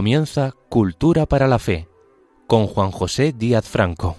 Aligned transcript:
Comienza 0.00 0.54
Cultura 0.70 1.26
para 1.26 1.46
la 1.46 1.58
Fe 1.58 1.86
con 2.46 2.66
Juan 2.66 2.90
José 2.90 3.34
Díaz 3.36 3.68
Franco. 3.68 4.16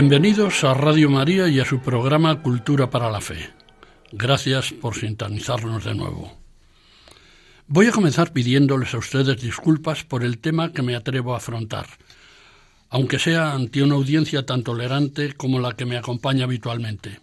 Bienvenidos 0.00 0.64
a 0.64 0.72
Radio 0.72 1.10
María 1.10 1.46
y 1.48 1.60
a 1.60 1.66
su 1.66 1.80
programa 1.80 2.40
Cultura 2.40 2.88
para 2.88 3.10
la 3.10 3.20
Fe. 3.20 3.50
Gracias 4.12 4.72
por 4.72 4.94
sintonizarnos 4.94 5.84
de 5.84 5.94
nuevo. 5.94 6.38
Voy 7.66 7.88
a 7.88 7.92
comenzar 7.92 8.32
pidiéndoles 8.32 8.94
a 8.94 8.96
ustedes 8.96 9.42
disculpas 9.42 10.04
por 10.04 10.24
el 10.24 10.38
tema 10.38 10.72
que 10.72 10.80
me 10.80 10.96
atrevo 10.96 11.34
a 11.34 11.36
afrontar, 11.36 11.86
aunque 12.88 13.18
sea 13.18 13.52
ante 13.52 13.82
una 13.82 13.96
audiencia 13.96 14.46
tan 14.46 14.62
tolerante 14.62 15.34
como 15.34 15.60
la 15.60 15.76
que 15.76 15.84
me 15.84 15.98
acompaña 15.98 16.44
habitualmente. 16.44 17.20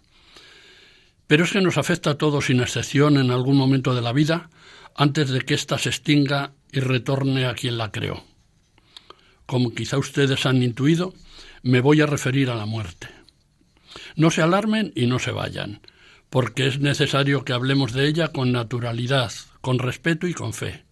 Pero 1.26 1.46
es 1.46 1.50
que 1.50 1.60
nos 1.60 1.78
afecta 1.78 2.10
a 2.10 2.14
todos 2.16 2.46
sin 2.46 2.60
excepción 2.60 3.16
en 3.16 3.32
algún 3.32 3.56
momento 3.56 3.92
de 3.92 4.02
la 4.02 4.12
vida 4.12 4.50
antes 4.94 5.30
de 5.30 5.40
que 5.40 5.54
ésta 5.54 5.78
se 5.78 5.88
extinga 5.88 6.52
y 6.70 6.78
retorne 6.78 7.46
a 7.46 7.54
quien 7.54 7.76
la 7.76 7.90
creó. 7.90 8.22
Como 9.46 9.74
quizá 9.74 9.98
ustedes 9.98 10.46
han 10.46 10.62
intuido, 10.62 11.12
me 11.68 11.82
voy 11.82 12.00
a 12.00 12.06
referir 12.06 12.48
a 12.48 12.54
la 12.54 12.64
muerte. 12.64 13.08
No 14.16 14.30
se 14.30 14.40
alarmen 14.40 14.90
y 14.96 15.04
no 15.04 15.18
se 15.18 15.32
vayan, 15.32 15.82
porque 16.30 16.66
es 16.66 16.78
necesario 16.78 17.44
que 17.44 17.52
hablemos 17.52 17.92
de 17.92 18.08
ella 18.08 18.28
con 18.28 18.52
naturalidad, 18.52 19.30
con 19.60 19.78
respeto 19.78 20.26
y 20.26 20.32
con 20.32 20.54
fe. 20.54 20.84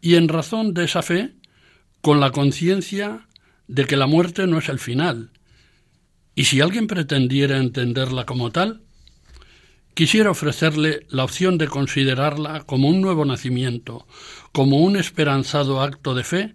Y 0.00 0.14
en 0.14 0.28
razón 0.28 0.74
de 0.74 0.84
esa 0.84 1.02
fe, 1.02 1.34
con 2.02 2.20
la 2.20 2.30
conciencia 2.30 3.26
de 3.66 3.84
que 3.84 3.96
la 3.96 4.06
muerte 4.06 4.46
no 4.46 4.58
es 4.58 4.68
el 4.68 4.78
final. 4.78 5.30
Y 6.36 6.44
si 6.44 6.60
alguien 6.60 6.86
pretendiera 6.86 7.58
entenderla 7.58 8.26
como 8.26 8.52
tal, 8.52 8.82
quisiera 9.94 10.30
ofrecerle 10.30 11.04
la 11.08 11.24
opción 11.24 11.58
de 11.58 11.66
considerarla 11.66 12.60
como 12.60 12.88
un 12.88 13.00
nuevo 13.00 13.24
nacimiento, 13.24 14.06
como 14.52 14.76
un 14.76 14.94
esperanzado 14.94 15.82
acto 15.82 16.14
de 16.14 16.22
fe 16.22 16.54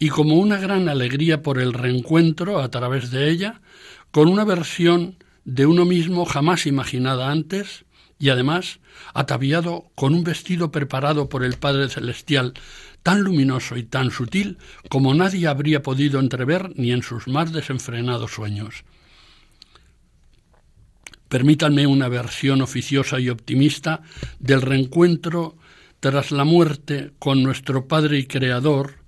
y 0.00 0.08
como 0.08 0.36
una 0.36 0.56
gran 0.56 0.88
alegría 0.88 1.42
por 1.42 1.60
el 1.60 1.74
reencuentro 1.74 2.58
a 2.58 2.70
través 2.70 3.10
de 3.12 3.30
ella 3.30 3.60
con 4.10 4.28
una 4.28 4.44
versión 4.44 5.16
de 5.44 5.66
uno 5.66 5.84
mismo 5.84 6.24
jamás 6.24 6.66
imaginada 6.66 7.30
antes 7.30 7.84
y 8.18 8.30
además 8.30 8.80
ataviado 9.12 9.90
con 9.94 10.14
un 10.14 10.24
vestido 10.24 10.72
preparado 10.72 11.28
por 11.28 11.44
el 11.44 11.58
Padre 11.58 11.90
Celestial 11.90 12.54
tan 13.02 13.20
luminoso 13.20 13.76
y 13.76 13.82
tan 13.82 14.10
sutil 14.10 14.58
como 14.88 15.14
nadie 15.14 15.46
habría 15.46 15.82
podido 15.82 16.18
entrever 16.18 16.72
ni 16.76 16.92
en 16.92 17.02
sus 17.02 17.28
más 17.28 17.52
desenfrenados 17.52 18.32
sueños. 18.32 18.84
Permítanme 21.28 21.86
una 21.86 22.08
versión 22.08 22.62
oficiosa 22.62 23.20
y 23.20 23.28
optimista 23.28 24.00
del 24.38 24.62
reencuentro 24.62 25.56
tras 26.00 26.32
la 26.32 26.44
muerte 26.44 27.12
con 27.18 27.42
nuestro 27.42 27.86
Padre 27.86 28.18
y 28.18 28.24
Creador, 28.26 28.99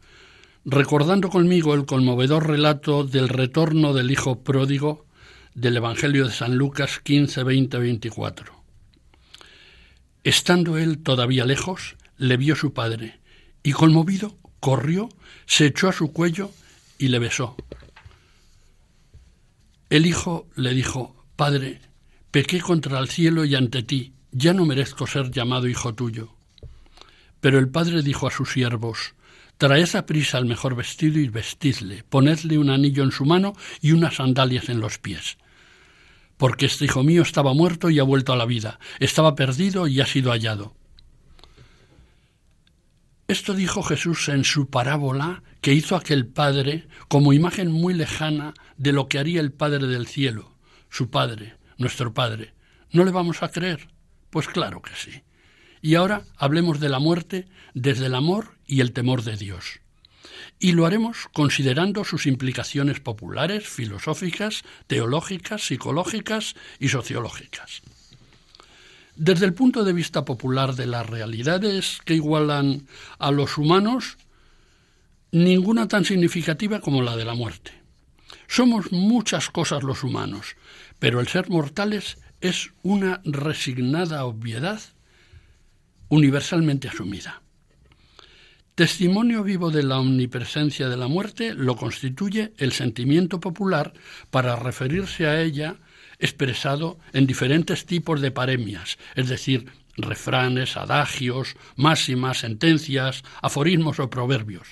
recordando 0.64 1.28
conmigo 1.28 1.74
el 1.74 1.86
conmovedor 1.86 2.46
relato 2.46 3.04
del 3.04 3.28
retorno 3.28 3.92
del 3.92 4.10
Hijo 4.10 4.42
pródigo 4.42 5.06
del 5.54 5.76
Evangelio 5.76 6.26
de 6.26 6.32
San 6.32 6.56
Lucas 6.56 7.00
15, 7.00 7.42
20, 7.42 7.78
24. 7.78 8.62
Estando 10.24 10.78
él 10.78 11.02
todavía 11.02 11.44
lejos, 11.44 11.96
le 12.16 12.36
vio 12.36 12.54
su 12.54 12.72
padre, 12.72 13.20
y 13.62 13.72
conmovido, 13.72 14.36
corrió, 14.60 15.08
se 15.46 15.66
echó 15.66 15.88
a 15.88 15.92
su 15.92 16.12
cuello 16.12 16.50
y 16.98 17.08
le 17.08 17.18
besó. 17.18 17.56
El 19.90 20.06
hijo 20.06 20.46
le 20.54 20.72
dijo, 20.74 21.26
Padre, 21.36 21.80
pequé 22.30 22.60
contra 22.60 22.98
el 22.98 23.08
cielo 23.08 23.44
y 23.44 23.56
ante 23.56 23.82
ti, 23.82 24.14
ya 24.30 24.54
no 24.54 24.64
merezco 24.64 25.06
ser 25.06 25.30
llamado 25.30 25.68
hijo 25.68 25.94
tuyo. 25.94 26.34
Pero 27.40 27.58
el 27.58 27.68
padre 27.68 28.02
dijo 28.02 28.28
a 28.28 28.30
sus 28.30 28.52
siervos, 28.52 29.14
Traed 29.62 29.94
a 29.94 30.06
prisa 30.06 30.38
el 30.38 30.46
mejor 30.46 30.74
vestido 30.74 31.20
y 31.20 31.28
vestidle, 31.28 32.02
ponedle 32.02 32.58
un 32.58 32.68
anillo 32.68 33.04
en 33.04 33.12
su 33.12 33.24
mano 33.24 33.52
y 33.80 33.92
unas 33.92 34.16
sandalias 34.16 34.68
en 34.68 34.80
los 34.80 34.98
pies. 34.98 35.38
Porque 36.36 36.66
este 36.66 36.86
hijo 36.86 37.04
mío 37.04 37.22
estaba 37.22 37.54
muerto 37.54 37.88
y 37.88 38.00
ha 38.00 38.02
vuelto 38.02 38.32
a 38.32 38.36
la 38.36 38.44
vida, 38.44 38.80
estaba 38.98 39.36
perdido 39.36 39.86
y 39.86 40.00
ha 40.00 40.06
sido 40.06 40.32
hallado. 40.32 40.74
Esto 43.28 43.54
dijo 43.54 43.84
Jesús 43.84 44.28
en 44.30 44.42
su 44.42 44.68
parábola 44.68 45.44
que 45.60 45.72
hizo 45.72 45.94
aquel 45.94 46.26
Padre 46.26 46.88
como 47.06 47.32
imagen 47.32 47.70
muy 47.70 47.94
lejana 47.94 48.54
de 48.78 48.90
lo 48.90 49.06
que 49.06 49.20
haría 49.20 49.40
el 49.40 49.52
Padre 49.52 49.86
del 49.86 50.08
cielo, 50.08 50.56
su 50.90 51.08
Padre, 51.08 51.54
nuestro 51.78 52.12
Padre. 52.12 52.52
¿No 52.90 53.04
le 53.04 53.12
vamos 53.12 53.44
a 53.44 53.52
creer? 53.52 53.86
Pues 54.28 54.48
claro 54.48 54.82
que 54.82 54.96
sí. 54.96 55.22
Y 55.82 55.94
ahora 55.96 56.24
hablemos 56.36 56.80
de 56.80 56.88
la 56.88 56.98
muerte 56.98 57.46
desde 57.74 58.06
el 58.06 58.16
amor 58.16 58.56
y 58.72 58.80
el 58.80 58.92
temor 58.92 59.22
de 59.22 59.36
Dios. 59.36 59.80
Y 60.58 60.72
lo 60.72 60.86
haremos 60.86 61.28
considerando 61.34 62.04
sus 62.04 62.24
implicaciones 62.24 63.00
populares, 63.00 63.68
filosóficas, 63.68 64.62
teológicas, 64.86 65.66
psicológicas 65.66 66.54
y 66.78 66.88
sociológicas. 66.88 67.82
Desde 69.14 69.44
el 69.44 69.52
punto 69.52 69.84
de 69.84 69.92
vista 69.92 70.24
popular 70.24 70.74
de 70.74 70.86
las 70.86 71.06
realidades 71.06 71.98
que 72.06 72.14
igualan 72.14 72.86
a 73.18 73.30
los 73.30 73.58
humanos, 73.58 74.16
ninguna 75.32 75.86
tan 75.86 76.06
significativa 76.06 76.80
como 76.80 77.02
la 77.02 77.14
de 77.14 77.26
la 77.26 77.34
muerte. 77.34 77.72
Somos 78.48 78.90
muchas 78.90 79.50
cosas 79.50 79.82
los 79.82 80.02
humanos, 80.02 80.56
pero 80.98 81.20
el 81.20 81.28
ser 81.28 81.50
mortales 81.50 82.16
es 82.40 82.70
una 82.82 83.20
resignada 83.26 84.24
obviedad 84.24 84.80
universalmente 86.08 86.88
asumida. 86.88 87.42
Testimonio 88.74 89.42
vivo 89.42 89.70
de 89.70 89.82
la 89.82 89.98
omnipresencia 89.98 90.88
de 90.88 90.96
la 90.96 91.06
muerte 91.06 91.52
lo 91.52 91.76
constituye 91.76 92.54
el 92.56 92.72
sentimiento 92.72 93.38
popular 93.38 93.92
para 94.30 94.56
referirse 94.56 95.26
a 95.26 95.42
ella 95.42 95.76
expresado 96.18 96.98
en 97.12 97.26
diferentes 97.26 97.84
tipos 97.84 98.22
de 98.22 98.30
paremias, 98.30 98.96
es 99.14 99.28
decir, 99.28 99.66
refranes, 99.98 100.78
adagios, 100.78 101.54
máximas, 101.76 102.38
sentencias, 102.38 103.24
aforismos 103.42 103.98
o 103.98 104.08
proverbios, 104.08 104.68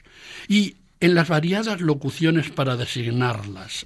y 0.49 0.77
en 1.01 1.15
las 1.15 1.29
variadas 1.29 1.83
locuciones 1.83 2.51
para 2.51 2.77
designarlas, 2.77 3.85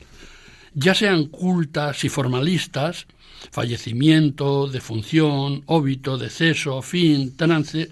ya 0.74 0.94
sean 0.94 1.26
cultas 1.26 2.04
y 2.04 2.08
formalistas, 2.08 3.06
fallecimiento, 3.50 4.68
defunción, 4.68 5.62
óbito, 5.66 6.18
deceso, 6.18 6.82
fin, 6.82 7.36
trance, 7.36 7.90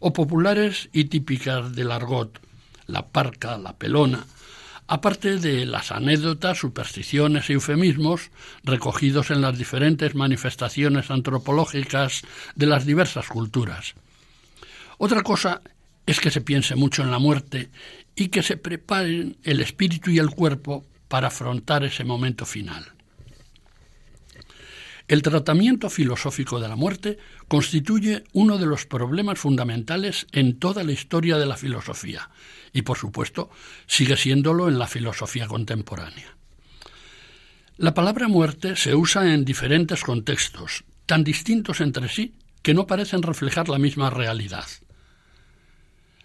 o 0.00 0.12
populares 0.12 0.88
y 0.92 1.04
típicas 1.04 1.74
del 1.76 1.92
argot, 1.92 2.40
la 2.86 3.06
parca, 3.06 3.56
la 3.58 3.76
pelona, 3.76 4.26
aparte 4.88 5.38
de 5.38 5.66
las 5.66 5.92
anécdotas, 5.92 6.58
supersticiones 6.58 7.48
e 7.48 7.52
eufemismos 7.54 8.32
recogidos 8.64 9.30
en 9.30 9.40
las 9.40 9.56
diferentes 9.56 10.16
manifestaciones 10.16 11.12
antropológicas 11.12 12.22
de 12.56 12.66
las 12.66 12.84
diversas 12.84 13.28
culturas. 13.28 13.94
Otra 14.98 15.22
cosa 15.22 15.62
es 16.06 16.18
que 16.18 16.32
se 16.32 16.40
piense 16.40 16.74
mucho 16.74 17.02
en 17.02 17.12
la 17.12 17.20
muerte 17.20 17.70
y 18.16 18.28
que 18.28 18.42
se 18.42 18.56
preparen 18.56 19.36
el 19.44 19.60
espíritu 19.60 20.10
y 20.10 20.18
el 20.18 20.30
cuerpo 20.30 20.84
para 21.06 21.28
afrontar 21.28 21.84
ese 21.84 22.02
momento 22.02 22.44
final. 22.44 22.99
El 25.10 25.22
tratamiento 25.22 25.90
filosófico 25.90 26.60
de 26.60 26.68
la 26.68 26.76
muerte 26.76 27.18
constituye 27.48 28.22
uno 28.32 28.58
de 28.58 28.66
los 28.66 28.86
problemas 28.86 29.40
fundamentales 29.40 30.28
en 30.30 30.60
toda 30.60 30.84
la 30.84 30.92
historia 30.92 31.36
de 31.36 31.46
la 31.46 31.56
filosofía 31.56 32.30
y, 32.72 32.82
por 32.82 32.96
supuesto, 32.96 33.50
sigue 33.88 34.16
siéndolo 34.16 34.68
en 34.68 34.78
la 34.78 34.86
filosofía 34.86 35.48
contemporánea. 35.48 36.36
La 37.76 37.92
palabra 37.92 38.28
muerte 38.28 38.76
se 38.76 38.94
usa 38.94 39.34
en 39.34 39.44
diferentes 39.44 40.04
contextos, 40.04 40.84
tan 41.06 41.24
distintos 41.24 41.80
entre 41.80 42.08
sí 42.08 42.36
que 42.62 42.72
no 42.72 42.86
parecen 42.86 43.22
reflejar 43.22 43.68
la 43.68 43.80
misma 43.80 44.10
realidad. 44.10 44.68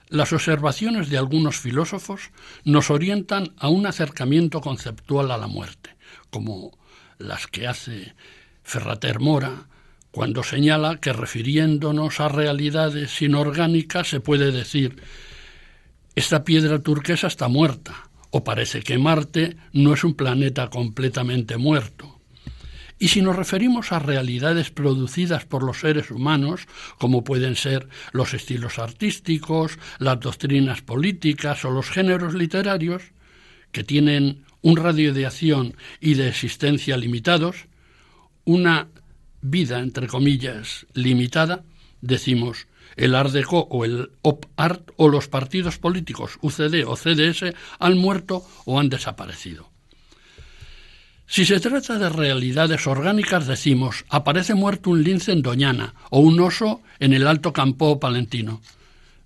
Las 0.09 0.31
observaciones 0.31 1.09
de 1.09 1.17
algunos 1.17 1.57
filósofos 1.57 2.29
nos 2.65 2.91
orientan 2.91 3.51
a 3.57 3.67
un 3.67 3.87
acercamiento 3.87 4.61
conceptual 4.61 5.31
a 5.31 5.39
la 5.39 5.47
muerte, 5.47 5.95
como 6.29 6.77
las 7.17 7.47
que 7.47 7.65
hace 7.65 8.13
Ferrater 8.65 9.19
Mora, 9.19 9.67
cuando 10.11 10.43
señala 10.43 10.97
que 10.97 11.13
refiriéndonos 11.13 12.19
a 12.19 12.27
realidades 12.27 13.21
inorgánicas 13.21 14.09
se 14.09 14.19
puede 14.19 14.51
decir 14.51 15.01
esta 16.15 16.43
piedra 16.43 16.79
turquesa 16.79 17.27
está 17.27 17.47
muerta 17.47 18.09
o 18.31 18.43
parece 18.43 18.81
que 18.81 18.97
Marte 18.97 19.55
no 19.71 19.93
es 19.93 20.03
un 20.03 20.15
planeta 20.15 20.69
completamente 20.69 21.57
muerto. 21.57 22.19
Y 22.97 23.09
si 23.09 23.21
nos 23.21 23.35
referimos 23.35 23.91
a 23.91 23.99
realidades 23.99 24.71
producidas 24.71 25.45
por 25.45 25.61
los 25.61 25.81
seres 25.81 26.09
humanos, 26.09 26.67
como 26.97 27.23
pueden 27.23 27.55
ser 27.55 27.87
los 28.13 28.33
estilos 28.33 28.79
artísticos, 28.79 29.77
las 29.99 30.19
doctrinas 30.19 30.81
políticas 30.81 31.65
o 31.65 31.71
los 31.71 31.89
géneros 31.89 32.33
literarios, 32.33 33.03
que 33.71 33.83
tienen 33.83 34.45
un 34.61 34.77
radio 34.77 35.13
de 35.13 35.25
acción 35.25 35.75
y 35.99 36.15
de 36.15 36.29
existencia 36.29 36.97
limitados, 36.97 37.67
una 38.45 38.87
vida, 39.41 39.79
entre 39.79 40.07
comillas, 40.07 40.87
limitada, 40.93 41.63
decimos, 42.01 42.67
el 42.95 43.15
Art 43.15 43.31
Deco 43.31 43.67
o 43.69 43.83
el 43.83 44.11
Op 44.21 44.45
Art 44.55 44.91
o 44.95 45.09
los 45.09 45.27
partidos 45.27 45.77
políticos 45.77 46.37
UCD 46.41 46.85
o 46.87 46.95
CDS 46.95 47.53
han 47.79 47.97
muerto 47.97 48.45
o 48.65 48.79
han 48.79 48.89
desaparecido. 48.89 49.69
Si 51.27 51.45
se 51.45 51.59
trata 51.59 51.97
de 51.97 52.09
realidades 52.09 52.85
orgánicas, 52.85 53.47
decimos, 53.47 54.05
aparece 54.09 54.53
muerto 54.53 54.91
un 54.91 55.03
lince 55.03 55.31
en 55.31 55.41
Doñana 55.41 55.95
o 56.11 56.19
un 56.19 56.39
oso 56.39 56.81
en 56.99 57.13
el 57.13 57.27
Alto 57.27 57.51
Campo 57.51 57.99
Palentino. 57.99 58.61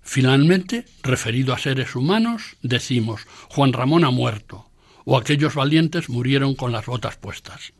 Finalmente, 0.02 0.86
referido 1.02 1.52
a 1.52 1.58
seres 1.58 1.94
humanos, 1.94 2.56
decimos, 2.62 3.26
Juan 3.50 3.74
Ramón 3.74 4.04
ha 4.04 4.10
muerto, 4.10 4.70
o 5.04 5.18
aquellos 5.18 5.54
valientes 5.54 6.08
murieron 6.08 6.54
con 6.54 6.72
las 6.72 6.86
botas 6.86 7.16
puestas. 7.16 7.74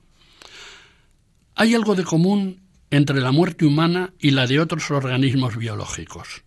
Hay 1.54 1.74
algo 1.74 1.94
de 1.94 2.04
común 2.04 2.60
entre 2.90 3.20
la 3.20 3.32
muerte 3.32 3.64
humana 3.64 4.12
y 4.18 4.30
la 4.30 4.46
de 4.46 4.60
otros 4.60 4.90
organismos 4.90 5.56
biológicos. 5.56 6.42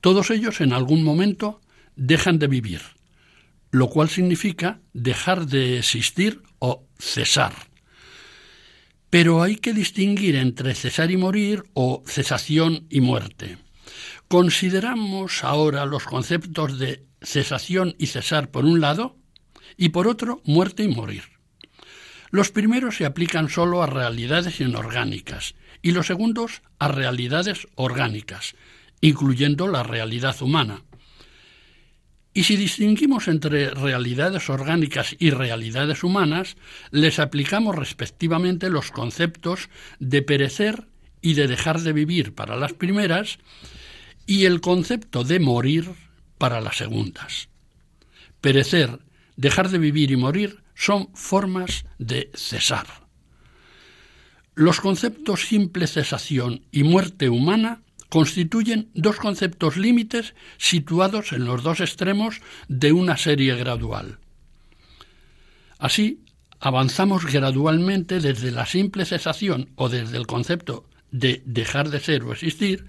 Todos 0.00 0.30
ellos 0.30 0.60
en 0.60 0.72
algún 0.72 1.02
momento 1.02 1.60
dejan 1.96 2.38
de 2.38 2.46
vivir, 2.46 2.80
lo 3.70 3.88
cual 3.88 4.08
significa 4.08 4.80
dejar 4.92 5.46
de 5.46 5.78
existir 5.78 6.42
o 6.58 6.86
cesar. 6.98 7.54
Pero 9.10 9.42
hay 9.42 9.56
que 9.56 9.72
distinguir 9.72 10.36
entre 10.36 10.74
cesar 10.74 11.10
y 11.10 11.16
morir 11.16 11.64
o 11.74 12.02
cesación 12.06 12.86
y 12.90 13.00
muerte. 13.00 13.58
Consideramos 14.28 15.44
ahora 15.44 15.86
los 15.86 16.04
conceptos 16.04 16.78
de 16.78 17.04
cesación 17.22 17.94
y 17.98 18.06
cesar 18.06 18.50
por 18.50 18.64
un 18.64 18.80
lado 18.80 19.16
y 19.76 19.90
por 19.90 20.08
otro 20.08 20.42
muerte 20.44 20.82
y 20.82 20.88
morir. 20.88 21.33
Los 22.34 22.50
primeros 22.50 22.96
se 22.96 23.06
aplican 23.06 23.48
solo 23.48 23.80
a 23.80 23.86
realidades 23.86 24.60
inorgánicas 24.60 25.54
y 25.82 25.92
los 25.92 26.08
segundos 26.08 26.62
a 26.80 26.88
realidades 26.88 27.68
orgánicas, 27.76 28.56
incluyendo 29.00 29.68
la 29.68 29.84
realidad 29.84 30.34
humana. 30.42 30.82
Y 32.32 32.42
si 32.42 32.56
distinguimos 32.56 33.28
entre 33.28 33.70
realidades 33.70 34.50
orgánicas 34.50 35.14
y 35.20 35.30
realidades 35.30 36.02
humanas, 36.02 36.56
les 36.90 37.20
aplicamos 37.20 37.76
respectivamente 37.76 38.68
los 38.68 38.90
conceptos 38.90 39.68
de 40.00 40.22
perecer 40.22 40.88
y 41.22 41.34
de 41.34 41.46
dejar 41.46 41.82
de 41.82 41.92
vivir 41.92 42.34
para 42.34 42.56
las 42.56 42.72
primeras 42.72 43.38
y 44.26 44.46
el 44.46 44.60
concepto 44.60 45.22
de 45.22 45.38
morir 45.38 45.88
para 46.38 46.60
las 46.60 46.78
segundas. 46.78 47.48
Perecer, 48.40 48.98
dejar 49.36 49.68
de 49.68 49.78
vivir 49.78 50.10
y 50.10 50.16
morir 50.16 50.63
son 50.74 51.08
formas 51.14 51.84
de 51.98 52.30
cesar. 52.34 52.86
Los 54.54 54.80
conceptos 54.80 55.46
simple 55.46 55.86
cesación 55.86 56.62
y 56.70 56.84
muerte 56.84 57.28
humana 57.28 57.82
constituyen 58.08 58.90
dos 58.94 59.16
conceptos 59.16 59.76
límites 59.76 60.34
situados 60.56 61.32
en 61.32 61.44
los 61.44 61.64
dos 61.64 61.80
extremos 61.80 62.40
de 62.68 62.92
una 62.92 63.16
serie 63.16 63.56
gradual. 63.56 64.18
Así, 65.78 66.24
avanzamos 66.60 67.26
gradualmente 67.26 68.20
desde 68.20 68.52
la 68.52 68.66
simple 68.66 69.04
cesación 69.04 69.70
o 69.74 69.88
desde 69.88 70.16
el 70.16 70.26
concepto 70.26 70.88
de 71.10 71.42
dejar 71.44 71.90
de 71.90 72.00
ser 72.00 72.22
o 72.22 72.32
existir, 72.32 72.86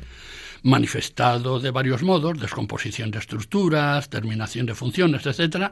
manifestado 0.61 1.59
de 1.59 1.71
varios 1.71 2.03
modos, 2.03 2.39
descomposición 2.39 3.11
de 3.11 3.19
estructuras, 3.19 4.09
terminación 4.09 4.65
de 4.65 4.75
funciones, 4.75 5.25
etc., 5.25 5.71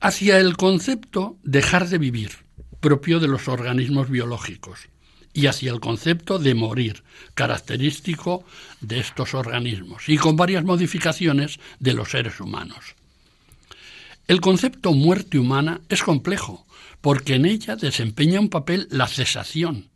hacia 0.00 0.38
el 0.38 0.56
concepto 0.56 1.38
dejar 1.42 1.88
de 1.88 1.98
vivir, 1.98 2.32
propio 2.80 3.20
de 3.20 3.28
los 3.28 3.48
organismos 3.48 4.10
biológicos, 4.10 4.88
y 5.32 5.46
hacia 5.46 5.72
el 5.72 5.80
concepto 5.80 6.38
de 6.38 6.54
morir, 6.54 7.02
característico 7.34 8.44
de 8.80 9.00
estos 9.00 9.34
organismos, 9.34 10.08
y 10.08 10.16
con 10.16 10.36
varias 10.36 10.64
modificaciones 10.64 11.58
de 11.78 11.94
los 11.94 12.10
seres 12.10 12.40
humanos. 12.40 12.94
El 14.28 14.40
concepto 14.40 14.92
muerte 14.92 15.38
humana 15.38 15.80
es 15.88 16.02
complejo, 16.02 16.66
porque 17.00 17.34
en 17.34 17.46
ella 17.46 17.76
desempeña 17.76 18.40
un 18.40 18.48
papel 18.48 18.88
la 18.90 19.06
cesación, 19.06 19.88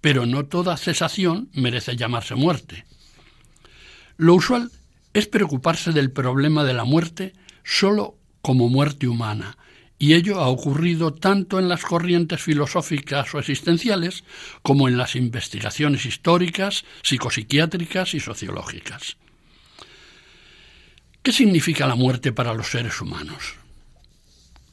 pero 0.00 0.24
no 0.24 0.46
toda 0.46 0.76
cesación 0.76 1.50
merece 1.52 1.96
llamarse 1.96 2.34
muerte. 2.34 2.86
Lo 4.16 4.34
usual 4.34 4.70
es 5.12 5.26
preocuparse 5.26 5.92
del 5.92 6.10
problema 6.10 6.64
de 6.64 6.74
la 6.74 6.84
muerte 6.84 7.34
solo 7.64 8.15
como 8.46 8.68
muerte 8.68 9.08
humana, 9.08 9.58
y 9.98 10.14
ello 10.14 10.38
ha 10.38 10.46
ocurrido 10.46 11.12
tanto 11.12 11.58
en 11.58 11.68
las 11.68 11.82
corrientes 11.82 12.40
filosóficas 12.40 13.34
o 13.34 13.40
existenciales 13.40 14.22
como 14.62 14.86
en 14.86 14.96
las 14.96 15.16
investigaciones 15.16 16.06
históricas, 16.06 16.84
psicopsiquiátricas 17.02 18.14
y 18.14 18.20
sociológicas. 18.20 19.16
¿Qué 21.24 21.32
significa 21.32 21.88
la 21.88 21.96
muerte 21.96 22.30
para 22.30 22.54
los 22.54 22.70
seres 22.70 23.00
humanos? 23.00 23.56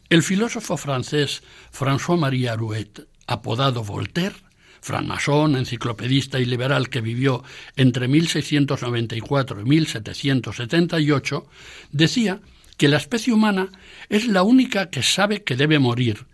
El 0.07 0.21
filósofo 0.21 0.77
francés 0.77 1.41
François-Marie 1.75 2.49
Arouet, 2.49 3.07
apodado 3.25 3.83
Voltaire, 3.83 4.35
francmasón, 4.81 5.55
enciclopedista 5.55 6.39
y 6.39 6.45
liberal 6.45 6.89
que 6.89 7.01
vivió 7.01 7.43
entre 7.75 8.07
1694 8.07 9.61
y 9.61 9.63
1778, 9.63 11.47
decía 11.91 12.39
que 12.77 12.87
la 12.87 12.97
especie 12.97 13.33
humana 13.33 13.69
es 14.09 14.27
la 14.27 14.43
única 14.43 14.89
que 14.89 15.03
sabe 15.03 15.43
que 15.43 15.55
debe 15.55 15.79
morir 15.79 16.25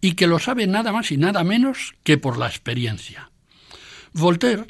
y 0.00 0.12
que 0.12 0.26
lo 0.26 0.38
sabe 0.38 0.66
nada 0.66 0.92
más 0.92 1.10
y 1.10 1.16
nada 1.16 1.44
menos 1.44 1.94
que 2.04 2.18
por 2.18 2.38
la 2.38 2.46
experiencia. 2.46 3.30
Voltaire 4.12 4.66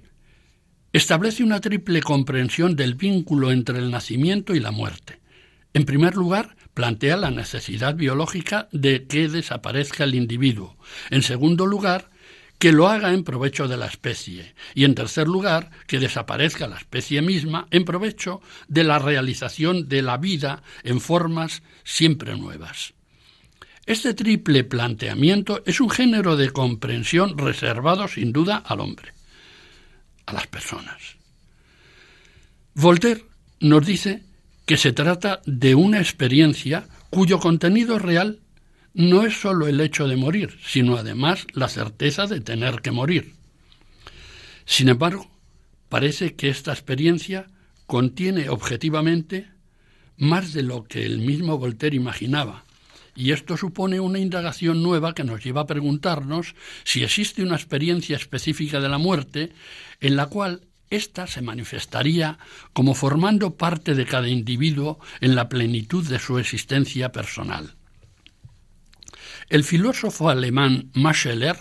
establece 0.92 1.42
una 1.42 1.60
triple 1.60 2.02
comprensión 2.02 2.76
del 2.76 2.94
vínculo 2.94 3.52
entre 3.52 3.78
el 3.78 3.90
nacimiento 3.90 4.54
y 4.54 4.60
la 4.60 4.70
muerte. 4.70 5.20
En 5.74 5.84
primer 5.84 6.16
lugar, 6.16 6.56
plantea 6.74 7.16
la 7.16 7.30
necesidad 7.30 7.94
biológica 7.94 8.68
de 8.72 9.06
que 9.06 9.28
desaparezca 9.28 10.04
el 10.04 10.14
individuo. 10.14 10.76
En 11.10 11.22
segundo 11.22 11.66
lugar, 11.66 12.10
que 12.58 12.72
lo 12.72 12.88
haga 12.88 13.12
en 13.12 13.24
provecho 13.24 13.68
de 13.68 13.76
la 13.76 13.86
especie 13.86 14.54
y, 14.74 14.84
en 14.84 14.94
tercer 14.94 15.28
lugar, 15.28 15.70
que 15.86 16.00
desaparezca 16.00 16.66
la 16.66 16.76
especie 16.76 17.22
misma 17.22 17.68
en 17.70 17.84
provecho 17.84 18.40
de 18.66 18.84
la 18.84 18.98
realización 18.98 19.88
de 19.88 20.02
la 20.02 20.16
vida 20.16 20.62
en 20.82 21.00
formas 21.00 21.62
siempre 21.84 22.36
nuevas. 22.36 22.94
Este 23.86 24.12
triple 24.12 24.64
planteamiento 24.64 25.62
es 25.64 25.80
un 25.80 25.88
género 25.88 26.36
de 26.36 26.50
comprensión 26.50 27.38
reservado 27.38 28.06
sin 28.08 28.32
duda 28.32 28.56
al 28.56 28.80
hombre, 28.80 29.14
a 30.26 30.34
las 30.34 30.46
personas. 30.46 31.16
Voltaire 32.74 33.24
nos 33.60 33.86
dice 33.86 34.22
que 34.66 34.76
se 34.76 34.92
trata 34.92 35.40
de 35.46 35.74
una 35.74 36.00
experiencia 36.00 36.86
cuyo 37.08 37.40
contenido 37.40 37.98
real 37.98 38.40
no 38.94 39.24
es 39.24 39.40
sólo 39.40 39.68
el 39.68 39.80
hecho 39.80 40.08
de 40.08 40.16
morir, 40.16 40.58
sino 40.64 40.96
además 40.96 41.46
la 41.52 41.68
certeza 41.68 42.26
de 42.26 42.40
tener 42.40 42.80
que 42.80 42.90
morir. 42.90 43.34
Sin 44.64 44.88
embargo, 44.88 45.30
parece 45.88 46.34
que 46.34 46.48
esta 46.48 46.72
experiencia 46.72 47.46
contiene 47.86 48.48
objetivamente 48.48 49.48
más 50.16 50.52
de 50.52 50.62
lo 50.62 50.84
que 50.84 51.06
el 51.06 51.20
mismo 51.20 51.58
Voltaire 51.58 51.96
imaginaba, 51.96 52.64
y 53.14 53.32
esto 53.32 53.56
supone 53.56 53.98
una 53.98 54.20
indagación 54.20 54.82
nueva 54.82 55.14
que 55.14 55.24
nos 55.24 55.42
lleva 55.42 55.62
a 55.62 55.66
preguntarnos 55.66 56.54
si 56.84 57.02
existe 57.02 57.42
una 57.42 57.56
experiencia 57.56 58.16
específica 58.16 58.78
de 58.78 58.88
la 58.88 58.98
muerte 58.98 59.52
en 60.00 60.14
la 60.14 60.26
cual 60.26 60.60
ésta 60.90 61.26
se 61.26 61.42
manifestaría 61.42 62.38
como 62.72 62.94
formando 62.94 63.56
parte 63.56 63.94
de 63.94 64.06
cada 64.06 64.28
individuo 64.28 65.00
en 65.20 65.34
la 65.34 65.48
plenitud 65.48 66.06
de 66.06 66.18
su 66.20 66.38
existencia 66.38 67.10
personal. 67.10 67.77
El 69.48 69.64
filósofo 69.64 70.28
alemán 70.28 70.90
Mascheler, 70.92 71.56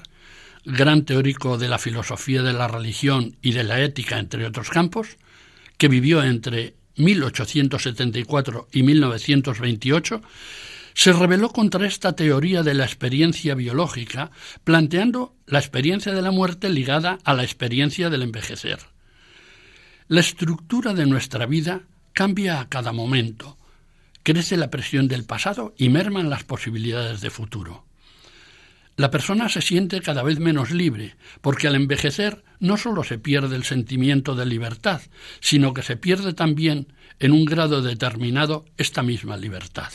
gran 0.66 1.06
teórico 1.06 1.58
de 1.58 1.70
la 1.70 1.78
filosofía 1.78 2.44
de 2.44 2.52
la 2.52 2.68
religión 2.68 3.38
y 3.42 3.54
de 3.54 3.64
la 3.64 3.82
ética, 3.82 4.20
entre 4.20 4.46
otros 4.46 4.70
campos, 4.70 5.16
que 5.78 5.88
vivió 5.88 6.22
entre 6.22 6.76
1874 6.98 8.68
y 8.74 8.84
1928, 8.84 10.22
se 10.96 11.14
rebeló 11.14 11.50
contra 11.50 11.88
esta 11.88 12.14
teoría 12.14 12.62
de 12.62 12.74
la 12.74 12.84
experiencia 12.84 13.56
biológica, 13.56 14.32
planteando 14.66 15.34
la 15.46 15.60
experiencia 15.60 16.12
de 16.14 16.22
la 16.22 16.32
muerte 16.32 16.70
ligada 16.70 17.20
a 17.24 17.34
la 17.36 17.44
experiencia 17.44 18.10
del 18.10 18.24
envejecer. 18.24 18.80
La 20.10 20.20
estructura 20.20 20.94
de 20.94 21.06
nuestra 21.06 21.46
vida 21.46 21.84
cambia 22.12 22.60
a 22.60 22.68
cada 22.68 22.92
momento, 22.92 23.58
crece 24.28 24.58
la 24.58 24.70
presión 24.70 25.08
del 25.08 25.24
pasado 25.24 25.74
y 25.78 25.88
merman 25.88 26.30
las 26.30 26.44
posibilidades 26.44 27.22
de 27.22 27.30
futuro. 27.30 27.86
La 28.98 29.10
persona 29.10 29.48
se 29.48 29.62
siente 29.62 30.02
cada 30.02 30.22
vez 30.22 30.38
menos 30.38 30.72
libre, 30.72 31.16
porque 31.40 31.70
al 31.70 31.76
envejecer 31.76 32.44
no 32.60 32.76
solo 32.76 33.06
se 33.06 33.20
pierde 33.20 33.56
el 33.56 33.64
sentimiento 33.64 34.36
de 34.36 34.46
libertad, 34.46 35.00
sino 35.40 35.74
que 35.74 35.82
se 35.82 35.96
pierde 35.96 36.34
también, 36.34 36.92
en 37.20 37.32
un 37.32 37.46
grado 37.46 37.82
determinado, 37.82 38.66
esta 38.76 39.02
misma 39.02 39.38
libertad. 39.38 39.94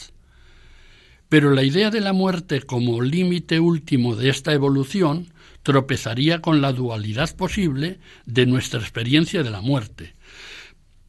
Pero 1.29 1.51
la 1.51 1.63
idea 1.63 1.91
de 1.91 2.01
la 2.01 2.15
muerte 2.15 2.63
como 2.63 3.03
límite 3.03 3.61
último 3.61 4.17
de 4.17 4.31
esta 4.31 4.55
evolución 4.55 5.35
tropezaría 5.63 6.41
con 6.41 6.63
la 6.63 6.73
dualidad 6.73 7.37
posible 7.37 8.01
de 8.25 8.47
nuestra 8.47 8.81
experiencia 8.81 9.43
de 9.43 9.51
la 9.51 9.61
muerte. 9.61 10.15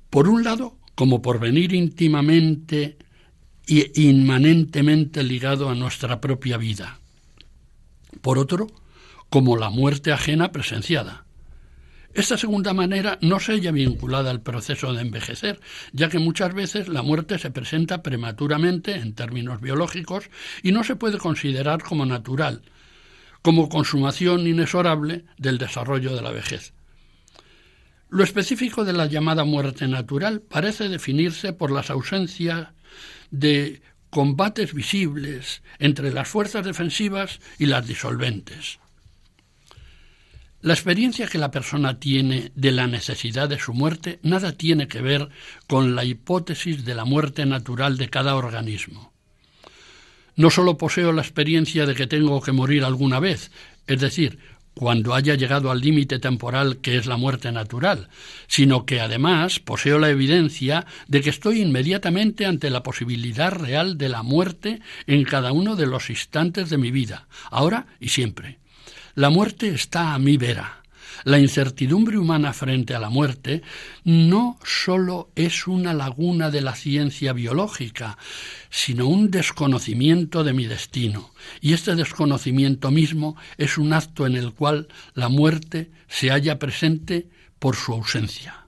Por 0.09 0.27
un 0.27 0.43
lado, 0.43 0.77
como 0.93 1.21
por 1.21 1.39
venir 1.39 1.71
íntimamente 1.71 2.97
e 3.67 3.91
inmanentemente 3.95 5.23
ligado 5.23 5.69
a 5.69 5.75
nuestra 5.75 6.19
propia 6.19 6.57
vida. 6.57 6.99
Por 8.21 8.37
otro, 8.37 8.67
como 9.29 9.57
la 9.57 9.69
muerte 9.69 10.11
ajena 10.11 10.51
presenciada. 10.51 11.25
Esta 12.13 12.37
segunda 12.37 12.73
manera 12.73 13.17
no 13.21 13.39
se 13.39 13.53
halla 13.53 13.71
vinculada 13.71 14.29
al 14.29 14.41
proceso 14.41 14.93
de 14.93 15.01
envejecer, 15.01 15.59
ya 15.93 16.09
que 16.09 16.19
muchas 16.19 16.53
veces 16.53 16.87
la 16.87 17.01
muerte 17.01 17.39
se 17.39 17.49
presenta 17.49 18.03
prematuramente 18.03 18.93
en 18.93 19.15
términos 19.15 19.61
biológicos 19.61 20.29
y 20.61 20.71
no 20.71 20.83
se 20.83 20.95
puede 20.95 21.17
considerar 21.17 21.81
como 21.81 22.05
natural, 22.05 22.61
como 23.41 23.67
consumación 23.67 24.45
inexorable 24.45 25.25
del 25.37 25.57
desarrollo 25.57 26.15
de 26.15 26.21
la 26.21 26.31
vejez. 26.31 26.73
Lo 28.09 28.23
específico 28.23 28.85
de 28.85 28.93
la 28.93 29.07
llamada 29.07 29.43
muerte 29.43 29.87
natural 29.87 30.41
parece 30.41 30.89
definirse 30.89 31.51
por 31.51 31.71
las 31.71 31.89
ausencias 31.89 32.67
de 33.33 33.81
combates 34.11 34.75
visibles 34.75 35.63
entre 35.79 36.13
las 36.13 36.27
fuerzas 36.27 36.63
defensivas 36.63 37.39
y 37.57 37.65
las 37.65 37.85
disolventes. 37.87 38.79
La 40.61 40.73
experiencia 40.73 41.27
que 41.27 41.39
la 41.39 41.49
persona 41.49 41.99
tiene 41.99 42.51
de 42.53 42.71
la 42.71 42.85
necesidad 42.85 43.49
de 43.49 43.59
su 43.59 43.73
muerte 43.73 44.19
nada 44.21 44.53
tiene 44.53 44.87
que 44.87 45.01
ver 45.01 45.29
con 45.67 45.95
la 45.95 46.05
hipótesis 46.05 46.85
de 46.85 46.93
la 46.93 47.05
muerte 47.05 47.45
natural 47.47 47.97
de 47.97 48.09
cada 48.09 48.35
organismo. 48.35 49.11
No 50.35 50.51
solo 50.51 50.77
poseo 50.77 51.11
la 51.11 51.23
experiencia 51.23 51.87
de 51.87 51.95
que 51.95 52.07
tengo 52.07 52.39
que 52.41 52.51
morir 52.51 52.83
alguna 52.83 53.19
vez, 53.19 53.51
es 53.87 53.99
decir, 53.99 54.37
cuando 54.73 55.13
haya 55.13 55.35
llegado 55.35 55.71
al 55.71 55.81
límite 55.81 56.19
temporal 56.19 56.77
que 56.77 56.97
es 56.97 57.05
la 57.05 57.17
muerte 57.17 57.51
natural, 57.51 58.09
sino 58.47 58.85
que 58.85 59.01
además 59.01 59.59
poseo 59.59 59.99
la 59.99 60.09
evidencia 60.09 60.85
de 61.07 61.21
que 61.21 61.29
estoy 61.29 61.61
inmediatamente 61.61 62.45
ante 62.45 62.69
la 62.69 62.83
posibilidad 62.83 63.51
real 63.51 63.97
de 63.97 64.09
la 64.09 64.23
muerte 64.23 64.81
en 65.07 65.23
cada 65.23 65.51
uno 65.51 65.75
de 65.75 65.87
los 65.87 66.09
instantes 66.09 66.69
de 66.69 66.77
mi 66.77 66.91
vida, 66.91 67.27
ahora 67.51 67.87
y 67.99 68.09
siempre. 68.09 68.59
La 69.15 69.29
muerte 69.29 69.69
está 69.69 70.13
a 70.13 70.19
mi 70.19 70.37
vera 70.37 70.82
la 71.23 71.39
incertidumbre 71.39 72.17
humana 72.17 72.53
frente 72.53 72.95
a 72.95 72.99
la 72.99 73.09
muerte 73.09 73.61
no 74.03 74.59
sólo 74.63 75.29
es 75.35 75.67
una 75.67 75.93
laguna 75.93 76.49
de 76.51 76.61
la 76.61 76.75
ciencia 76.75 77.33
biológica, 77.33 78.17
sino 78.69 79.07
un 79.07 79.31
desconocimiento 79.31 80.43
de 80.43 80.53
mi 80.53 80.65
destino, 80.65 81.31
y 81.61 81.73
este 81.73 81.95
desconocimiento 81.95 82.91
mismo 82.91 83.35
es 83.57 83.77
un 83.77 83.93
acto 83.93 84.25
en 84.25 84.35
el 84.35 84.53
cual 84.53 84.87
la 85.13 85.29
muerte 85.29 85.91
se 86.07 86.29
halla 86.29 86.59
presente 86.59 87.29
por 87.59 87.75
su 87.75 87.93
ausencia. 87.93 88.67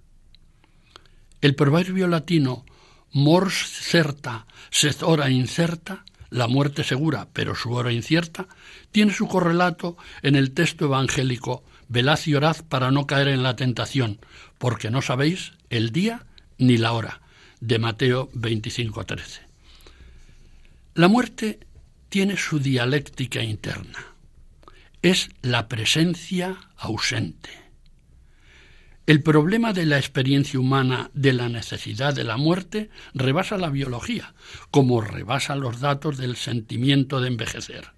El 1.42 1.56
proverbio 1.56 2.08
latino 2.08 2.66
mors 3.12 3.56
certa, 3.56 4.46
sed 4.72 4.96
hora 5.02 5.30
incerta, 5.30 6.04
la 6.30 6.48
muerte 6.48 6.84
segura, 6.84 7.30
pero 7.32 7.56
su 7.56 7.72
hora 7.72 7.94
incierta, 7.94 8.48
tiene 8.92 9.14
su 9.14 9.28
correlato 9.28 9.96
en 10.22 10.36
el 10.36 10.52
texto 10.52 10.86
evangélico 10.86 11.64
velad 11.88 12.20
y 12.26 12.36
orad 12.36 12.58
para 12.68 12.92
no 12.92 13.08
caer 13.08 13.28
en 13.28 13.44
la 13.44 13.56
tentación, 13.56 14.20
porque 14.58 14.92
no 14.92 15.02
sabéis 15.02 15.54
el 15.70 15.92
día 15.92 16.26
ni 16.58 16.78
la 16.78 16.94
hora. 16.94 17.22
De 17.62 17.80
Mateo 17.80 18.30
25:13. 18.34 19.42
La 20.94 21.08
muerte 21.08 21.60
tiene 22.10 22.38
su 22.38 22.60
dialéctica 22.60 23.42
interna. 23.42 24.00
Es 25.02 25.30
la 25.42 25.68
presencia 25.68 26.58
ausente. 26.78 27.50
El 29.08 29.22
problema 29.22 29.72
de 29.72 29.86
la 29.86 29.98
experiencia 29.98 30.60
humana 30.60 31.12
de 31.14 31.34
la 31.34 31.48
necesidad 31.48 32.16
de 32.16 32.24
la 32.24 32.38
muerte 32.38 32.90
rebasa 33.14 33.58
la 33.58 33.70
biología, 33.70 34.34
como 34.72 35.00
rebasa 35.02 35.56
los 35.56 35.80
datos 35.80 36.18
del 36.18 36.36
sentimiento 36.36 37.22
de 37.22 37.28
envejecer. 37.28 37.95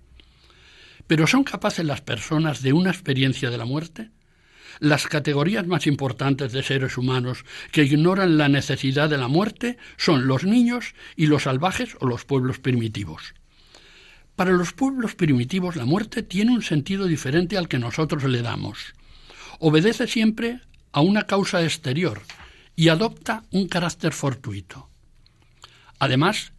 Pero 1.07 1.25
¿son 1.25 1.43
capaces 1.43 1.85
las 1.85 2.01
personas 2.01 2.61
de 2.61 2.73
una 2.73 2.91
experiencia 2.91 3.49
de 3.49 3.57
la 3.57 3.65
muerte? 3.65 4.11
Las 4.79 5.07
categorías 5.07 5.65
más 5.65 5.87
importantes 5.87 6.51
de 6.51 6.61
seres 6.61 6.97
humanos 6.97 7.45
que 7.71 7.83
ignoran 7.83 8.37
la 8.37 8.49
necesidad 8.49 9.09
de 9.09 9.17
la 9.17 9.27
muerte 9.27 9.77
son 9.95 10.27
los 10.27 10.43
niños 10.43 10.93
y 11.15 11.25
los 11.25 11.43
salvajes 11.43 11.97
o 11.99 12.05
los 12.05 12.25
pueblos 12.25 12.59
primitivos. 12.59 13.33
Para 14.35 14.51
los 14.51 14.73
pueblos 14.73 15.15
primitivos 15.15 15.75
la 15.75 15.85
muerte 15.85 16.21
tiene 16.21 16.51
un 16.51 16.61
sentido 16.61 17.07
diferente 17.07 17.57
al 17.57 17.67
que 17.67 17.79
nosotros 17.79 18.23
le 18.25 18.43
damos. 18.43 18.93
Obedece 19.59 20.05
siempre 20.05 20.61
a 20.91 21.01
una 21.01 21.23
causa 21.23 21.63
exterior 21.63 22.21
y 22.75 22.89
adopta 22.89 23.43
un 23.51 23.67
carácter 23.67 24.13
fortuito. 24.13 24.89
Además, 25.97 26.53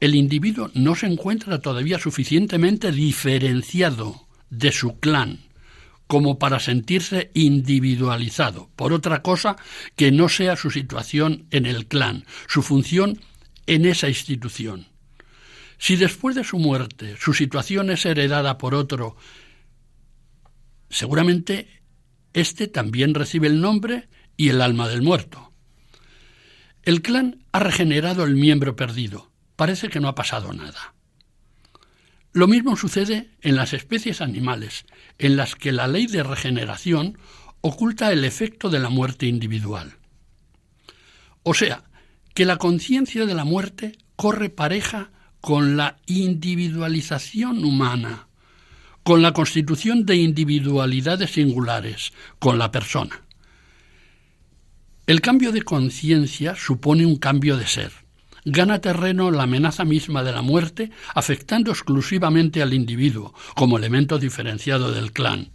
el 0.00 0.14
individuo 0.14 0.70
no 0.74 0.94
se 0.94 1.06
encuentra 1.06 1.60
todavía 1.60 1.98
suficientemente 1.98 2.90
diferenciado 2.90 4.26
de 4.48 4.72
su 4.72 4.98
clan 4.98 5.40
como 6.06 6.40
para 6.40 6.58
sentirse 6.58 7.30
individualizado 7.34 8.68
por 8.74 8.92
otra 8.92 9.22
cosa 9.22 9.56
que 9.94 10.10
no 10.10 10.28
sea 10.28 10.56
su 10.56 10.70
situación 10.70 11.46
en 11.52 11.66
el 11.66 11.86
clan, 11.86 12.24
su 12.48 12.62
función 12.62 13.20
en 13.66 13.86
esa 13.86 14.08
institución. 14.08 14.88
Si 15.78 15.94
después 15.94 16.34
de 16.34 16.42
su 16.42 16.58
muerte 16.58 17.16
su 17.16 17.32
situación 17.32 17.90
es 17.90 18.04
heredada 18.06 18.58
por 18.58 18.74
otro, 18.74 19.16
seguramente 20.88 21.68
éste 22.32 22.66
también 22.66 23.14
recibe 23.14 23.46
el 23.46 23.60
nombre 23.60 24.08
y 24.36 24.48
el 24.48 24.62
alma 24.62 24.88
del 24.88 25.02
muerto. 25.02 25.52
El 26.82 27.02
clan 27.02 27.44
ha 27.52 27.60
regenerado 27.60 28.24
el 28.24 28.34
miembro 28.34 28.74
perdido, 28.74 29.29
parece 29.60 29.90
que 29.90 30.00
no 30.00 30.08
ha 30.08 30.14
pasado 30.14 30.54
nada. 30.54 30.94
Lo 32.32 32.48
mismo 32.48 32.76
sucede 32.76 33.28
en 33.42 33.56
las 33.56 33.74
especies 33.74 34.22
animales, 34.22 34.86
en 35.18 35.36
las 35.36 35.54
que 35.54 35.70
la 35.70 35.86
ley 35.86 36.06
de 36.06 36.22
regeneración 36.22 37.18
oculta 37.60 38.10
el 38.10 38.24
efecto 38.24 38.70
de 38.70 38.78
la 38.78 38.88
muerte 38.88 39.26
individual. 39.26 39.98
O 41.42 41.52
sea, 41.52 41.84
que 42.32 42.46
la 42.46 42.56
conciencia 42.56 43.26
de 43.26 43.34
la 43.34 43.44
muerte 43.44 43.98
corre 44.16 44.48
pareja 44.48 45.10
con 45.42 45.76
la 45.76 45.98
individualización 46.06 47.62
humana, 47.62 48.28
con 49.02 49.20
la 49.20 49.34
constitución 49.34 50.06
de 50.06 50.16
individualidades 50.16 51.32
singulares, 51.32 52.14
con 52.38 52.58
la 52.58 52.72
persona. 52.72 53.24
El 55.06 55.20
cambio 55.20 55.52
de 55.52 55.60
conciencia 55.60 56.54
supone 56.56 57.04
un 57.04 57.16
cambio 57.16 57.58
de 57.58 57.66
ser 57.66 57.92
gana 58.44 58.80
terreno 58.80 59.30
la 59.30 59.44
amenaza 59.44 59.84
misma 59.84 60.22
de 60.22 60.32
la 60.32 60.42
muerte, 60.42 60.90
afectando 61.14 61.70
exclusivamente 61.70 62.62
al 62.62 62.74
individuo, 62.74 63.34
como 63.54 63.78
elemento 63.78 64.18
diferenciado 64.18 64.92
del 64.92 65.12
clan. 65.12 65.50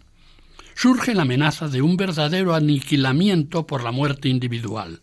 Surge 0.75 1.15
la 1.15 1.23
amenaza 1.23 1.67
de 1.67 1.81
un 1.81 1.97
verdadero 1.97 2.53
aniquilamiento 2.53 3.65
por 3.65 3.83
la 3.83 3.91
muerte 3.91 4.27
individual. 4.27 5.01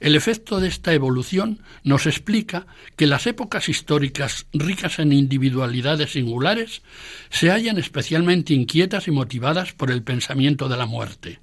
El 0.00 0.14
efecto 0.14 0.60
de 0.60 0.68
esta 0.68 0.94
evolución 0.94 1.60
nos 1.82 2.06
explica 2.06 2.66
que 2.96 3.08
las 3.08 3.26
épocas 3.26 3.68
históricas 3.68 4.46
ricas 4.52 5.00
en 5.00 5.12
individualidades 5.12 6.12
singulares 6.12 6.82
se 7.30 7.50
hallan 7.50 7.78
especialmente 7.78 8.54
inquietas 8.54 9.08
y 9.08 9.10
motivadas 9.10 9.72
por 9.72 9.90
el 9.90 10.02
pensamiento 10.02 10.68
de 10.68 10.76
la 10.76 10.86
muerte. 10.86 11.40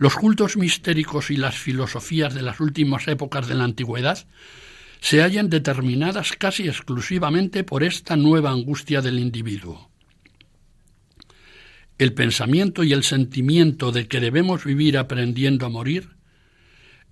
Los 0.00 0.16
cultos 0.16 0.56
mistéricos 0.56 1.30
y 1.30 1.36
las 1.36 1.58
filosofías 1.58 2.32
de 2.32 2.40
las 2.40 2.58
últimas 2.58 3.06
épocas 3.06 3.48
de 3.48 3.54
la 3.54 3.64
antigüedad 3.64 4.26
se 5.00 5.20
hallan 5.20 5.50
determinadas 5.50 6.32
casi 6.32 6.66
exclusivamente 6.68 7.64
por 7.64 7.84
esta 7.84 8.16
nueva 8.16 8.50
angustia 8.50 9.02
del 9.02 9.18
individuo. 9.18 9.90
El 11.98 12.14
pensamiento 12.14 12.82
y 12.82 12.94
el 12.94 13.04
sentimiento 13.04 13.92
de 13.92 14.08
que 14.08 14.20
debemos 14.20 14.64
vivir 14.64 14.96
aprendiendo 14.96 15.66
a 15.66 15.68
morir 15.68 16.16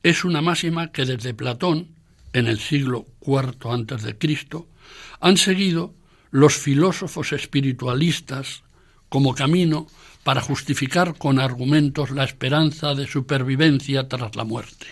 es 0.03 0.25
una 0.25 0.41
máxima 0.41 0.91
que 0.91 1.05
desde 1.05 1.35
Platón, 1.35 1.89
en 2.33 2.47
el 2.47 2.59
siglo 2.59 3.07
IV 3.21 3.71
antes 3.71 4.03
de 4.03 4.17
Cristo, 4.17 4.67
han 5.21 5.37
seguido 5.37 5.95
los 6.31 6.57
filósofos 6.57 7.35
espiritualistas 7.35 8.63
como 9.11 9.35
camino 9.35 9.89
para 10.29 10.43
justificar 10.43 11.17
con 11.17 11.41
argumentos 11.41 12.11
la 12.11 12.23
esperanza 12.23 12.95
de 12.95 13.07
supervivencia 13.07 14.09
tras 14.09 14.37
la 14.37 14.45
muerte. 14.45 14.87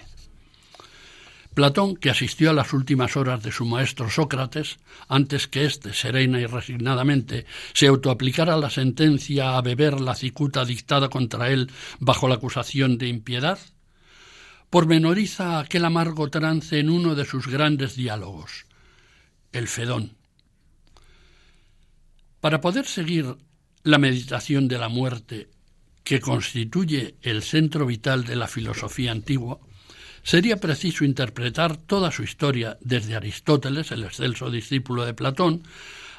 Platón, 1.52 1.94
que 1.94 2.08
asistió 2.08 2.48
a 2.48 2.54
las 2.54 2.72
últimas 2.72 3.18
horas 3.18 3.42
de 3.42 3.52
su 3.52 3.66
maestro 3.66 4.08
Sócrates, 4.08 4.78
antes 5.08 5.46
que 5.46 5.66
éste, 5.66 5.92
serena 5.92 6.40
y 6.40 6.46
resignadamente, 6.46 7.44
se 7.74 7.86
autoaplicara 7.86 8.56
la 8.56 8.70
sentencia 8.70 9.58
a 9.58 9.60
beber 9.60 10.00
la 10.00 10.14
cicuta 10.14 10.64
dictada 10.64 11.10
contra 11.10 11.50
él 11.50 11.70
bajo 11.98 12.28
la 12.28 12.36
acusación 12.36 12.96
de 12.96 13.08
impiedad, 13.08 13.58
pormenoriza 14.70 15.58
aquel 15.58 15.84
amargo 15.84 16.30
trance 16.30 16.78
en 16.78 16.88
uno 16.88 17.14
de 17.14 17.26
sus 17.26 17.46
grandes 17.46 17.94
diálogos, 17.94 18.64
el 19.52 19.68
Fedón. 19.68 20.16
Para 22.40 22.62
poder 22.62 22.86
seguir 22.86 23.36
la 23.86 23.98
meditación 23.98 24.66
de 24.66 24.78
la 24.78 24.88
muerte, 24.88 25.48
que 26.02 26.18
constituye 26.18 27.14
el 27.22 27.40
centro 27.42 27.86
vital 27.86 28.24
de 28.24 28.34
la 28.34 28.48
filosofía 28.48 29.12
antigua, 29.12 29.60
sería 30.24 30.56
preciso 30.56 31.04
interpretar 31.04 31.76
toda 31.76 32.10
su 32.10 32.24
historia 32.24 32.78
desde 32.80 33.14
Aristóteles, 33.14 33.92
el 33.92 34.02
excelso 34.02 34.50
discípulo 34.50 35.04
de 35.04 35.14
Platón, 35.14 35.62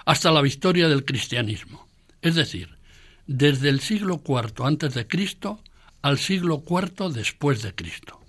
hasta 0.05 0.31
la 0.31 0.41
victoria 0.41 0.87
del 0.87 1.03
cristianismo, 1.03 1.89
es 2.21 2.35
decir, 2.35 2.77
desde 3.25 3.67
el 3.67 3.81
siglo 3.81 4.21
IV 4.25 4.65
antes 4.65 4.93
de 4.93 5.05
Cristo 5.05 5.61
al 6.01 6.19
siglo 6.19 6.63
IV 6.65 7.11
después 7.11 7.63
de 7.63 7.75
Cristo. 7.75 8.21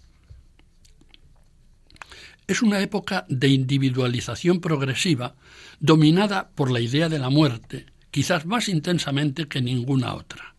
Es 2.49 2.61
una 2.61 2.81
época 2.81 3.25
de 3.29 3.47
individualización 3.47 4.61
progresiva 4.61 5.37
dominada 5.79 6.51
por 6.57 6.73
la 6.73 6.81
idea 6.81 7.09
de 7.09 7.21
la 7.21 7.31
muerte, 7.31 7.87
quizás 8.19 8.47
más 8.47 8.69
intensamente 8.69 9.47
que 9.47 9.61
ninguna 9.61 10.13
otra. 10.13 10.57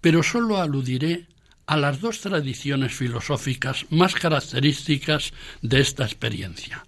Pero 0.00 0.22
sólo 0.22 0.58
aludiré 0.58 1.26
a 1.66 1.76
las 1.76 2.00
dos 2.00 2.20
tradiciones 2.20 2.94
filosóficas 2.94 3.84
más 3.90 4.14
características 4.14 5.32
de 5.60 5.80
esta 5.80 6.04
experiencia, 6.04 6.86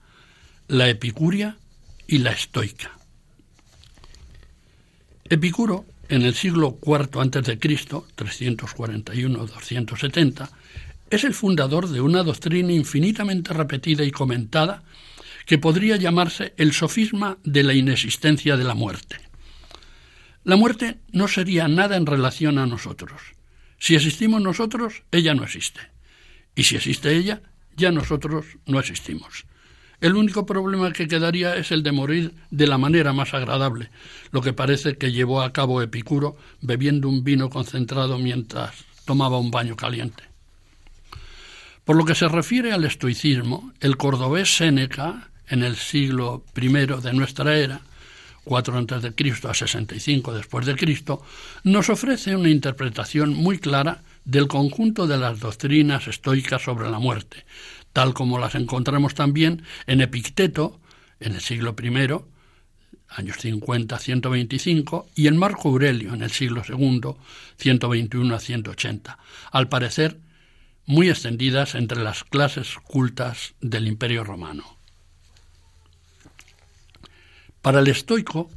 la 0.68 0.88
epicuria 0.88 1.56
y 2.06 2.18
la 2.18 2.30
estoica. 2.30 2.92
Epicuro, 5.24 5.86
en 6.08 6.22
el 6.22 6.36
siglo 6.36 6.78
IV 6.80 7.18
a.C., 7.18 7.58
341-270, 7.58 10.50
es 11.10 11.24
el 11.24 11.34
fundador 11.34 11.88
de 11.88 12.00
una 12.00 12.22
doctrina 12.22 12.72
infinitamente 12.72 13.52
repetida 13.52 14.04
y 14.04 14.12
comentada 14.12 14.84
que 15.46 15.58
podría 15.58 15.96
llamarse 15.96 16.54
el 16.58 16.74
sofisma 16.74 17.38
de 17.42 17.64
la 17.64 17.74
inexistencia 17.74 18.56
de 18.56 18.62
la 18.62 18.74
muerte. 18.74 19.29
La 20.44 20.56
muerte 20.56 20.98
no 21.12 21.28
sería 21.28 21.68
nada 21.68 21.96
en 21.96 22.06
relación 22.06 22.58
a 22.58 22.66
nosotros, 22.66 23.20
si 23.80 23.94
existimos 23.94 24.42
nosotros, 24.42 25.02
ella 25.10 25.34
no 25.34 25.42
existe. 25.42 25.80
Y 26.54 26.64
si 26.64 26.76
existe 26.76 27.16
ella, 27.16 27.40
ya 27.76 27.90
nosotros 27.90 28.44
no 28.66 28.78
existimos. 28.78 29.46
El 30.02 30.16
único 30.16 30.44
problema 30.44 30.92
que 30.92 31.08
quedaría 31.08 31.56
es 31.56 31.72
el 31.72 31.82
de 31.82 31.92
morir 31.92 32.34
de 32.50 32.66
la 32.66 32.76
manera 32.76 33.14
más 33.14 33.32
agradable, 33.32 33.90
lo 34.32 34.42
que 34.42 34.52
parece 34.52 34.98
que 34.98 35.12
llevó 35.12 35.40
a 35.40 35.52
cabo 35.54 35.80
Epicuro 35.80 36.36
bebiendo 36.60 37.08
un 37.08 37.24
vino 37.24 37.48
concentrado 37.48 38.18
mientras 38.18 38.84
tomaba 39.06 39.38
un 39.38 39.50
baño 39.50 39.76
caliente. 39.76 40.24
Por 41.84 41.96
lo 41.96 42.04
que 42.04 42.14
se 42.14 42.28
refiere 42.28 42.72
al 42.72 42.84
estoicismo, 42.84 43.72
el 43.80 43.96
cordobés 43.96 44.56
Séneca, 44.56 45.30
en 45.48 45.62
el 45.62 45.76
siglo 45.76 46.44
I 46.54 46.68
de 46.68 47.12
nuestra 47.14 47.56
era, 47.56 47.80
4 48.44 48.76
antes 48.76 49.02
de 49.02 49.14
Cristo 49.14 49.48
a 49.48 49.54
65 49.54 50.32
después 50.34 50.66
de 50.66 50.76
Cristo, 50.76 51.22
nos 51.64 51.88
ofrece 51.90 52.34
una 52.34 52.48
interpretación 52.48 53.34
muy 53.34 53.58
clara 53.58 54.02
del 54.24 54.48
conjunto 54.48 55.06
de 55.06 55.18
las 55.18 55.40
doctrinas 55.40 56.08
estoicas 56.08 56.62
sobre 56.62 56.90
la 56.90 56.98
muerte, 56.98 57.44
tal 57.92 58.14
como 58.14 58.38
las 58.38 58.54
encontramos 58.54 59.14
también 59.14 59.62
en 59.86 60.00
Epicteto, 60.00 60.80
en 61.20 61.34
el 61.34 61.40
siglo 61.40 61.74
I, 61.82 62.20
años 63.08 63.36
50 63.38 63.96
a 63.96 63.98
125, 63.98 65.08
y 65.14 65.26
en 65.26 65.36
Marco 65.36 65.68
Aurelio, 65.68 66.14
en 66.14 66.22
el 66.22 66.30
siglo 66.30 66.62
II, 66.66 67.16
121 67.56 68.34
a 68.34 68.38
180, 68.38 69.18
al 69.52 69.68
parecer 69.68 70.18
muy 70.86 71.08
extendidas 71.08 71.74
entre 71.74 72.02
las 72.02 72.24
clases 72.24 72.74
cultas 72.84 73.54
del 73.60 73.86
Imperio 73.86 74.24
Romano. 74.24 74.79
Para 77.62 77.80
el 77.80 77.88
estoico, 77.88 78.50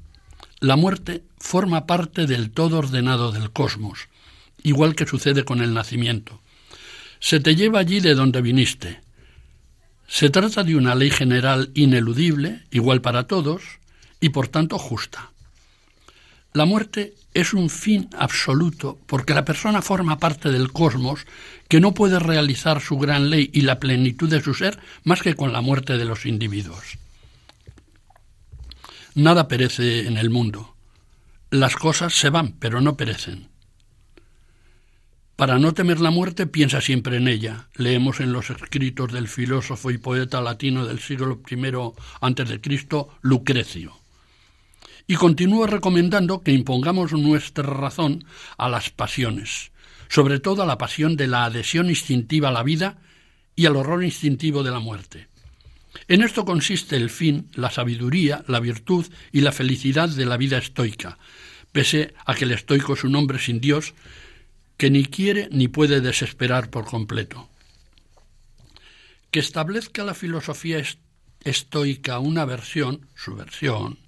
la 0.60 0.78
muerte 0.78 1.24
forma 1.38 1.86
parte 1.86 2.26
del 2.26 2.52
todo 2.52 2.78
ordenado 2.78 3.34
del 3.34 3.52
cosmos, 3.52 4.08
igual 4.64 4.96
que 4.96 5.06
sucede 5.06 5.44
con 5.44 5.62
el 5.62 5.74
nacimiento. 5.74 6.40
Se 7.20 7.42
te 7.42 7.56
lleva 7.56 7.80
allí 7.80 8.00
de 8.00 8.16
donde 8.16 8.42
viniste. 8.42 9.02
Se 10.08 10.30
trata 10.30 10.64
de 10.64 10.78
una 10.78 10.96
ley 10.96 11.10
general 11.10 11.72
ineludible, 11.74 12.64
igual 12.72 13.02
para 13.02 13.28
todos, 13.28 13.62
y 14.22 14.30
por 14.30 14.48
tanto 14.48 14.78
justa. 14.78 15.32
La 16.54 16.66
muerte 16.66 17.14
es 17.34 17.54
un 17.54 17.70
fin 17.70 18.10
absoluto 18.18 19.00
porque 19.06 19.34
la 19.34 19.44
persona 19.44 19.82
forma 19.82 20.20
parte 20.20 20.50
del 20.50 20.72
cosmos 20.72 21.26
que 21.68 21.82
no 21.82 21.94
puede 21.94 22.20
realizar 22.20 22.80
su 22.80 22.98
gran 22.98 23.30
ley 23.30 23.50
y 23.52 23.62
la 23.62 23.80
plenitud 23.80 24.30
de 24.30 24.42
su 24.42 24.54
ser 24.54 24.80
más 25.04 25.22
que 25.22 25.36
con 25.36 25.52
la 25.52 25.62
muerte 25.62 25.98
de 25.98 26.06
los 26.06 26.26
individuos. 26.26 27.03
Nada 29.16 29.48
perece 29.48 30.08
en 30.08 30.18
el 30.18 30.32
mundo. 30.32 30.76
Las 31.52 31.76
cosas 31.76 32.16
se 32.16 32.32
van, 32.32 32.54
pero 32.54 32.82
no 32.82 32.98
perecen. 32.98 33.50
Para 35.36 35.60
no 35.60 35.74
temer 35.76 36.00
la 36.00 36.10
muerte, 36.10 36.48
piensa 36.48 36.82
siempre 36.82 37.18
en 37.18 37.28
ella. 37.28 37.68
Leemos 37.76 38.20
en 38.22 38.34
los 38.34 38.50
escritos 38.50 39.12
del 39.12 39.28
filósofo 39.28 39.92
y 39.92 40.00
poeta 40.00 40.42
latino 40.42 40.86
del 40.86 41.00
siglo 41.00 41.42
I 41.48 42.60
Cristo, 42.60 43.10
Lucrecio. 43.22 44.00
Y 45.06 45.16
continúa 45.16 45.68
recomendando 45.68 46.42
que 46.42 46.52
impongamos 46.52 47.14
nuestra 47.14 47.64
razón 47.72 48.26
a 48.58 48.68
las 48.68 48.90
pasiones, 48.90 49.72
sobre 50.10 50.40
todo 50.40 50.64
a 50.64 50.66
la 50.66 50.80
pasión 50.80 51.18
de 51.18 51.28
la 51.28 51.46
adhesión 51.46 51.90
instintiva 51.90 52.50
a 52.50 52.54
la 52.54 52.64
vida 52.64 52.98
y 53.56 53.68
al 53.68 53.76
horror 53.76 54.04
instintivo 54.04 54.64
de 54.64 54.72
la 54.72 54.80
muerte. 54.80 55.33
En 56.08 56.22
esto 56.22 56.46
consiste 56.46 56.96
el 56.96 57.10
fin, 57.10 57.50
la 57.54 57.72
sabiduría, 57.72 58.44
la 58.48 58.60
virtud 58.60 59.06
y 59.32 59.42
la 59.42 59.52
felicidad 59.52 60.10
de 60.10 60.26
la 60.26 60.38
vida 60.38 60.58
estoica, 60.58 61.18
pese 61.72 62.14
a 62.26 62.36
que 62.36 62.46
el 62.46 62.52
estoico 62.52 62.94
es 62.94 63.04
un 63.04 63.16
hombre 63.16 63.40
sin 63.40 63.60
Dios 63.60 63.94
que 64.78 64.90
ni 64.90 65.06
quiere 65.06 65.50
ni 65.52 65.68
puede 65.68 66.02
desesperar 66.02 66.70
por 66.70 66.86
completo. 66.86 67.50
Que 69.32 69.40
establezca 69.40 70.04
la 70.04 70.14
filosofía 70.14 70.84
estoica 71.44 72.20
una 72.20 72.46
versión, 72.46 73.08
su 73.16 73.36
versión, 73.36 74.00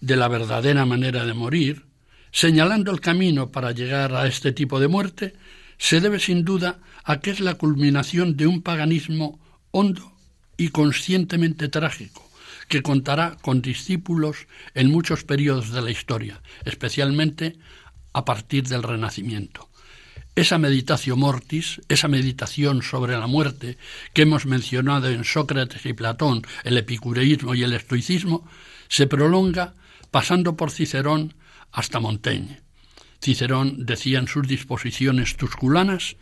de 0.00 0.16
la 0.16 0.28
verdadera 0.28 0.86
manera 0.86 1.24
de 1.24 1.34
morir, 1.34 1.86
señalando 2.30 2.92
el 2.92 3.00
camino 3.00 3.50
para 3.50 3.72
llegar 3.72 4.14
a 4.14 4.26
este 4.26 4.52
tipo 4.52 4.80
de 4.80 4.88
muerte, 4.88 5.34
se 5.78 6.00
debe 6.00 6.18
sin 6.18 6.44
duda 6.44 6.78
a 7.04 7.20
que 7.20 7.30
es 7.30 7.40
la 7.40 7.54
culminación 7.54 8.36
de 8.36 8.46
un 8.46 8.62
paganismo 8.62 9.38
hondo 9.70 10.15
y 10.56 10.68
conscientemente 10.68 11.68
trágico, 11.68 12.28
que 12.68 12.82
contará 12.82 13.36
con 13.42 13.62
discípulos 13.62 14.46
en 14.74 14.90
muchos 14.90 15.24
periodos 15.24 15.70
de 15.72 15.82
la 15.82 15.90
historia, 15.90 16.40
especialmente 16.64 17.56
a 18.12 18.24
partir 18.24 18.64
del 18.66 18.82
Renacimiento. 18.82 19.68
Esa 20.34 20.58
meditación 20.58 21.18
mortis, 21.18 21.80
esa 21.88 22.08
meditación 22.08 22.82
sobre 22.82 23.16
la 23.16 23.26
muerte 23.26 23.78
que 24.12 24.22
hemos 24.22 24.44
mencionado 24.44 25.08
en 25.08 25.24
Sócrates 25.24 25.86
y 25.86 25.94
Platón, 25.94 26.42
el 26.64 26.76
epicureísmo 26.76 27.54
y 27.54 27.62
el 27.62 27.72
estoicismo, 27.72 28.46
se 28.88 29.06
prolonga 29.06 29.74
pasando 30.10 30.56
por 30.56 30.70
Cicerón 30.70 31.34
hasta 31.72 32.00
Montaigne. 32.00 32.60
Cicerón 33.22 33.86
decía 33.86 34.18
en 34.18 34.28
sus 34.28 34.46
disposiciones 34.46 35.36
tusculanas 35.36 36.16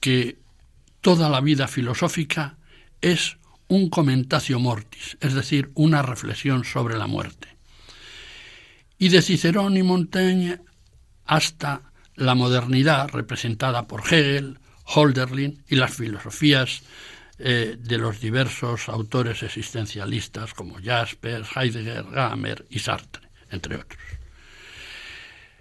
que 0.00 0.38
toda 1.00 1.28
la 1.28 1.40
vida 1.40 1.68
filosófica 1.68 2.56
es 3.00 3.36
un 3.68 3.90
comentatio 3.90 4.58
mortis, 4.58 5.16
es 5.20 5.34
decir, 5.34 5.70
una 5.74 6.02
reflexión 6.02 6.64
sobre 6.64 6.96
la 6.96 7.06
muerte. 7.06 7.48
Y 8.98 9.10
de 9.10 9.22
Cicerón 9.22 9.76
y 9.76 9.82
Montaigne 9.82 10.60
hasta 11.24 11.82
la 12.16 12.34
modernidad 12.34 13.08
representada 13.10 13.86
por 13.86 14.02
Hegel, 14.02 14.58
Holderlin 14.84 15.62
y 15.68 15.76
las 15.76 15.94
filosofías 15.94 16.82
eh, 17.38 17.76
de 17.78 17.98
los 17.98 18.20
diversos 18.20 18.88
autores 18.88 19.42
existencialistas 19.42 20.54
como 20.54 20.78
Jaspers, 20.82 21.48
Heidegger, 21.54 22.04
Gamer 22.10 22.66
y 22.70 22.80
Sartre, 22.80 23.28
entre 23.50 23.76
otros. 23.76 24.00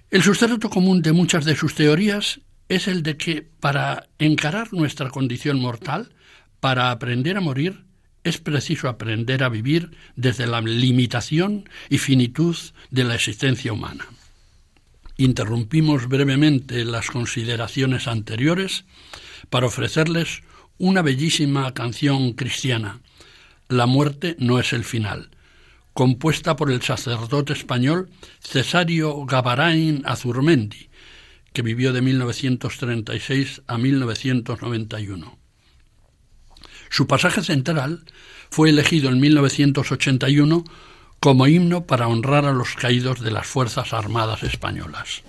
El 0.09 0.23
sustrato 0.23 0.69
común 0.69 1.01
de 1.01 1.11
muchas 1.11 1.43
de 1.45 1.55
sus 1.55 1.75
teorías 1.75 2.39
es 2.69 2.87
el 2.87 3.03
de 3.03 3.17
que 3.17 3.41
para 3.41 4.07
encarar 4.19 4.73
nuestra 4.73 5.09
condición 5.09 5.59
mortal, 5.59 6.13
para 6.59 6.91
aprender 6.91 7.37
a 7.37 7.41
morir, 7.41 7.85
es 8.23 8.39
preciso 8.39 8.89
aprender 8.89 9.43
a 9.43 9.49
vivir 9.49 9.91
desde 10.15 10.47
la 10.47 10.59
limitación 10.61 11.69
y 11.89 11.97
finitud 11.97 12.57
de 12.91 13.03
la 13.05 13.15
existencia 13.15 13.71
humana. 13.71 14.05
Interrumpimos 15.15 16.07
brevemente 16.07 16.83
las 16.83 17.09
consideraciones 17.09 18.07
anteriores 18.07 18.85
para 19.49 19.67
ofrecerles 19.67 20.43
una 20.77 21.01
bellísima 21.01 21.73
canción 21.73 22.33
cristiana, 22.33 22.99
La 23.69 23.85
muerte 23.85 24.35
no 24.39 24.59
es 24.59 24.71
el 24.73 24.83
final, 24.83 25.29
compuesta 25.93 26.55
por 26.55 26.71
el 26.71 26.81
sacerdote 26.81 27.53
español 27.53 28.09
Cesario 28.39 29.25
Gavarain 29.25 30.03
Azurmendi, 30.05 30.86
que 31.57 31.63
vivió 31.63 31.91
de 31.91 32.03
1936 32.03 33.63
a 33.65 33.79
1991. 33.79 35.39
Su 36.91 37.07
pasaje 37.07 37.41
central 37.41 38.05
fue 38.51 38.69
elegido 38.69 39.09
en 39.09 39.19
1981 39.19 40.63
como 41.19 41.47
himno 41.47 41.87
para 41.87 42.07
honrar 42.07 42.45
a 42.45 42.53
los 42.53 42.75
caídos 42.75 43.21
de 43.21 43.31
las 43.31 43.47
Fuerzas 43.47 43.91
Armadas 43.91 44.43
Españolas. 44.43 45.23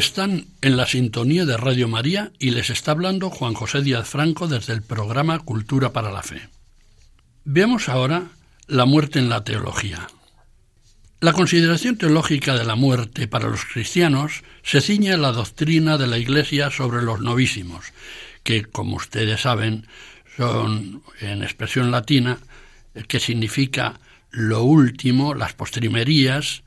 Están 0.00 0.46
en 0.62 0.78
la 0.78 0.86
sintonía 0.86 1.44
de 1.44 1.58
Radio 1.58 1.86
María 1.86 2.32
y 2.38 2.52
les 2.52 2.70
está 2.70 2.92
hablando 2.92 3.28
Juan 3.28 3.52
José 3.52 3.82
Díaz 3.82 4.08
Franco 4.08 4.48
desde 4.48 4.72
el 4.72 4.80
programa 4.80 5.38
Cultura 5.40 5.92
para 5.92 6.10
la 6.10 6.22
Fe. 6.22 6.48
Veamos 7.44 7.90
ahora 7.90 8.28
la 8.66 8.86
muerte 8.86 9.18
en 9.18 9.28
la 9.28 9.44
teología. 9.44 10.08
La 11.20 11.34
consideración 11.34 11.98
teológica 11.98 12.54
de 12.54 12.64
la 12.64 12.76
muerte 12.76 13.28
para 13.28 13.50
los 13.50 13.66
cristianos 13.66 14.42
se 14.62 14.80
ciña 14.80 15.16
a 15.16 15.18
la 15.18 15.32
doctrina 15.32 15.98
de 15.98 16.06
la 16.06 16.16
Iglesia 16.16 16.70
sobre 16.70 17.02
los 17.02 17.20
novísimos, 17.20 17.84
que, 18.42 18.62
como 18.62 18.96
ustedes 18.96 19.42
saben, 19.42 19.86
son 20.34 21.02
en 21.20 21.42
expresión 21.42 21.90
latina, 21.90 22.38
que 23.06 23.20
significa 23.20 24.00
lo 24.30 24.62
último, 24.62 25.34
las 25.34 25.52
postrimerías, 25.52 26.62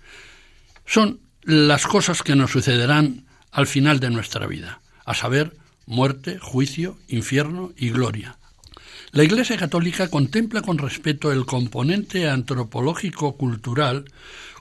son 0.86 1.23
las 1.44 1.88
cosas 1.88 2.24
que 2.24 2.36
nos 2.36 2.52
sucederán 2.52 3.26
al 3.52 3.68
final 3.68 4.00
de 4.00 4.10
nuestra 4.10 4.48
vida, 4.48 4.80
a 5.06 5.14
saber, 5.14 5.56
muerte, 5.86 6.40
juicio, 6.40 6.98
infierno 7.08 7.74
y 7.78 7.90
gloria. 7.90 8.38
La 9.12 9.24
Iglesia 9.24 9.58
Católica 9.58 10.08
contempla 10.08 10.62
con 10.62 10.78
respeto 10.78 11.32
el 11.32 11.46
componente 11.46 12.30
antropológico-cultural 12.30 14.06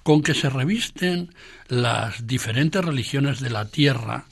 con 0.03 0.23
que 0.23 0.35
se 0.35 0.51
revisten 0.51 1.33
las 1.69 2.27
diferentes 2.27 2.85
religiones 2.85 3.41
de 3.41 3.51
la 3.51 3.67
tierra, 3.67 4.27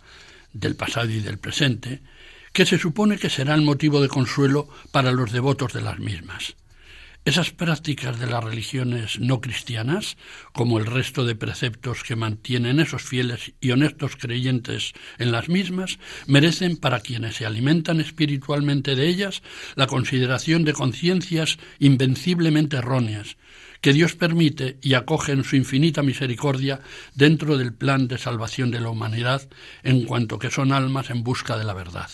del 0.53 0.75
pasado 0.75 1.11
y 1.11 1.21
del 1.21 1.39
presente, 1.39 2.03
que 2.53 2.67
se 2.67 2.79
supone 2.79 3.19
que 3.19 3.31
serán 3.31 3.65
motivo 3.65 4.01
de 4.01 4.09
consuelo 4.09 4.69
para 4.91 5.13
los 5.13 5.31
devotos 5.33 5.73
de 5.73 5.83
las 5.83 6.01
mismas. 6.01 6.57
Esas 7.27 7.51
prácticas 7.51 8.19
de 8.19 8.27
las 8.27 8.43
religiones 8.43 9.21
no 9.21 9.43
cristianas, 9.43 10.17
como 10.55 10.79
el 10.79 10.87
resto 10.87 11.27
de 11.27 11.35
preceptos 11.35 12.03
que 12.03 12.17
mantienen 12.17 12.81
esos 12.81 13.03
fieles 13.03 13.53
y 13.61 13.73
honestos 13.73 14.17
creyentes 14.17 14.95
en 15.19 15.31
las 15.31 15.51
mismas, 15.51 15.99
merecen 16.27 16.79
para 16.79 17.01
quienes 17.01 17.37
se 17.37 17.45
alimentan 17.45 18.01
espiritualmente 18.01 18.97
de 18.97 19.07
ellas 19.07 19.43
la 19.75 19.87
consideración 19.87 20.65
de 20.65 20.73
conciencias 20.73 21.59
invenciblemente 21.79 22.79
erróneas, 22.79 23.37
que 23.83 23.93
Dios 23.93 24.15
permite 24.15 24.79
y 24.81 24.95
acoge 24.95 25.33
en 25.33 25.45
su 25.45 25.57
infinita 25.57 26.03
misericordia 26.03 26.81
dentro 27.15 27.59
del 27.59 27.75
plan 27.75 28.09
de 28.09 28.17
salvación 28.17 28.71
de 28.71 28.81
la 28.81 28.89
humanidad 28.89 29.47
en 29.83 30.07
cuanto 30.07 30.39
que 30.39 30.51
son 30.51 30.73
almas 30.73 31.11
en 31.11 31.23
busca 31.23 31.59
de 31.59 31.65
la 31.65 31.75
verdad. 31.75 32.09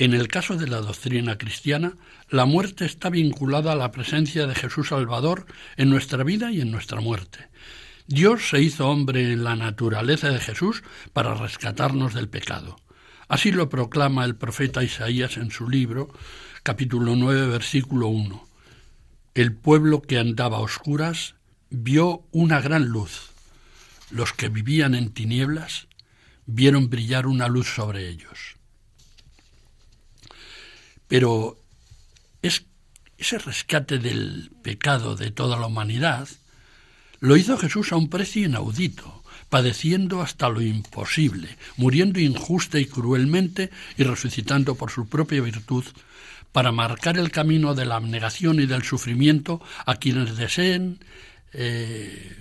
En 0.00 0.14
el 0.14 0.28
caso 0.28 0.56
de 0.56 0.66
la 0.66 0.80
doctrina 0.80 1.36
cristiana, 1.36 1.92
la 2.30 2.46
muerte 2.46 2.86
está 2.86 3.10
vinculada 3.10 3.72
a 3.72 3.76
la 3.76 3.92
presencia 3.92 4.46
de 4.46 4.54
Jesús 4.54 4.88
Salvador 4.88 5.44
en 5.76 5.90
nuestra 5.90 6.24
vida 6.24 6.50
y 6.50 6.62
en 6.62 6.70
nuestra 6.70 7.02
muerte. 7.02 7.48
Dios 8.06 8.48
se 8.48 8.62
hizo 8.62 8.88
hombre 8.88 9.30
en 9.30 9.44
la 9.44 9.56
naturaleza 9.56 10.30
de 10.30 10.40
Jesús 10.40 10.82
para 11.12 11.34
rescatarnos 11.34 12.14
del 12.14 12.30
pecado. 12.30 12.76
Así 13.28 13.52
lo 13.52 13.68
proclama 13.68 14.24
el 14.24 14.36
profeta 14.36 14.82
Isaías 14.82 15.36
en 15.36 15.50
su 15.50 15.68
libro, 15.68 16.08
capítulo 16.62 17.14
9, 17.14 17.48
versículo 17.48 18.08
1. 18.08 18.48
El 19.34 19.52
pueblo 19.54 20.00
que 20.00 20.18
andaba 20.18 20.56
a 20.56 20.60
oscuras 20.60 21.34
vio 21.68 22.22
una 22.30 22.62
gran 22.62 22.86
luz. 22.86 23.32
Los 24.10 24.32
que 24.32 24.48
vivían 24.48 24.94
en 24.94 25.12
tinieblas 25.12 25.88
vieron 26.46 26.88
brillar 26.88 27.26
una 27.26 27.48
luz 27.48 27.68
sobre 27.74 28.08
ellos. 28.08 28.59
Pero 31.10 31.58
es, 32.40 32.62
ese 33.18 33.38
rescate 33.38 33.98
del 33.98 34.52
pecado 34.62 35.16
de 35.16 35.32
toda 35.32 35.58
la 35.58 35.66
humanidad 35.66 36.28
lo 37.18 37.36
hizo 37.36 37.58
Jesús 37.58 37.90
a 37.90 37.96
un 37.96 38.08
precio 38.08 38.46
inaudito, 38.46 39.24
padeciendo 39.48 40.22
hasta 40.22 40.48
lo 40.48 40.62
imposible, 40.62 41.58
muriendo 41.76 42.20
injusta 42.20 42.78
y 42.78 42.86
cruelmente 42.86 43.70
y 43.98 44.04
resucitando 44.04 44.76
por 44.76 44.92
su 44.92 45.08
propia 45.08 45.42
virtud 45.42 45.84
para 46.52 46.70
marcar 46.70 47.18
el 47.18 47.32
camino 47.32 47.74
de 47.74 47.86
la 47.86 47.96
abnegación 47.96 48.60
y 48.60 48.66
del 48.66 48.84
sufrimiento 48.84 49.60
a 49.86 49.96
quienes 49.96 50.36
deseen 50.36 51.00
eh, 51.52 52.36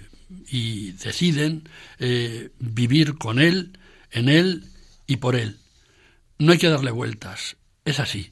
y 0.48 0.92
deciden 0.92 1.68
eh, 1.98 2.52
vivir 2.60 3.18
con 3.18 3.40
Él, 3.40 3.80
en 4.12 4.30
Él 4.30 4.66
y 5.08 5.18
por 5.18 5.36
Él. 5.36 5.58
No 6.38 6.52
hay 6.52 6.60
que 6.60 6.70
darle 6.70 6.92
vueltas, 6.92 7.58
es 7.84 8.00
así. 8.00 8.30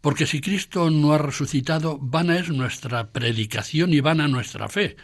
Porque 0.00 0.26
si 0.26 0.40
Cristo 0.40 0.90
no 0.90 1.12
ha 1.12 1.18
resucitado, 1.18 1.98
vana 2.00 2.38
es 2.38 2.48
nuestra 2.48 3.10
predicación 3.10 3.92
y 3.92 4.00
vana 4.00 4.28
nuestra 4.28 4.68
fe, 4.68 4.96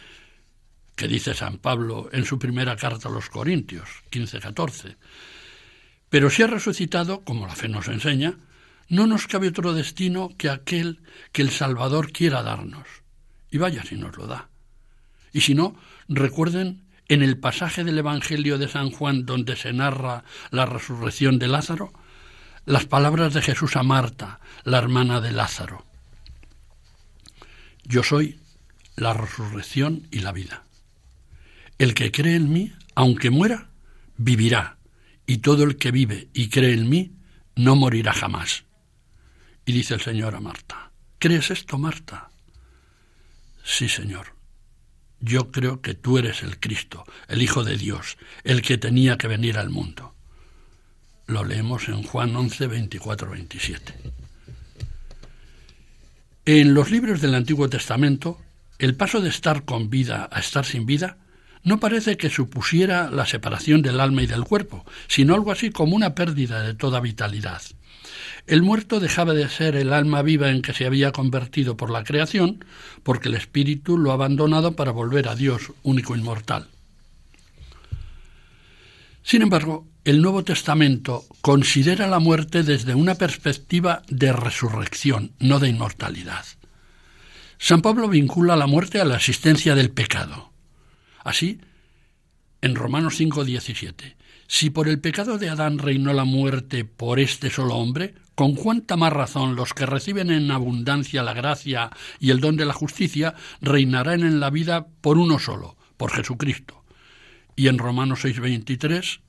que 0.95 1.07
dice 1.07 1.35
San 1.35 1.59
Pablo 1.59 2.09
en 2.11 2.25
su 2.25 2.39
primera 2.39 2.75
carta 2.75 3.07
a 3.07 3.11
los 3.11 3.29
Corintios, 3.29 3.87
15-14. 4.11 4.95
Pero 6.09 6.29
si 6.29 6.41
ha 6.41 6.47
resucitado, 6.47 7.23
como 7.23 7.45
la 7.45 7.55
fe 7.55 7.67
nos 7.67 7.87
enseña, 7.87 8.37
no 8.89 9.05
nos 9.05 9.27
cabe 9.27 9.49
otro 9.49 9.73
destino 9.73 10.29
que 10.37 10.49
aquel 10.49 11.01
que 11.31 11.41
el 11.41 11.51
Salvador 11.51 12.11
quiera 12.11 12.41
darnos. 12.41 12.87
Y 13.51 13.57
vaya 13.57 13.83
si 13.83 13.95
nos 13.95 14.17
lo 14.17 14.25
da. 14.25 14.49
Y 15.31 15.41
si 15.41 15.53
no, 15.53 15.75
recuerden 16.07 16.85
en 17.07 17.21
el 17.21 17.37
pasaje 17.37 17.83
del 17.83 17.99
Evangelio 17.99 18.57
de 18.57 18.67
San 18.67 18.89
Juan 18.89 19.25
donde 19.25 19.55
se 19.55 19.73
narra 19.73 20.23
la 20.49 20.65
resurrección 20.65 21.37
de 21.37 21.47
Lázaro, 21.47 21.93
las 22.67 22.85
palabras 22.85 23.33
de 23.33 23.41
Jesús 23.41 23.77
a 23.77 23.83
Marta, 23.83 24.41
la 24.65 24.77
hermana 24.77 25.21
de 25.21 25.31
Lázaro. 25.31 25.85
Yo 27.85 28.03
soy 28.03 28.41
la 28.97 29.13
resurrección 29.13 30.05
y 30.11 30.19
la 30.19 30.33
vida. 30.33 30.65
El 31.77 31.93
que 31.93 32.11
cree 32.11 32.35
en 32.35 32.51
mí, 32.51 32.73
aunque 32.93 33.29
muera, 33.29 33.69
vivirá, 34.17 34.79
y 35.25 35.37
todo 35.37 35.63
el 35.63 35.77
que 35.77 35.91
vive 35.91 36.27
y 36.33 36.49
cree 36.49 36.73
en 36.73 36.89
mí, 36.89 37.13
no 37.55 37.77
morirá 37.77 38.11
jamás. 38.11 38.65
Y 39.65 39.71
dice 39.71 39.93
el 39.93 40.01
Señor 40.01 40.35
a 40.35 40.41
Marta, 40.41 40.91
¿crees 41.19 41.51
esto, 41.51 41.77
Marta? 41.77 42.31
Sí, 43.63 43.87
Señor. 43.87 44.35
Yo 45.21 45.51
creo 45.53 45.81
que 45.81 45.93
tú 45.93 46.17
eres 46.17 46.43
el 46.43 46.59
Cristo, 46.59 47.05
el 47.29 47.41
Hijo 47.41 47.63
de 47.63 47.77
Dios, 47.77 48.17
el 48.43 48.61
que 48.61 48.77
tenía 48.77 49.17
que 49.17 49.29
venir 49.29 49.57
al 49.57 49.69
mundo. 49.69 50.16
Lo 51.27 51.43
leemos 51.43 51.89
en 51.89 52.03
Juan 52.03 52.33
11, 52.33 52.67
24, 52.67 53.29
27. 53.29 53.93
En 56.45 56.73
los 56.73 56.89
libros 56.89 57.19
del 57.19 57.35
Antiguo 57.35 57.69
Testamento, 57.69 58.39
el 58.79 58.95
paso 58.95 59.19
de 59.19 59.27
estar 59.27 59.65
con 59.65 59.89
vida 59.89 60.29
a 60.31 60.39
estar 60.39 60.65
sin 60.65 60.85
vida 60.85 61.17
no 61.63 61.81
parece 61.81 62.15
que 62.15 62.29
supusiera 62.29 63.11
la 63.11 63.25
separación 63.25 63.81
del 63.81 63.99
alma 63.99 64.21
y 64.21 64.27
del 64.27 64.45
cuerpo, 64.45 64.85
sino 65.09 65.35
algo 65.35 65.51
así 65.51 65.69
como 65.69 65.97
una 65.97 66.15
pérdida 66.15 66.61
de 66.63 66.73
toda 66.73 67.01
vitalidad. 67.01 67.61
El 68.45 68.61
muerto 68.61 69.01
dejaba 69.01 69.33
de 69.33 69.49
ser 69.49 69.75
el 69.75 69.91
alma 69.91 70.21
viva 70.21 70.49
en 70.49 70.61
que 70.61 70.73
se 70.73 70.85
había 70.85 71.11
convertido 71.11 71.75
por 71.75 71.89
la 71.89 72.05
creación, 72.05 72.63
porque 73.03 73.27
el 73.27 73.35
espíritu 73.35 73.97
lo 73.97 74.11
ha 74.11 74.13
abandonado 74.13 74.77
para 74.77 74.91
volver 74.91 75.27
a 75.27 75.35
Dios, 75.35 75.73
único 75.83 76.15
inmortal. 76.15 76.69
Sin 79.27 79.41
embargo, 79.41 79.85
el 80.05 80.21
Nuevo 80.21 80.45
Testamento 80.45 81.25
considera 81.41 82.07
la 82.07 82.19
muerte 82.19 82.63
desde 82.63 82.95
una 82.95 83.15
perspectiva 83.15 84.01
de 84.07 84.31
resurrección, 84.31 85.33
no 85.39 85.59
de 85.59 85.67
inmortalidad. 85.67 86.45
San 87.57 87.81
Pablo 87.81 88.07
vincula 88.07 88.55
la 88.55 88.67
muerte 88.67 89.01
a 89.01 89.03
la 89.03 89.17
existencia 89.17 89.75
del 89.75 89.91
pecado. 89.91 90.53
Así, 91.25 91.59
en 92.61 92.75
Romanos 92.75 93.19
5:17, 93.19 94.15
si 94.47 94.69
por 94.69 94.87
el 94.87 95.01
pecado 95.01 95.37
de 95.37 95.49
Adán 95.49 95.77
reinó 95.77 96.13
la 96.13 96.23
muerte 96.23 96.85
por 96.85 97.19
este 97.19 97.49
solo 97.49 97.75
hombre, 97.75 98.13
con 98.33 98.55
cuánta 98.55 98.95
más 98.95 99.11
razón 99.11 99.57
los 99.57 99.73
que 99.73 99.85
reciben 99.85 100.31
en 100.31 100.51
abundancia 100.51 101.21
la 101.21 101.33
gracia 101.33 101.89
y 102.21 102.29
el 102.29 102.39
don 102.39 102.55
de 102.55 102.63
la 102.63 102.71
justicia 102.71 103.35
reinarán 103.59 104.21
en 104.21 104.39
la 104.39 104.51
vida 104.51 104.87
por 105.01 105.17
uno 105.17 105.37
solo, 105.37 105.75
por 105.97 106.13
Jesucristo. 106.13 106.76
Y 107.59 107.69
en 107.69 107.79
Romanos 107.79 108.23
6:23, 108.23 109.19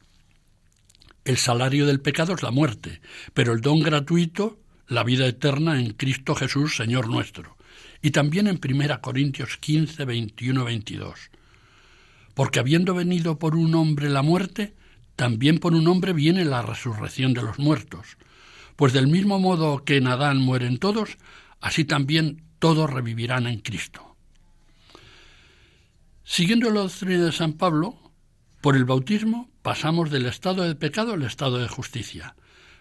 el 1.24 1.38
salario 1.38 1.86
del 1.86 2.02
pecado 2.02 2.34
es 2.34 2.42
la 2.42 2.50
muerte, 2.50 3.00
pero 3.32 3.54
el 3.54 3.62
don 3.62 3.80
gratuito, 3.80 4.60
la 4.86 5.02
vida 5.02 5.26
eterna 5.26 5.80
en 5.80 5.94
Cristo 5.94 6.34
Jesús, 6.34 6.76
Señor 6.76 7.08
nuestro. 7.08 7.56
Y 8.02 8.10
también 8.10 8.46
en 8.46 8.60
1 8.62 9.00
Corintios 9.00 9.56
15, 9.56 10.04
21, 10.04 10.62
22. 10.62 11.30
Porque 12.34 12.58
habiendo 12.58 12.94
venido 12.94 13.38
por 13.38 13.56
un 13.56 13.74
hombre 13.74 14.10
la 14.10 14.20
muerte, 14.20 14.74
también 15.16 15.58
por 15.58 15.72
un 15.72 15.88
hombre 15.88 16.12
viene 16.12 16.44
la 16.44 16.60
resurrección 16.60 17.32
de 17.32 17.40
los 17.40 17.58
muertos. 17.58 18.18
Pues 18.76 18.92
del 18.92 19.08
mismo 19.08 19.38
modo 19.38 19.84
que 19.84 19.96
en 19.96 20.06
Adán 20.06 20.38
mueren 20.38 20.76
todos, 20.76 21.16
así 21.62 21.86
también 21.86 22.42
todos 22.58 22.90
revivirán 22.90 23.46
en 23.46 23.60
Cristo. 23.60 24.16
Siguiendo 26.24 26.68
la 26.70 26.82
doctrina 26.82 27.24
de 27.24 27.32
San 27.32 27.54
Pablo, 27.54 28.07
por 28.60 28.76
el 28.76 28.84
bautismo 28.84 29.50
pasamos 29.62 30.10
del 30.10 30.26
estado 30.26 30.62
de 30.62 30.74
pecado 30.74 31.14
al 31.14 31.22
estado 31.22 31.58
de 31.58 31.68
justicia. 31.68 32.34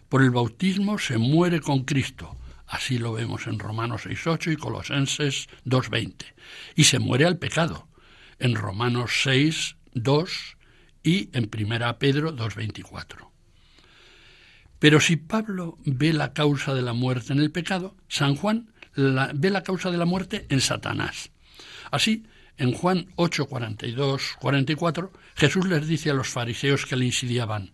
Por 0.10 0.24
el 0.24 0.32
bautismo 0.32 0.98
se 1.00 1.18
muere 1.18 1.60
con 1.60 1.84
Cristo, 1.84 2.38
así 2.66 2.98
lo 2.98 3.14
vemos 3.14 3.48
en 3.48 3.60
Romanos 3.60 4.06
6.8 4.06 4.54
y 4.54 4.56
Colosenses 4.56 5.48
2.20, 5.66 6.34
y 6.76 6.86
se 6.86 7.00
muere 7.00 7.26
al 7.26 7.38
pecado, 7.38 7.88
en 8.40 8.56
Romanos 8.56 9.12
6.2 9.26 10.56
y 11.04 11.30
en 11.34 11.50
1 11.54 12.00
Pedro 12.00 12.36
2.24. 12.36 13.30
Pero 14.80 15.00
si 15.00 15.16
Pablo 15.16 15.78
ve 15.86 16.14
la 16.14 16.34
causa 16.34 16.74
de 16.74 16.82
la 16.82 16.94
muerte 16.94 17.34
en 17.34 17.40
el 17.40 17.52
pecado, 17.52 17.96
San 18.08 18.36
Juan 18.36 18.72
ve 18.96 19.50
la 19.50 19.64
causa 19.64 19.92
de 19.92 19.98
la 19.98 20.06
muerte 20.06 20.46
en 20.50 20.62
Satanás. 20.62 21.32
Así, 21.92 22.26
en 22.58 22.74
Juan 22.74 23.08
8, 23.16 23.46
42, 23.46 24.36
44, 24.40 25.12
Jesús 25.36 25.68
les 25.68 25.88
dice 25.88 26.10
a 26.10 26.14
los 26.14 26.30
fariseos 26.30 26.86
que 26.86 26.96
le 26.96 27.06
insidiaban, 27.06 27.72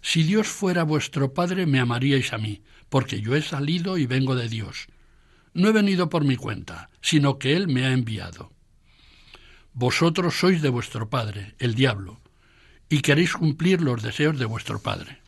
Si 0.00 0.22
Dios 0.22 0.48
fuera 0.48 0.82
vuestro 0.82 1.32
Padre, 1.32 1.66
me 1.66 1.80
amaríais 1.80 2.32
a 2.32 2.38
mí, 2.38 2.62
porque 2.88 3.20
yo 3.20 3.34
he 3.34 3.42
salido 3.42 3.96
y 3.96 4.06
vengo 4.06 4.34
de 4.34 4.48
Dios. 4.48 4.88
No 5.54 5.68
he 5.68 5.72
venido 5.72 6.08
por 6.08 6.24
mi 6.24 6.36
cuenta, 6.36 6.90
sino 7.00 7.38
que 7.38 7.56
Él 7.56 7.68
me 7.68 7.86
ha 7.86 7.92
enviado. 7.92 8.52
Vosotros 9.72 10.38
sois 10.38 10.60
de 10.60 10.68
vuestro 10.68 11.08
Padre, 11.08 11.54
el 11.58 11.74
diablo, 11.74 12.20
y 12.90 13.00
queréis 13.00 13.32
cumplir 13.32 13.80
los 13.80 14.02
deseos 14.02 14.38
de 14.38 14.44
vuestro 14.44 14.82
Padre. 14.82 15.22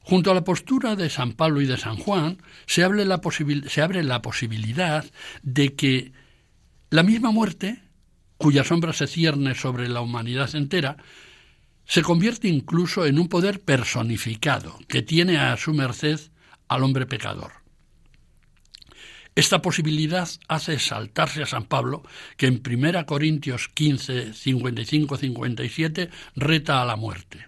Junto 0.00 0.30
a 0.30 0.34
la 0.34 0.44
postura 0.44 0.94
de 0.94 1.08
San 1.08 1.32
Pablo 1.32 1.60
y 1.62 1.66
de 1.66 1.78
San 1.78 1.96
Juan 1.96 2.38
se 2.66 2.84
abre 2.84 3.04
la, 3.06 3.20
se 3.68 3.82
abre 3.82 4.04
la 4.04 4.22
posibilidad 4.22 5.04
de 5.42 5.74
que 5.74 6.12
la 6.96 7.02
misma 7.02 7.30
muerte, 7.30 7.82
cuya 8.38 8.64
sombra 8.64 8.94
se 8.94 9.06
cierne 9.06 9.54
sobre 9.54 9.86
la 9.86 10.00
humanidad 10.00 10.54
entera, 10.54 10.96
se 11.84 12.00
convierte 12.00 12.48
incluso 12.48 13.04
en 13.04 13.18
un 13.18 13.28
poder 13.28 13.60
personificado 13.60 14.78
que 14.88 15.02
tiene 15.02 15.36
a 15.36 15.54
su 15.58 15.74
merced 15.74 16.18
al 16.68 16.82
hombre 16.82 17.04
pecador. 17.04 17.52
Esta 19.34 19.60
posibilidad 19.60 20.26
hace 20.48 20.78
saltarse 20.78 21.42
a 21.42 21.46
San 21.46 21.64
Pablo, 21.64 22.02
que 22.38 22.46
en 22.46 22.62
1 22.66 23.04
Corintios 23.04 23.68
15, 23.68 24.30
55-57 24.30 26.08
reta 26.34 26.80
a 26.80 26.86
la 26.86 26.96
muerte. 26.96 27.46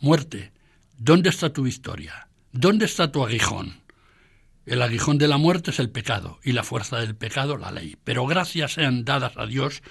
Muerte, 0.00 0.50
¿dónde 0.96 1.28
está 1.28 1.52
tu 1.52 1.64
victoria? 1.64 2.28
¿Dónde 2.52 2.86
está 2.86 3.12
tu 3.12 3.22
aguijón? 3.22 3.85
El 4.66 4.82
aguijón 4.82 5.16
de 5.16 5.28
la 5.28 5.38
muerte 5.38 5.70
es 5.70 5.78
el 5.78 5.90
pecado 5.90 6.40
y 6.42 6.52
la 6.52 6.64
fuerza 6.64 6.98
del 6.98 7.14
pecado 7.14 7.56
la 7.56 7.70
ley. 7.70 7.96
Pero 8.02 8.26
gracias 8.26 8.72
sean 8.72 9.04
dadas 9.04 9.36
a 9.36 9.46
Dios 9.46 9.82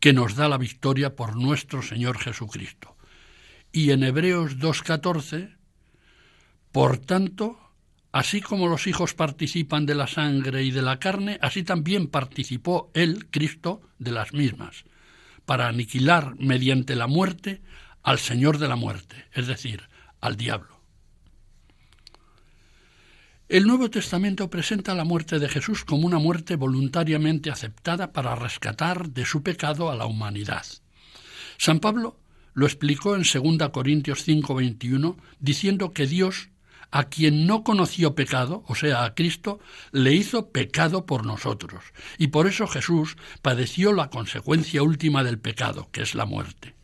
que 0.00 0.12
nos 0.12 0.36
da 0.36 0.48
la 0.48 0.58
victoria 0.58 1.16
por 1.16 1.34
nuestro 1.36 1.82
Señor 1.82 2.18
Jesucristo. 2.18 2.96
Y 3.72 3.90
en 3.90 4.02
Hebreos 4.02 4.58
2.14, 4.58 5.56
por 6.70 6.98
tanto, 6.98 7.58
Así 8.10 8.40
como 8.40 8.68
los 8.68 8.86
hijos 8.86 9.12
participan 9.12 9.84
de 9.84 9.94
la 9.94 10.06
sangre 10.06 10.64
y 10.64 10.70
de 10.70 10.80
la 10.80 10.98
carne, 10.98 11.38
así 11.42 11.62
también 11.62 12.06
participó 12.06 12.90
él, 12.94 13.28
Cristo, 13.30 13.82
de 13.98 14.12
las 14.12 14.32
mismas, 14.32 14.84
para 15.44 15.68
aniquilar 15.68 16.34
mediante 16.38 16.96
la 16.96 17.06
muerte 17.06 17.60
al 18.02 18.18
Señor 18.18 18.58
de 18.58 18.68
la 18.68 18.76
muerte, 18.76 19.26
es 19.32 19.46
decir, 19.46 19.82
al 20.20 20.36
diablo. 20.36 20.77
El 23.48 23.66
Nuevo 23.66 23.88
Testamento 23.88 24.50
presenta 24.50 24.94
la 24.94 25.04
muerte 25.04 25.38
de 25.38 25.48
Jesús 25.48 25.82
como 25.82 26.06
una 26.06 26.18
muerte 26.18 26.56
voluntariamente 26.56 27.50
aceptada 27.50 28.12
para 28.12 28.34
rescatar 28.34 29.08
de 29.08 29.24
su 29.24 29.42
pecado 29.42 29.90
a 29.90 29.96
la 29.96 30.04
humanidad. 30.04 30.66
San 31.56 31.80
Pablo 31.80 32.18
lo 32.52 32.66
explicó 32.66 33.16
en 33.16 33.22
2 33.22 33.70
Corintios 33.70 34.22
5:21 34.22 35.16
diciendo 35.40 35.92
que 35.92 36.06
Dios 36.06 36.50
a 36.90 37.04
quien 37.04 37.46
no 37.46 37.64
conoció 37.64 38.14
pecado, 38.14 38.64
o 38.66 38.74
sea, 38.74 39.04
a 39.04 39.14
Cristo, 39.14 39.60
le 39.92 40.12
hizo 40.12 40.50
pecado 40.50 41.06
por 41.06 41.24
nosotros. 41.24 41.84
Y 42.18 42.26
por 42.26 42.48
eso 42.48 42.66
Jesús 42.66 43.16
padeció 43.40 43.94
la 43.94 44.10
consecuencia 44.10 44.82
última 44.82 45.24
del 45.24 45.38
pecado, 45.38 45.88
que 45.90 46.02
es 46.02 46.14
la 46.14 46.26
muerte. 46.26 46.74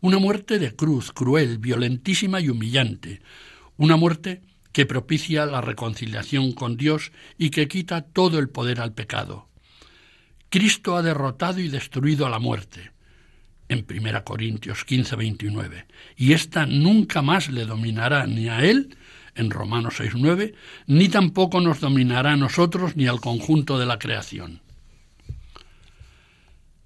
Una 0.00 0.18
muerte 0.18 0.58
de 0.58 0.74
cruz, 0.74 1.12
cruel, 1.12 1.58
violentísima 1.58 2.40
y 2.40 2.48
humillante. 2.48 3.22
Una 3.76 3.96
muerte 3.96 4.42
que 4.76 4.84
propicia 4.84 5.46
la 5.46 5.62
reconciliación 5.62 6.52
con 6.52 6.76
Dios 6.76 7.10
y 7.38 7.48
que 7.48 7.66
quita 7.66 8.02
todo 8.02 8.38
el 8.38 8.50
poder 8.50 8.82
al 8.82 8.92
pecado. 8.92 9.48
Cristo 10.50 10.98
ha 10.98 11.02
derrotado 11.02 11.60
y 11.60 11.68
destruido 11.68 12.26
a 12.26 12.28
la 12.28 12.40
muerte 12.40 12.90
en 13.70 13.86
1 13.88 14.22
Corintios 14.22 14.84
15, 14.84 15.16
29, 15.16 15.86
y 16.18 16.34
ésta 16.34 16.66
nunca 16.66 17.22
más 17.22 17.48
le 17.48 17.64
dominará 17.64 18.26
ni 18.26 18.50
a 18.50 18.66
él 18.66 18.94
en 19.34 19.50
Romanos 19.50 19.98
6.9, 19.98 20.52
ni 20.88 21.08
tampoco 21.08 21.62
nos 21.62 21.80
dominará 21.80 22.32
a 22.32 22.36
nosotros 22.36 22.96
ni 22.96 23.06
al 23.06 23.22
conjunto 23.22 23.78
de 23.78 23.86
la 23.86 23.98
creación. 23.98 24.60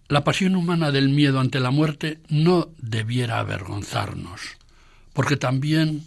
La 0.07 0.23
pasión 0.23 0.55
humana 0.55 0.93
del 0.93 1.09
miedo 1.09 1.41
ante 1.41 1.59
la 1.59 1.73
muerte 1.73 2.21
no 2.29 2.69
debiera 2.79 3.41
avergonzarnos, 3.41 4.43
porque 5.13 5.37
también 5.37 6.05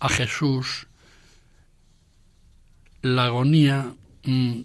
a 0.00 0.10
Jesús 0.10 0.86
la 3.04 3.26
agonía 3.26 3.92
mm, 4.24 4.60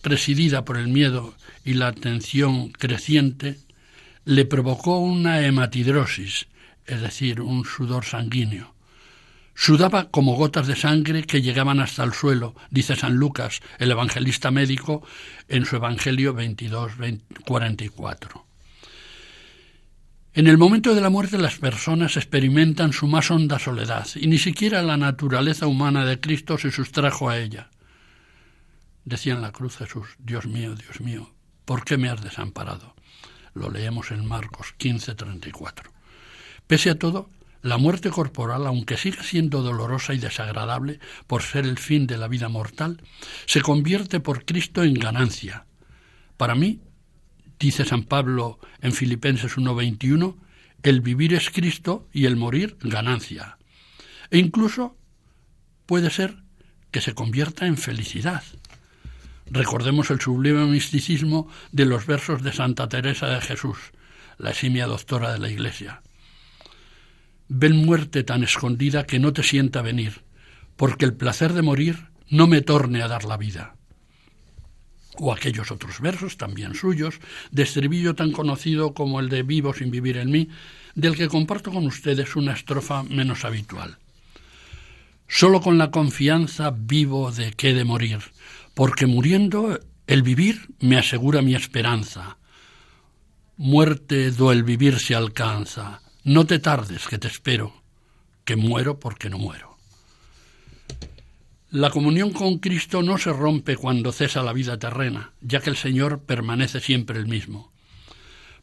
presidida 0.00 0.64
por 0.64 0.78
el 0.78 0.88
miedo 0.88 1.34
y 1.62 1.74
la 1.74 1.88
atención 1.88 2.70
creciente, 2.70 3.58
le 4.24 4.46
provocó 4.46 4.98
una 4.98 5.44
hematidrosis, 5.44 6.46
es 6.86 7.02
decir, 7.02 7.42
un 7.42 7.66
sudor 7.66 8.06
sanguíneo. 8.06 8.74
Sudaba 9.54 10.08
como 10.08 10.36
gotas 10.36 10.66
de 10.66 10.74
sangre 10.74 11.24
que 11.24 11.42
llegaban 11.42 11.80
hasta 11.80 12.02
el 12.02 12.14
suelo, 12.14 12.54
dice 12.70 12.96
San 12.96 13.16
Lucas, 13.16 13.60
el 13.78 13.90
evangelista 13.90 14.50
médico, 14.50 15.06
en 15.48 15.66
su 15.66 15.76
Evangelio 15.76 16.32
22, 16.32 16.92
44. 17.44 18.46
En 20.32 20.46
el 20.46 20.56
momento 20.56 20.94
de 20.94 21.02
la 21.02 21.10
muerte 21.10 21.36
las 21.36 21.58
personas 21.58 22.16
experimentan 22.16 22.94
su 22.94 23.06
más 23.06 23.30
honda 23.30 23.58
soledad 23.58 24.06
y 24.14 24.28
ni 24.28 24.38
siquiera 24.38 24.82
la 24.82 24.96
naturaleza 24.96 25.66
humana 25.66 26.06
de 26.06 26.20
Cristo 26.20 26.56
se 26.56 26.70
sustrajo 26.70 27.28
a 27.28 27.38
ella. 27.38 27.68
Decía 29.04 29.34
en 29.34 29.42
la 29.42 29.52
cruz 29.52 29.76
Jesús, 29.76 30.16
Dios 30.18 30.46
mío, 30.46 30.74
Dios 30.74 31.00
mío, 31.00 31.32
¿por 31.64 31.84
qué 31.84 31.96
me 31.96 32.08
has 32.08 32.22
desamparado? 32.22 32.94
Lo 33.54 33.70
leemos 33.70 34.10
en 34.10 34.26
Marcos 34.26 34.74
15:34. 34.78 35.90
Pese 36.66 36.90
a 36.90 36.98
todo, 36.98 37.28
la 37.62 37.78
muerte 37.78 38.10
corporal, 38.10 38.66
aunque 38.66 38.96
siga 38.96 39.22
siendo 39.22 39.62
dolorosa 39.62 40.14
y 40.14 40.18
desagradable 40.18 41.00
por 41.26 41.42
ser 41.42 41.64
el 41.64 41.78
fin 41.78 42.06
de 42.06 42.18
la 42.18 42.28
vida 42.28 42.48
mortal, 42.48 43.02
se 43.46 43.60
convierte 43.60 44.20
por 44.20 44.44
Cristo 44.44 44.82
en 44.82 44.94
ganancia. 44.94 45.66
Para 46.36 46.54
mí, 46.54 46.80
dice 47.58 47.84
San 47.84 48.04
Pablo 48.04 48.58
en 48.80 48.92
Filipenses 48.92 49.56
1:21, 49.56 50.36
el 50.82 51.00
vivir 51.00 51.34
es 51.34 51.50
Cristo 51.50 52.08
y 52.12 52.26
el 52.26 52.36
morir 52.36 52.76
ganancia. 52.80 53.58
E 54.30 54.38
incluso 54.38 54.96
puede 55.86 56.10
ser 56.10 56.42
que 56.90 57.00
se 57.00 57.14
convierta 57.14 57.66
en 57.66 57.76
felicidad. 57.76 58.42
Recordemos 59.54 60.10
el 60.10 60.18
sublime 60.18 60.64
misticismo 60.64 61.46
de 61.72 61.84
los 61.84 62.06
versos 62.06 62.42
de 62.42 62.54
Santa 62.54 62.88
Teresa 62.88 63.26
de 63.26 63.42
Jesús, 63.42 63.76
la 64.38 64.48
eximia 64.48 64.86
doctora 64.86 65.30
de 65.30 65.38
la 65.38 65.50
Iglesia. 65.50 66.00
Ven 67.48 67.76
muerte 67.84 68.24
tan 68.24 68.44
escondida 68.44 69.04
que 69.04 69.18
no 69.18 69.34
te 69.34 69.42
sienta 69.42 69.82
venir, 69.82 70.22
porque 70.76 71.04
el 71.04 71.12
placer 71.12 71.52
de 71.52 71.60
morir 71.60 72.08
no 72.30 72.46
me 72.46 72.62
torne 72.62 73.02
a 73.02 73.08
dar 73.08 73.24
la 73.24 73.36
vida. 73.36 73.76
O 75.18 75.34
aquellos 75.34 75.70
otros 75.70 76.00
versos, 76.00 76.38
también 76.38 76.74
suyos, 76.74 77.20
de 77.50 77.64
estribillo 77.64 78.14
tan 78.14 78.32
conocido 78.32 78.94
como 78.94 79.20
el 79.20 79.28
de 79.28 79.42
Vivo 79.42 79.74
sin 79.74 79.90
vivir 79.90 80.16
en 80.16 80.30
mí, 80.30 80.48
del 80.94 81.14
que 81.14 81.28
comparto 81.28 81.70
con 81.70 81.86
ustedes 81.86 82.36
una 82.36 82.54
estrofa 82.54 83.02
menos 83.02 83.44
habitual. 83.44 83.98
Solo 85.28 85.60
con 85.60 85.76
la 85.76 85.90
confianza 85.90 86.70
vivo 86.74 87.30
de 87.32 87.52
que 87.52 87.74
de 87.74 87.84
morir, 87.84 88.20
porque 88.74 89.06
muriendo 89.06 89.78
el 90.06 90.22
vivir 90.22 90.68
me 90.80 90.98
asegura 90.98 91.42
mi 91.42 91.54
esperanza. 91.54 92.38
Muerte 93.56 94.30
do 94.30 94.50
el 94.50 94.64
vivir 94.64 94.98
se 94.98 95.14
alcanza, 95.14 96.02
no 96.24 96.46
te 96.46 96.58
tardes 96.58 97.06
que 97.06 97.18
te 97.18 97.28
espero, 97.28 97.82
que 98.44 98.56
muero 98.56 98.98
porque 98.98 99.30
no 99.30 99.38
muero. 99.38 99.76
La 101.70 101.90
comunión 101.90 102.32
con 102.32 102.58
Cristo 102.58 103.02
no 103.02 103.16
se 103.16 103.32
rompe 103.32 103.76
cuando 103.76 104.12
cesa 104.12 104.42
la 104.42 104.52
vida 104.52 104.78
terrena, 104.78 105.32
ya 105.40 105.60
que 105.60 105.70
el 105.70 105.76
Señor 105.76 106.20
permanece 106.20 106.80
siempre 106.80 107.18
el 107.18 107.26
mismo. 107.26 107.71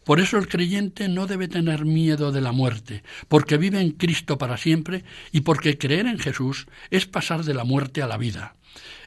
Por 0.09 0.19
eso 0.19 0.39
el 0.39 0.47
creyente 0.47 1.07
no 1.07 1.27
debe 1.27 1.47
tener 1.47 1.85
miedo 1.85 2.31
de 2.31 2.41
la 2.41 2.51
muerte, 2.51 3.03
porque 3.27 3.57
vive 3.57 3.79
en 3.79 3.91
Cristo 3.91 4.39
para 4.39 4.57
siempre 4.57 5.03
y 5.31 5.41
porque 5.41 5.77
creer 5.77 6.07
en 6.07 6.17
Jesús 6.17 6.65
es 6.89 7.05
pasar 7.05 7.43
de 7.43 7.53
la 7.53 7.63
muerte 7.63 8.01
a 8.01 8.07
la 8.07 8.17
vida. 8.17 8.55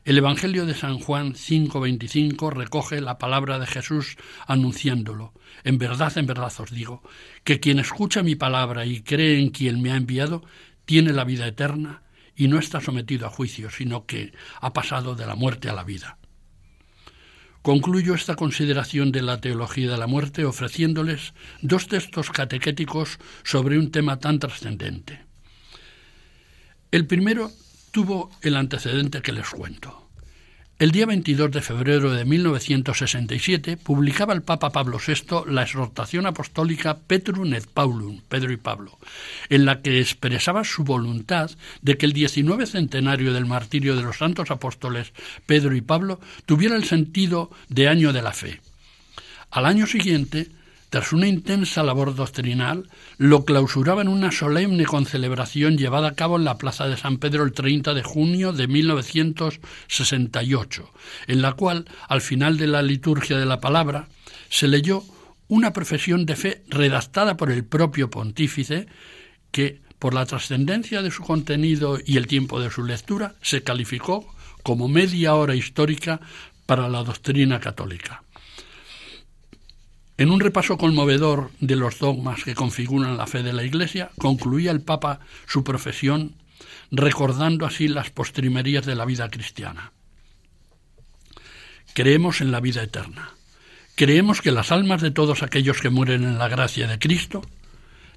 El 0.05 0.19
Evangelio 0.19 0.65
de 0.65 0.75
San 0.75 1.01
Juan 1.01 1.35
5:25 1.35 2.51
recoge 2.51 3.01
la 3.01 3.19
palabra 3.19 3.59
de 3.59 3.67
Jesús 3.67 4.17
anunciándolo. 4.47 5.33
En 5.65 5.77
verdad, 5.77 6.17
en 6.19 6.27
verdad 6.27 6.53
os 6.57 6.71
digo, 6.71 7.03
que 7.43 7.59
quien 7.59 7.81
escucha 7.81 8.23
mi 8.23 8.37
palabra 8.37 8.87
y 8.87 9.03
cree 9.03 9.41
en 9.41 9.51
quien 9.51 9.83
me 9.83 9.91
ha 9.91 9.97
enviado, 9.97 10.45
tiene 10.85 11.13
la 11.13 11.25
vida 11.25 11.49
eterna 11.49 12.03
y 12.37 12.47
no 12.47 12.61
está 12.61 12.81
sometido 12.81 13.27
a 13.27 13.31
juicio, 13.31 13.71
sino 13.71 14.07
que 14.07 14.33
ha 14.61 14.73
pasado 14.73 15.17
de 15.17 15.27
la 15.27 15.35
muerte 15.35 15.69
a 15.69 15.73
la 15.73 15.83
vida. 15.83 16.19
Concluyo 17.63 18.15
esta 18.15 18.35
consideración 18.35 19.13
de 19.13 19.23
la 19.23 19.41
teología 19.41 19.89
de 19.89 19.97
la 19.97 20.09
muerte 20.09 20.45
ofreciéndoles 20.45 21.33
dos 21.61 21.87
textos 21.87 22.31
catequéticos 22.31 23.19
sobre 23.45 23.79
un 23.79 23.93
tema 23.93 24.19
tan 24.19 24.41
trascendente. 24.41 25.25
El 26.91 27.07
primero 27.07 27.53
tuvo 27.93 28.31
el 28.43 28.57
antecedente 28.57 29.23
que 29.23 29.33
les 29.33 29.49
cuento. 29.49 30.02
El 30.79 30.91
día 30.91 31.07
22 31.07 31.53
de 31.53 31.61
febrero 31.61 32.13
de 32.13 32.25
1967 32.25 33.77
publicaba 33.77 34.35
el 34.35 34.43
Papa 34.43 34.71
Pablo 34.71 34.99
VI 34.99 35.45
la 35.47 35.63
exhortación 35.63 36.27
apostólica 36.27 36.99
Petrum 36.99 37.55
et 37.55 37.67
Paulum, 37.67 38.21
Pedro 38.29 38.53
y 38.53 38.57
Pablo, 38.57 38.99
en 39.49 39.65
la 39.65 39.81
que 39.81 40.01
expresaba 40.01 40.65
su 40.65 40.83
voluntad 40.83 41.51
de 41.83 41.97
que 41.97 42.07
el 42.07 42.13
19 42.13 42.67
centenario 42.67 43.33
del 43.33 43.47
martirio 43.47 43.95
de 43.95 44.03
los 44.03 44.19
santos 44.19 44.51
apóstoles 44.51 45.13
Pedro 45.47 45.77
y 45.77 45.83
Pablo 45.83 46.21
tuviera 46.47 46.75
el 46.75 46.85
sentido 46.85 47.51
de 47.69 47.89
año 47.89 48.13
de 48.13 48.23
la 48.23 48.33
fe. 48.33 48.61
Al 49.51 49.67
año 49.67 49.87
siguiente, 49.87 50.49
tras 50.93 51.13
una 51.15 51.27
intensa 51.27 51.83
labor 51.83 52.15
doctrinal, 52.15 52.87
lo 53.17 53.47
clausuraba 53.47 54.03
en 54.03 54.09
una 54.09 54.31
solemne 54.31 54.85
concelebración 54.85 55.79
llevada 55.79 56.09
a 56.09 56.15
cabo 56.15 56.37
en 56.37 56.45
la 56.45 56.59
Plaza 56.59 56.87
de 56.87 56.99
San 56.99 57.17
Pedro 57.17 57.45
el 57.45 57.55
30 57.55 57.95
de 57.95 58.03
junio 58.03 58.53
de 58.53 58.69
1968, 58.69 60.91
en 61.29 61.41
la 61.41 61.55
cual, 61.55 61.87
al 62.09 62.21
final 62.21 62.59
de 62.59 62.67
la 62.67 62.83
liturgia 62.83 63.39
de 63.39 63.47
la 63.47 63.59
palabra, 63.59 64.07
se 64.51 64.69
leyó 64.69 65.03
una 65.49 65.73
profesión 65.73 66.27
de 66.27 66.37
fe 66.37 66.63
redactada 66.69 67.39
por 67.39 67.51
el 67.51 67.65
propio 67.65 68.11
pontífice 68.11 68.87
que, 69.51 69.81
por 69.99 70.13
la 70.13 70.27
trascendencia 70.27 71.01
de 71.01 71.11
su 71.11 71.23
contenido 71.23 72.01
y 72.05 72.19
el 72.19 72.27
tiempo 72.27 72.61
de 72.61 72.71
su 72.71 72.85
lectura, 72.85 73.35
se 73.41 73.63
calificó 73.63 74.27
como 74.63 74.89
media 74.89 75.37
hora 75.37 75.55
histórica 75.55 76.21
para 76.67 76.91
la 76.91 77.03
doctrina 77.03 77.61
católica. 77.61 78.25
En 80.23 80.31
un 80.31 80.39
repaso 80.39 80.79
conmovedor 80.79 81.51
de 81.59 81.75
los 81.75 81.99
dogmas 81.99 82.45
que 82.45 82.55
configuran 82.55 83.17
la 83.17 83.27
fe 83.27 83.43
de 83.43 83.53
la 83.53 83.65
Iglesia, 83.65 84.13
concluía 84.19 84.71
el 84.71 84.81
Papa 84.81 85.19
su 85.49 85.65
profesión 85.65 86.37
recordando 86.93 87.67
así 87.67 87.89
las 87.89 88.11
postrimerías 88.11 88.87
de 88.87 88.95
la 88.95 89.05
vida 89.05 89.29
cristiana. 89.31 89.91
Creemos 91.93 92.41
en 92.41 92.53
la 92.53 92.61
vida 92.61 92.85
eterna. 92.85 93.31
Creemos 93.97 94.41
que 94.41 94.53
las 94.53 94.71
almas 94.71 95.03
de 95.03 95.11
todos 95.11 95.43
aquellos 95.43 95.81
que 95.81 95.91
mueren 95.91 96.23
en 96.23 96.39
la 96.39 96.47
gracia 96.47 96.87
de 96.87 97.01
Cristo, 97.01 97.43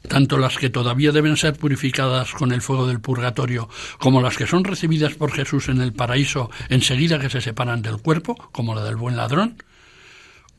tanto 0.08 0.38
las 0.38 0.60
que 0.60 0.70
todavía 0.70 1.12
deben 1.12 1.38
ser 1.38 1.58
purificadas 1.58 2.34
con 2.34 2.51
el 2.51 2.62
fuego 2.62 2.86
del 2.86 3.01
purgatorio, 3.01 3.68
como 3.97 4.22
las 4.22 4.38
que 4.38 4.45
son 4.45 4.64
recibidas 4.64 5.16
por 5.16 5.32
Jesús 5.32 5.70
en 5.70 5.82
el 5.82 5.93
paraíso 5.93 6.51
enseguida 6.70 7.18
que 7.18 7.32
se 7.32 7.41
separan 7.41 7.82
del 7.82 7.97
cuerpo, 7.97 8.36
como 8.51 8.76
la 8.76 8.84
del 8.84 8.95
buen 8.95 9.18
ladrón, 9.18 9.58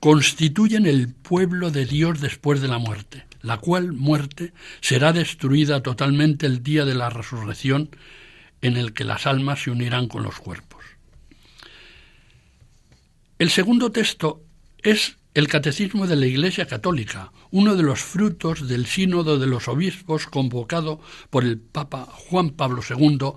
constituyen 0.01 0.87
el 0.87 1.13
pueblo 1.13 1.71
de 1.71 1.87
Dios 1.87 2.21
después 2.21 2.61
de 2.61 2.69
la 2.69 2.79
muerte, 2.79 3.27
la 3.43 3.59
cual 3.59 3.93
muerte 3.93 4.53
será 4.81 5.13
destruida 5.13 5.83
totalmente 5.83 6.47
el 6.47 6.63
día 6.63 6.85
de 6.85 6.95
la 6.95 7.11
resurrección 7.11 7.91
en 8.61 8.77
el 8.77 8.93
que 8.93 9.05
las 9.05 9.27
almas 9.27 9.63
se 9.63 9.71
unirán 9.71 10.09
con 10.09 10.23
los 10.23 10.39
cuerpos. 10.39 10.85
El 13.39 13.51
segundo 13.51 13.93
texto 13.93 14.43
es 14.83 15.19
el 15.35 15.49
Catecismo 15.49 16.07
de 16.07 16.17
la 16.17 16.25
Iglesia 16.25 16.67
Católica, 16.67 17.31
uno 17.51 17.77
de 17.77 17.83
los 17.83 18.01
frutos 18.01 18.67
del 18.69 18.87
sínodo 18.87 19.39
de 19.39 19.47
los 19.47 19.69
obispos 19.69 20.27
convocado 20.27 20.99
por 21.29 21.45
el 21.45 21.59
Papa 21.59 22.07
Juan 22.11 22.49
Pablo 22.49 22.81
II 22.89 23.33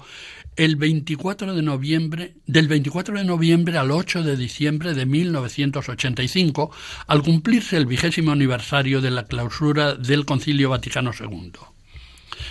el 0.59 0.75
24 0.75 1.55
de 1.55 1.61
noviembre, 1.61 2.33
del 2.45 2.67
24 2.67 3.17
de 3.17 3.23
noviembre 3.23 3.77
al 3.77 3.91
8 3.91 4.23
de 4.23 4.35
diciembre 4.35 4.93
de 4.93 5.05
1985, 5.05 6.69
al 7.07 7.23
cumplirse 7.23 7.77
el 7.77 7.85
vigésimo 7.85 8.33
aniversario 8.33 8.99
de 8.99 9.09
la 9.09 9.25
clausura 9.25 9.95
del 9.95 10.25
Concilio 10.25 10.69
Vaticano 10.69 11.11
II. 11.17 11.53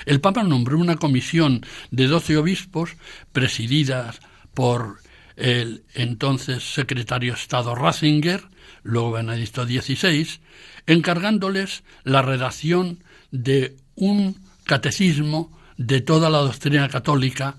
El 0.07 0.23
Papa 0.23 0.43
nombró 0.43 0.79
una 0.79 0.97
comisión 0.97 1.67
de 1.91 2.07
doce 2.07 2.39
obispos 2.39 2.97
presidida 3.33 4.15
por 4.55 5.01
el 5.37 5.83
entonces 5.93 6.63
secretario 6.63 7.35
de 7.35 7.41
Estado 7.41 7.75
Ratzinger, 7.75 8.43
luego 8.85 9.13
Benedicto 9.13 9.67
XVI, 9.67 10.27
encargándoles 10.87 11.83
la 12.05 12.23
redacción 12.23 13.05
de 13.33 13.77
un 13.97 14.35
catecismo 14.65 15.55
de 15.77 16.01
toda 16.01 16.31
la 16.31 16.39
doctrina 16.39 16.89
católica 16.89 17.59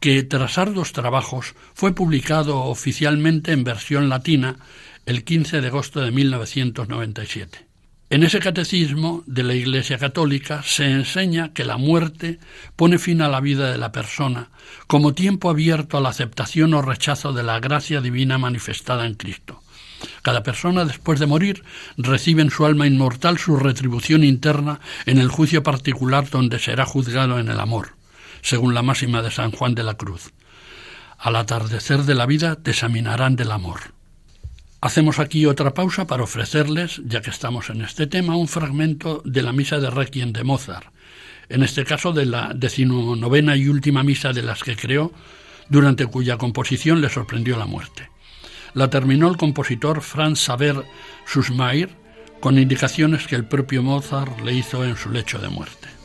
que 0.00 0.22
tras 0.22 0.56
arduos 0.56 0.92
trabajos 0.92 1.54
fue 1.74 1.94
publicado 1.94 2.58
oficialmente 2.64 3.52
en 3.52 3.64
versión 3.64 4.08
latina 4.08 4.56
el 5.06 5.24
15 5.24 5.60
de 5.60 5.66
agosto 5.68 6.00
de 6.00 6.10
1997. 6.10 7.66
En 8.08 8.24
ese 8.24 8.40
catecismo 8.40 9.22
de 9.26 9.44
la 9.44 9.54
Iglesia 9.54 9.98
Católica 9.98 10.62
se 10.64 10.90
enseña 10.90 11.52
que 11.52 11.64
la 11.64 11.76
muerte 11.76 12.40
pone 12.74 12.98
fin 12.98 13.22
a 13.22 13.28
la 13.28 13.40
vida 13.40 13.70
de 13.70 13.78
la 13.78 13.92
persona 13.92 14.50
como 14.88 15.14
tiempo 15.14 15.48
abierto 15.48 15.96
a 15.96 16.00
la 16.00 16.08
aceptación 16.08 16.74
o 16.74 16.82
rechazo 16.82 17.32
de 17.32 17.44
la 17.44 17.60
gracia 17.60 18.00
divina 18.00 18.36
manifestada 18.36 19.06
en 19.06 19.14
Cristo. 19.14 19.62
Cada 20.22 20.42
persona 20.42 20.84
después 20.86 21.20
de 21.20 21.26
morir 21.26 21.62
recibe 21.98 22.42
en 22.42 22.50
su 22.50 22.64
alma 22.64 22.86
inmortal 22.86 23.38
su 23.38 23.56
retribución 23.56 24.24
interna 24.24 24.80
en 25.06 25.18
el 25.18 25.28
juicio 25.28 25.62
particular 25.62 26.28
donde 26.30 26.58
será 26.58 26.86
juzgado 26.86 27.38
en 27.38 27.48
el 27.48 27.60
amor, 27.60 27.99
según 28.42 28.74
la 28.74 28.82
máxima 28.82 29.22
de 29.22 29.30
San 29.30 29.50
Juan 29.50 29.74
de 29.74 29.82
la 29.82 29.94
Cruz. 29.94 30.32
Al 31.18 31.36
atardecer 31.36 32.04
de 32.04 32.14
la 32.14 32.26
vida 32.26 32.56
te 32.56 32.70
examinarán 32.70 33.36
del 33.36 33.52
amor. 33.52 33.94
Hacemos 34.80 35.18
aquí 35.18 35.44
otra 35.44 35.74
pausa 35.74 36.06
para 36.06 36.22
ofrecerles, 36.22 37.02
ya 37.04 37.20
que 37.20 37.28
estamos 37.28 37.68
en 37.68 37.82
este 37.82 38.06
tema, 38.06 38.36
un 38.36 38.48
fragmento 38.48 39.20
de 39.26 39.42
la 39.42 39.52
misa 39.52 39.78
de 39.78 39.90
Requiem 39.90 40.32
de 40.32 40.42
Mozart, 40.42 40.86
en 41.50 41.62
este 41.62 41.84
caso 41.84 42.12
de 42.12 42.24
la 42.24 42.52
decimonovena 42.54 43.56
y 43.56 43.68
última 43.68 44.02
misa 44.02 44.32
de 44.32 44.42
las 44.42 44.62
que 44.62 44.76
creó, 44.76 45.12
durante 45.68 46.06
cuya 46.06 46.38
composición 46.38 47.02
le 47.02 47.10
sorprendió 47.10 47.58
la 47.58 47.66
muerte. 47.66 48.08
La 48.72 48.88
terminó 48.88 49.28
el 49.28 49.36
compositor 49.36 50.00
Franz 50.00 50.46
Xaver 50.46 50.84
Susmair 51.26 51.90
con 52.40 52.58
indicaciones 52.58 53.26
que 53.26 53.36
el 53.36 53.44
propio 53.44 53.82
Mozart 53.82 54.40
le 54.40 54.54
hizo 54.54 54.84
en 54.84 54.96
su 54.96 55.10
lecho 55.10 55.38
de 55.38 55.48
muerte. 55.48 55.99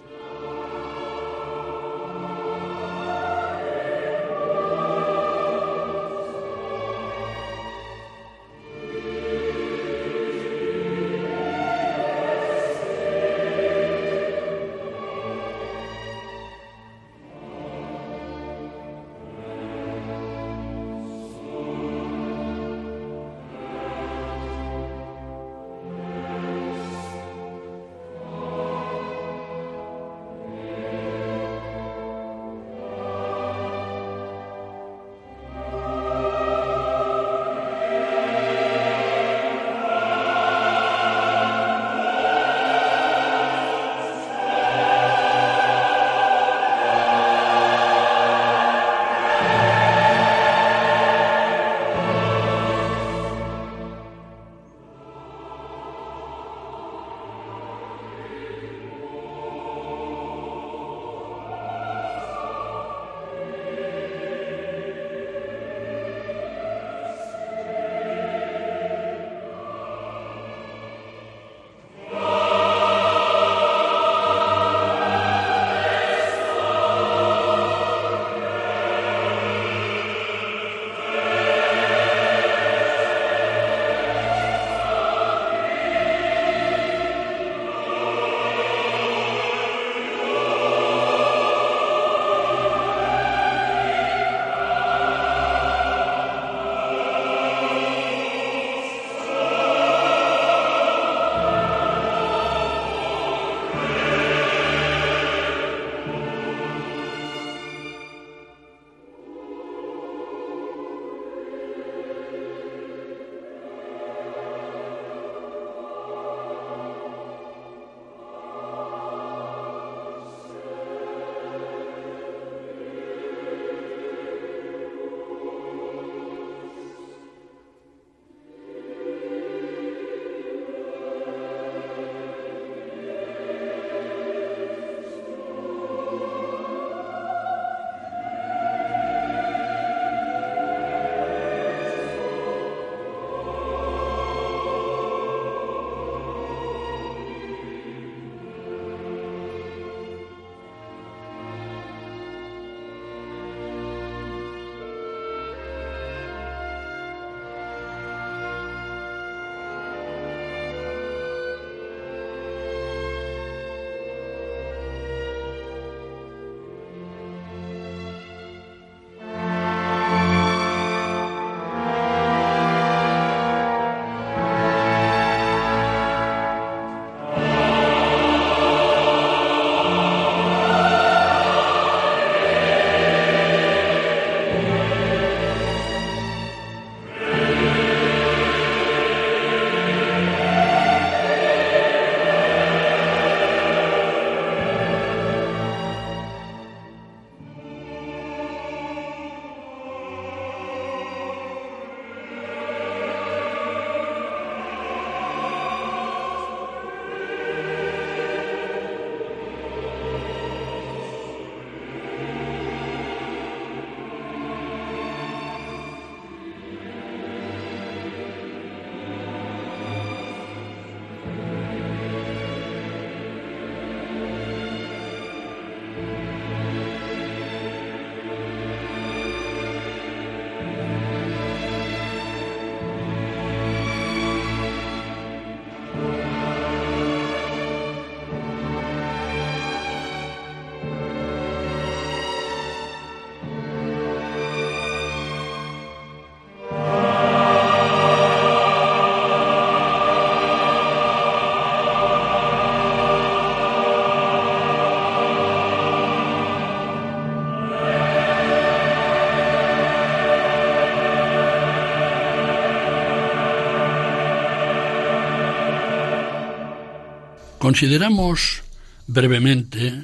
Consideramos 267.65 268.61
brevemente 269.07 270.03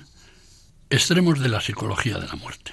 extremos 0.89 1.39
de 1.39 1.47
la 1.47 1.61
psicología 1.61 2.17
de 2.17 2.25
la 2.25 2.33
muerte. 2.33 2.71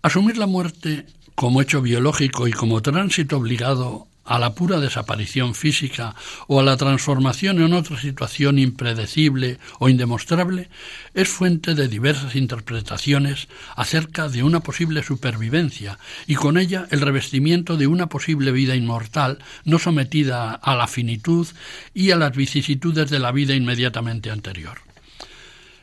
Asumir 0.00 0.38
la 0.38 0.46
muerte 0.46 1.06
como 1.34 1.60
hecho 1.60 1.82
biológico 1.82 2.46
y 2.46 2.52
como 2.52 2.82
tránsito 2.82 3.36
obligado 3.36 4.06
a 4.26 4.38
la 4.38 4.54
pura 4.54 4.80
desaparición 4.80 5.54
física 5.54 6.14
o 6.46 6.60
a 6.60 6.62
la 6.62 6.76
transformación 6.76 7.62
en 7.62 7.72
otra 7.72 7.98
situación 7.98 8.58
impredecible 8.58 9.58
o 9.78 9.88
indemostrable 9.88 10.68
es 11.14 11.28
fuente 11.28 11.74
de 11.74 11.88
diversas 11.88 12.36
interpretaciones 12.36 13.48
acerca 13.76 14.28
de 14.28 14.42
una 14.42 14.60
posible 14.60 15.02
supervivencia 15.02 15.98
y 16.26 16.34
con 16.34 16.58
ella 16.58 16.86
el 16.90 17.00
revestimiento 17.00 17.76
de 17.76 17.86
una 17.86 18.08
posible 18.08 18.52
vida 18.52 18.74
inmortal 18.74 19.38
no 19.64 19.78
sometida 19.78 20.52
a 20.52 20.74
la 20.74 20.86
finitud 20.86 21.46
y 21.94 22.10
a 22.10 22.16
las 22.16 22.36
vicisitudes 22.36 23.08
de 23.10 23.18
la 23.18 23.32
vida 23.32 23.54
inmediatamente 23.54 24.30
anterior. 24.30 24.78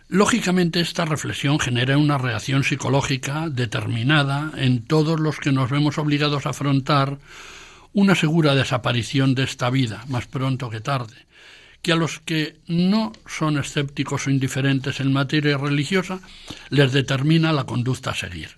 Lógicamente 0.10 0.80
esta 0.80 1.06
reflexión 1.06 1.60
genera 1.60 1.98
una 1.98 2.20
reacción 2.20 2.64
psicológica 2.64 3.50
determinada 3.50 4.52
en 4.58 4.86
todos 4.86 5.20
los 5.20 5.40
que 5.40 5.52
nos 5.52 5.72
vemos 5.72 5.98
obligados 5.98 6.46
a 6.46 6.52
afrontar 6.52 7.18
una 7.94 8.16
segura 8.16 8.56
desaparición 8.56 9.36
de 9.36 9.44
esta 9.44 9.70
vida, 9.70 10.04
más 10.08 10.26
pronto 10.26 10.70
que 10.70 10.82
tarde, 10.82 11.16
que 11.82 11.92
a 11.92 11.96
los 11.96 12.20
que 12.20 12.58
no 12.68 13.12
son 13.28 13.58
escépticos 13.58 14.28
o 14.28 14.32
indiferentes 14.32 15.00
en 15.00 15.14
materia 15.14 15.58
religiosa 15.58 16.20
les 16.70 16.92
determina 16.92 17.54
la 17.54 17.66
conducta 17.66 18.12
a 18.12 18.16
seguir. 18.16 18.50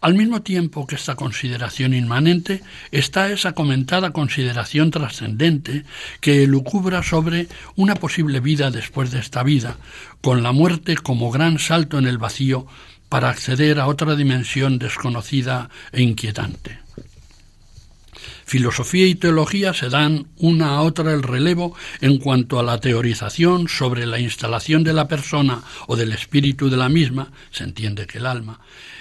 Al 0.00 0.14
mismo 0.14 0.42
tiempo 0.42 0.86
que 0.86 0.94
esta 0.94 1.16
consideración 1.16 1.92
inmanente 1.92 2.62
está 2.92 3.30
esa 3.30 3.52
comentada 3.52 4.12
consideración 4.12 4.92
trascendente 4.92 5.84
que 6.20 6.44
elucubra 6.44 7.02
sobre 7.02 7.48
una 7.74 7.96
posible 7.96 8.38
vida 8.38 8.70
después 8.70 9.10
de 9.10 9.18
esta 9.18 9.42
vida, 9.42 9.76
con 10.20 10.44
la 10.44 10.52
muerte 10.52 10.96
como 10.96 11.32
gran 11.32 11.58
salto 11.58 11.98
en 11.98 12.06
el 12.06 12.18
vacío 12.18 12.66
para 13.08 13.30
acceder 13.30 13.80
a 13.80 13.86
otra 13.86 14.14
dimensión 14.14 14.78
desconocida 14.78 15.68
e 15.90 16.02
inquietante. 16.02 16.87
Filosofía 18.48 19.06
y 19.06 19.14
teología 19.14 19.74
se 19.74 19.90
dan 19.90 20.28
una 20.38 20.68
a 20.68 20.80
otra 20.80 21.12
el 21.12 21.22
relevo 21.22 21.76
en 22.00 22.16
cuanto 22.16 22.58
a 22.58 22.62
la 22.62 22.80
teorización 22.80 23.68
sobre 23.68 24.06
la 24.06 24.20
instalación 24.20 24.84
de 24.84 24.94
la 24.94 25.06
persona 25.06 25.64
o 25.86 25.96
del 25.96 26.12
espíritu 26.12 26.70
de 26.70 26.78
la 26.78 26.88
misma, 26.88 27.30
se 27.50 27.64
entiende 27.64 28.06
que 28.06 28.16
el 28.16 28.24
alma, 28.24 28.60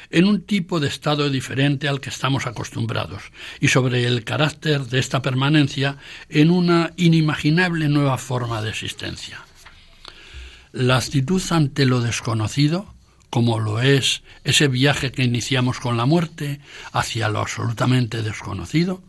en 0.10 0.26
un 0.26 0.42
tipo 0.42 0.82
de 0.82 0.90
estado 0.90 1.30
diferente 1.30 1.88
al 1.88 2.02
que 2.02 2.10
estamos 2.10 2.46
acostumbrados, 2.46 3.24
y 3.62 3.70
sobre 3.70 4.04
el 4.04 4.26
carácter 4.26 4.82
de 4.82 5.00
esta 5.00 5.22
permanencia 5.22 5.96
en 6.28 6.52
una 6.52 6.92
inimaginable 6.98 7.88
nueva 7.88 8.18
forma 8.18 8.62
de 8.62 8.72
existencia. 8.72 9.46
La 10.74 10.98
actitud 10.98 11.42
ante 11.52 11.86
lo 11.86 12.02
desconocido, 12.02 12.94
como 13.30 13.62
lo 13.62 13.80
es 13.80 14.24
ese 14.44 14.68
viaje 14.68 15.14
que 15.14 15.24
iniciamos 15.24 15.80
con 15.80 15.96
la 15.96 16.06
muerte 16.06 16.60
hacia 16.92 17.30
lo 17.30 17.40
absolutamente 17.40 18.24
desconocido, 18.24 19.02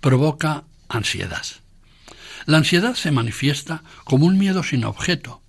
provoca 0.00 0.64
ansiedad. 0.88 1.44
La 2.46 2.56
ansiedad 2.56 2.94
se 2.94 3.10
manifiesta 3.10 3.82
como 4.04 4.26
un 4.26 4.38
miedo 4.38 4.62
sin 4.62 4.84
objeto, 4.84 5.42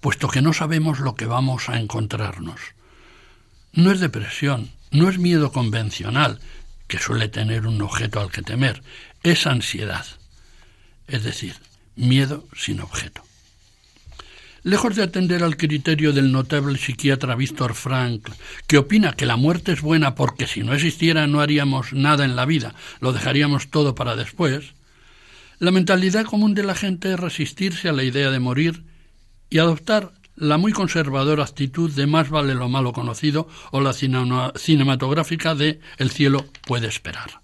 puesto 0.00 0.28
que 0.28 0.42
no 0.42 0.52
sabemos 0.52 0.98
lo 1.00 1.14
que 1.14 1.26
vamos 1.26 1.68
a 1.68 1.78
encontrarnos. 1.78 2.60
No 3.72 3.90
es 3.90 4.00
depresión, 4.00 4.70
no 4.90 5.08
es 5.08 5.18
miedo 5.18 5.52
convencional, 5.52 6.40
que 6.88 6.98
suele 6.98 7.28
tener 7.28 7.66
un 7.66 7.80
objeto 7.80 8.20
al 8.20 8.30
que 8.30 8.42
temer, 8.42 8.82
es 9.22 9.46
ansiedad, 9.46 10.04
es 11.06 11.22
decir, 11.22 11.56
miedo 11.96 12.46
sin 12.54 12.80
objeto. 12.80 13.22
Lejos 14.64 14.94
de 14.94 15.02
atender 15.02 15.42
al 15.42 15.56
criterio 15.56 16.12
del 16.12 16.30
notable 16.30 16.78
psiquiatra 16.78 17.34
Víctor 17.34 17.74
Frankl, 17.74 18.30
que 18.68 18.78
opina 18.78 19.12
que 19.12 19.26
la 19.26 19.36
muerte 19.36 19.72
es 19.72 19.80
buena 19.80 20.14
porque 20.14 20.46
si 20.46 20.62
no 20.62 20.72
existiera 20.72 21.26
no 21.26 21.40
haríamos 21.40 21.92
nada 21.92 22.24
en 22.24 22.36
la 22.36 22.46
vida, 22.46 22.72
lo 23.00 23.12
dejaríamos 23.12 23.70
todo 23.70 23.96
para 23.96 24.14
después, 24.14 24.74
la 25.58 25.72
mentalidad 25.72 26.26
común 26.26 26.54
de 26.54 26.62
la 26.62 26.76
gente 26.76 27.12
es 27.12 27.18
resistirse 27.18 27.88
a 27.88 27.92
la 27.92 28.04
idea 28.04 28.30
de 28.30 28.38
morir 28.38 28.84
y 29.50 29.58
adoptar 29.58 30.12
la 30.36 30.58
muy 30.58 30.72
conservadora 30.72 31.42
actitud 31.42 31.90
de 31.90 32.06
más 32.06 32.30
vale 32.30 32.54
lo 32.54 32.68
malo 32.68 32.92
conocido 32.92 33.48
o 33.72 33.80
la 33.80 33.92
cinematográfica 33.92 35.56
de 35.56 35.80
el 35.98 36.10
cielo 36.10 36.46
puede 36.66 36.86
esperar. 36.86 37.42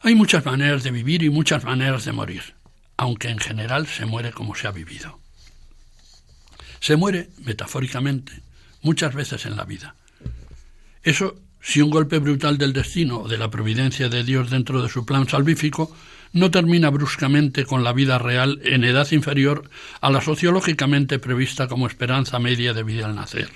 Hay 0.00 0.14
muchas 0.14 0.46
maneras 0.46 0.82
de 0.82 0.92
vivir 0.92 1.22
y 1.22 1.28
muchas 1.28 1.62
maneras 1.64 2.06
de 2.06 2.12
morir 2.12 2.59
aunque 3.00 3.30
en 3.30 3.38
general 3.38 3.86
se 3.86 4.04
muere 4.04 4.30
como 4.30 4.54
se 4.54 4.66
ha 4.66 4.72
vivido. 4.72 5.18
Se 6.80 6.96
muere, 6.96 7.30
metafóricamente, 7.38 8.42
muchas 8.82 9.14
veces 9.14 9.46
en 9.46 9.56
la 9.56 9.64
vida. 9.64 9.94
Eso 11.02 11.34
si 11.62 11.80
un 11.80 11.88
golpe 11.88 12.18
brutal 12.18 12.58
del 12.58 12.74
destino 12.74 13.20
o 13.20 13.28
de 13.28 13.38
la 13.38 13.50
providencia 13.50 14.10
de 14.10 14.22
Dios 14.22 14.50
dentro 14.50 14.82
de 14.82 14.90
su 14.90 15.06
plan 15.06 15.26
salvífico 15.26 15.96
no 16.34 16.50
termina 16.50 16.90
bruscamente 16.90 17.64
con 17.64 17.84
la 17.84 17.94
vida 17.94 18.18
real 18.18 18.60
en 18.64 18.84
edad 18.84 19.10
inferior 19.12 19.70
a 20.02 20.10
la 20.10 20.20
sociológicamente 20.20 21.18
prevista 21.18 21.68
como 21.68 21.86
esperanza 21.86 22.38
media 22.38 22.74
de 22.74 22.82
vida 22.82 23.06
al 23.06 23.14
nacer 23.14 23.48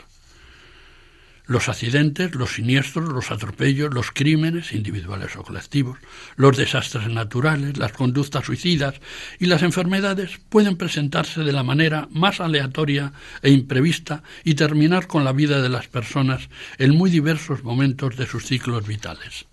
los 1.47 1.69
accidentes, 1.69 2.35
los 2.35 2.55
siniestros, 2.55 3.09
los 3.11 3.31
atropellos, 3.31 3.93
los 3.93 4.11
crímenes 4.11 4.73
individuales 4.73 5.37
o 5.37 5.43
colectivos, 5.43 5.99
los 6.37 6.57
desastres 6.57 7.09
naturales, 7.09 7.77
las 7.77 7.93
conductas 7.93 8.47
suicidas 8.47 8.95
y 9.39 9.47
las 9.47 9.63
enfermedades 9.63 10.41
pueden 10.49 10.77
presentarse 10.77 11.43
de 11.43 11.53
la 11.53 11.63
manera 11.63 12.09
más 12.11 12.41
aleatoria 12.41 13.13
e 13.43 13.51
imprevista 13.51 14.23
y 14.43 14.55
terminar 14.55 15.07
con 15.07 15.25
la 15.25 15.33
vida 15.33 15.61
de 15.61 15.69
las 15.69 15.87
personas 15.87 16.49
en 16.79 16.97
muy 16.97 17.11
diversos 17.11 17.63
momentos 17.63 18.17
de 18.17 18.27
sus 18.27 18.47
ciclos 18.47 18.87
vitales. 18.87 19.47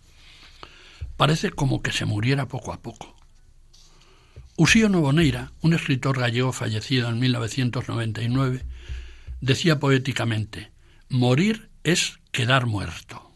Parece 1.18 1.52
como 1.52 1.82
que 1.82 1.92
se 1.92 2.06
muriera 2.06 2.48
poco 2.48 2.72
a 2.72 2.82
poco. 2.82 3.16
Usío 4.56 4.90
Novoneira, 4.90 5.52
un 5.62 5.74
escritor 5.74 6.20
gallego 6.20 6.54
fallecido 6.54 7.10
en 7.10 7.20
1999, 7.20 8.64
decía 9.42 9.80
poéticamente, 9.80 10.72
morir 11.10 11.71
es 11.84 12.20
quedar 12.32 12.66
muerto. 12.66 13.32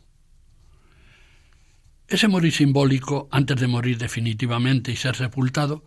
Ese 2.08 2.28
morir 2.28 2.54
simbólico, 2.54 3.28
antes 3.32 3.60
de 3.60 3.68
morir 3.68 3.98
definitivamente 3.98 4.92
y 4.92 4.96
ser 4.96 5.16
sepultado, 5.16 5.84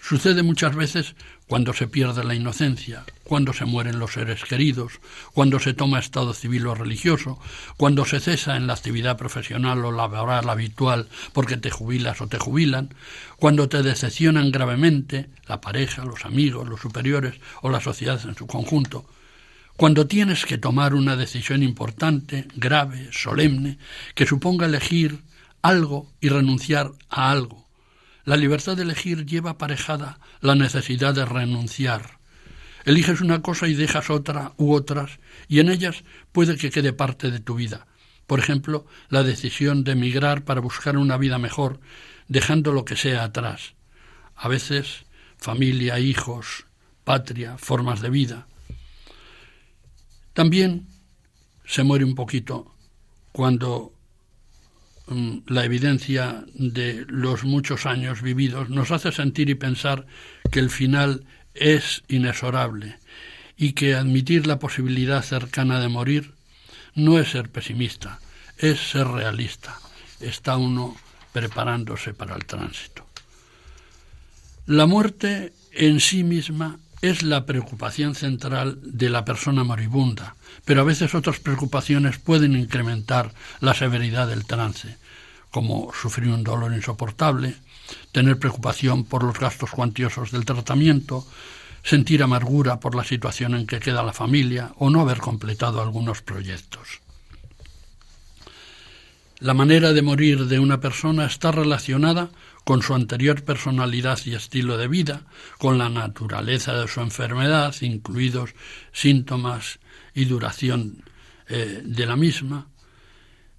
sucede 0.00 0.42
muchas 0.42 0.74
veces 0.74 1.14
cuando 1.46 1.72
se 1.72 1.86
pierde 1.86 2.24
la 2.24 2.34
inocencia, 2.34 3.04
cuando 3.22 3.52
se 3.52 3.64
mueren 3.64 4.00
los 4.00 4.14
seres 4.14 4.44
queridos, 4.44 4.94
cuando 5.32 5.60
se 5.60 5.74
toma 5.74 6.00
estado 6.00 6.34
civil 6.34 6.66
o 6.66 6.74
religioso, 6.74 7.38
cuando 7.76 8.04
se 8.04 8.18
cesa 8.18 8.56
en 8.56 8.66
la 8.66 8.72
actividad 8.72 9.16
profesional 9.16 9.84
o 9.84 9.92
laboral 9.92 10.50
habitual 10.50 11.08
porque 11.32 11.56
te 11.56 11.70
jubilas 11.70 12.20
o 12.20 12.26
te 12.26 12.38
jubilan, 12.38 12.92
cuando 13.36 13.68
te 13.68 13.84
decepcionan 13.84 14.50
gravemente 14.50 15.30
la 15.46 15.60
pareja, 15.60 16.04
los 16.04 16.24
amigos, 16.24 16.68
los 16.68 16.80
superiores 16.80 17.34
o 17.60 17.70
la 17.70 17.80
sociedad 17.80 18.20
en 18.24 18.34
su 18.34 18.48
conjunto, 18.48 19.06
cuando 19.76 20.06
tienes 20.06 20.46
que 20.46 20.58
tomar 20.58 20.94
una 20.94 21.16
decisión 21.16 21.62
importante, 21.62 22.46
grave, 22.54 23.08
solemne, 23.12 23.78
que 24.14 24.26
suponga 24.26 24.66
elegir 24.66 25.22
algo 25.62 26.12
y 26.20 26.28
renunciar 26.28 26.92
a 27.08 27.30
algo. 27.30 27.68
La 28.24 28.36
libertad 28.36 28.76
de 28.76 28.82
elegir 28.82 29.26
lleva 29.26 29.50
aparejada 29.50 30.20
la 30.40 30.54
necesidad 30.54 31.14
de 31.14 31.24
renunciar. 31.24 32.18
Eliges 32.84 33.20
una 33.20 33.42
cosa 33.42 33.68
y 33.68 33.74
dejas 33.74 34.10
otra 34.10 34.52
u 34.56 34.72
otras, 34.72 35.18
y 35.48 35.60
en 35.60 35.68
ellas 35.68 36.04
puede 36.32 36.56
que 36.56 36.70
quede 36.70 36.92
parte 36.92 37.30
de 37.30 37.40
tu 37.40 37.54
vida. 37.54 37.86
Por 38.26 38.38
ejemplo, 38.38 38.86
la 39.08 39.22
decisión 39.22 39.84
de 39.84 39.92
emigrar 39.92 40.44
para 40.44 40.60
buscar 40.60 40.96
una 40.96 41.16
vida 41.16 41.38
mejor, 41.38 41.80
dejando 42.28 42.72
lo 42.72 42.84
que 42.84 42.96
sea 42.96 43.24
atrás. 43.24 43.74
A 44.36 44.48
veces 44.48 45.04
familia, 45.36 45.98
hijos, 45.98 46.66
patria, 47.04 47.58
formas 47.58 48.00
de 48.00 48.10
vida. 48.10 48.46
También 50.32 50.86
se 51.66 51.82
muere 51.82 52.04
un 52.04 52.14
poquito 52.14 52.74
cuando 53.32 53.92
mm, 55.06 55.38
la 55.46 55.64
evidencia 55.64 56.44
de 56.54 57.04
los 57.08 57.44
muchos 57.44 57.86
años 57.86 58.22
vividos 58.22 58.70
nos 58.70 58.90
hace 58.90 59.12
sentir 59.12 59.50
y 59.50 59.54
pensar 59.54 60.06
que 60.50 60.60
el 60.60 60.70
final 60.70 61.24
es 61.54 62.02
inexorable 62.08 62.98
y 63.56 63.72
que 63.72 63.94
admitir 63.94 64.46
la 64.46 64.58
posibilidad 64.58 65.22
cercana 65.22 65.80
de 65.80 65.88
morir 65.88 66.34
no 66.94 67.18
es 67.18 67.30
ser 67.30 67.50
pesimista, 67.50 68.20
es 68.58 68.80
ser 68.80 69.06
realista. 69.08 69.78
Está 70.20 70.56
uno 70.56 70.96
preparándose 71.32 72.14
para 72.14 72.36
el 72.36 72.44
tránsito. 72.44 73.06
La 74.66 74.86
muerte 74.86 75.52
en 75.72 76.00
sí 76.00 76.22
misma 76.22 76.78
es 77.02 77.24
la 77.24 77.46
preocupación 77.46 78.14
central 78.14 78.78
de 78.80 79.10
la 79.10 79.24
persona 79.24 79.64
moribunda, 79.64 80.36
pero 80.64 80.80
a 80.80 80.84
veces 80.84 81.16
otras 81.16 81.40
preocupaciones 81.40 82.18
pueden 82.18 82.56
incrementar 82.56 83.34
la 83.60 83.74
severidad 83.74 84.28
del 84.28 84.46
trance, 84.46 84.96
como 85.50 85.92
sufrir 85.92 86.28
un 86.30 86.44
dolor 86.44 86.72
insoportable, 86.72 87.56
tener 88.12 88.38
preocupación 88.38 89.04
por 89.04 89.24
los 89.24 89.38
gastos 89.38 89.72
cuantiosos 89.72 90.30
del 90.30 90.44
tratamiento, 90.44 91.26
sentir 91.82 92.22
amargura 92.22 92.78
por 92.78 92.94
la 92.94 93.02
situación 93.02 93.56
en 93.56 93.66
que 93.66 93.80
queda 93.80 94.04
la 94.04 94.12
familia 94.12 94.72
o 94.78 94.88
no 94.88 95.00
haber 95.00 95.18
completado 95.18 95.82
algunos 95.82 96.22
proyectos. 96.22 97.00
La 99.40 99.54
manera 99.54 99.92
de 99.92 100.02
morir 100.02 100.46
de 100.46 100.60
una 100.60 100.78
persona 100.78 101.26
está 101.26 101.50
relacionada 101.50 102.30
con 102.64 102.82
su 102.82 102.94
anterior 102.94 103.42
personalidad 103.44 104.18
y 104.24 104.34
estilo 104.34 104.76
de 104.76 104.88
vida, 104.88 105.26
con 105.58 105.78
la 105.78 105.88
naturaleza 105.88 106.74
de 106.74 106.88
su 106.88 107.00
enfermedad, 107.00 107.74
incluidos 107.80 108.54
síntomas 108.92 109.80
y 110.14 110.26
duración 110.26 111.04
eh, 111.48 111.82
de 111.84 112.06
la 112.06 112.16
misma, 112.16 112.68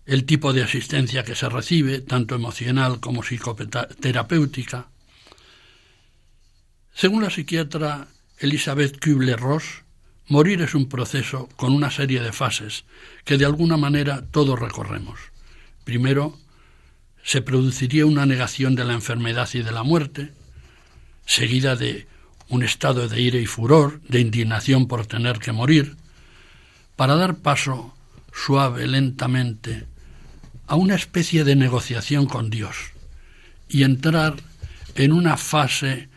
el 0.05 0.25
tipo 0.25 0.53
de 0.53 0.63
asistencia 0.63 1.23
que 1.23 1.35
se 1.35 1.49
recibe, 1.49 2.01
tanto 2.01 2.35
emocional 2.35 2.99
como 2.99 3.21
psicoterapéutica. 3.21 4.87
Según 6.93 7.23
la 7.23 7.29
psiquiatra 7.29 8.07
Elizabeth 8.37 8.99
Kübler-Ross, 8.99 9.83
morir 10.27 10.61
es 10.61 10.75
un 10.75 10.89
proceso 10.89 11.49
con 11.55 11.73
una 11.73 11.91
serie 11.91 12.21
de 12.21 12.31
fases 12.31 12.85
que 13.23 13.37
de 13.37 13.45
alguna 13.45 13.77
manera 13.77 14.25
todos 14.29 14.59
recorremos. 14.59 15.19
Primero, 15.83 16.37
se 17.23 17.41
produciría 17.41 18.05
una 18.05 18.25
negación 18.25 18.75
de 18.75 18.85
la 18.85 18.93
enfermedad 18.93 19.49
y 19.53 19.61
de 19.61 19.71
la 19.71 19.83
muerte, 19.83 20.31
seguida 21.25 21.75
de 21.75 22.07
un 22.49 22.63
estado 22.63 23.07
de 23.07 23.21
ira 23.21 23.39
y 23.39 23.45
furor, 23.45 24.01
de 24.07 24.19
indignación 24.19 24.87
por 24.87 25.05
tener 25.05 25.39
que 25.39 25.51
morir, 25.51 25.95
para 26.95 27.15
dar 27.15 27.37
paso 27.37 27.95
suave, 28.33 28.87
lentamente, 28.87 29.85
a 30.67 30.75
una 30.75 30.95
especie 30.95 31.43
de 31.43 31.55
negociación 31.55 32.25
con 32.25 32.49
Dios 32.49 32.75
y 33.69 33.83
entrar 33.83 34.35
en 34.95 35.11
una 35.11 35.37
fase 35.37 36.09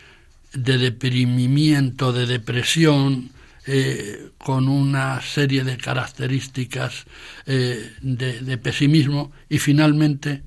de 0.53 0.79
deprimimiento, 0.79 2.13
de 2.13 2.27
depresión, 2.27 3.31
eh, 3.69 4.29
con 4.39 4.69
una 4.69 5.21
serie 5.23 5.65
de 5.65 5.77
características 5.77 7.05
eh, 7.47 7.93
de, 8.01 8.59
pesimismo 8.59 9.33
y 9.49 9.59
finalmente, 9.59 10.45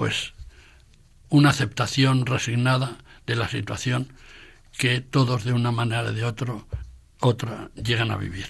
pues, 0.00 0.32
una 1.28 1.50
aceptación 1.50 2.24
resignada 2.24 2.96
de 3.26 3.36
la 3.36 3.50
situación 3.50 4.10
que 4.78 5.02
todos 5.02 5.44
de 5.44 5.52
una 5.52 5.72
manera 5.72 6.04
o 6.04 6.12
de 6.14 6.24
otra 7.20 7.70
llegan 7.74 8.10
a 8.10 8.16
vivir. 8.16 8.46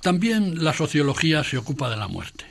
También 0.00 0.64
la 0.64 0.72
sociología 0.72 1.44
se 1.44 1.56
ocupa 1.56 1.88
de 1.88 1.98
la 1.98 2.08
muerte. 2.08 2.46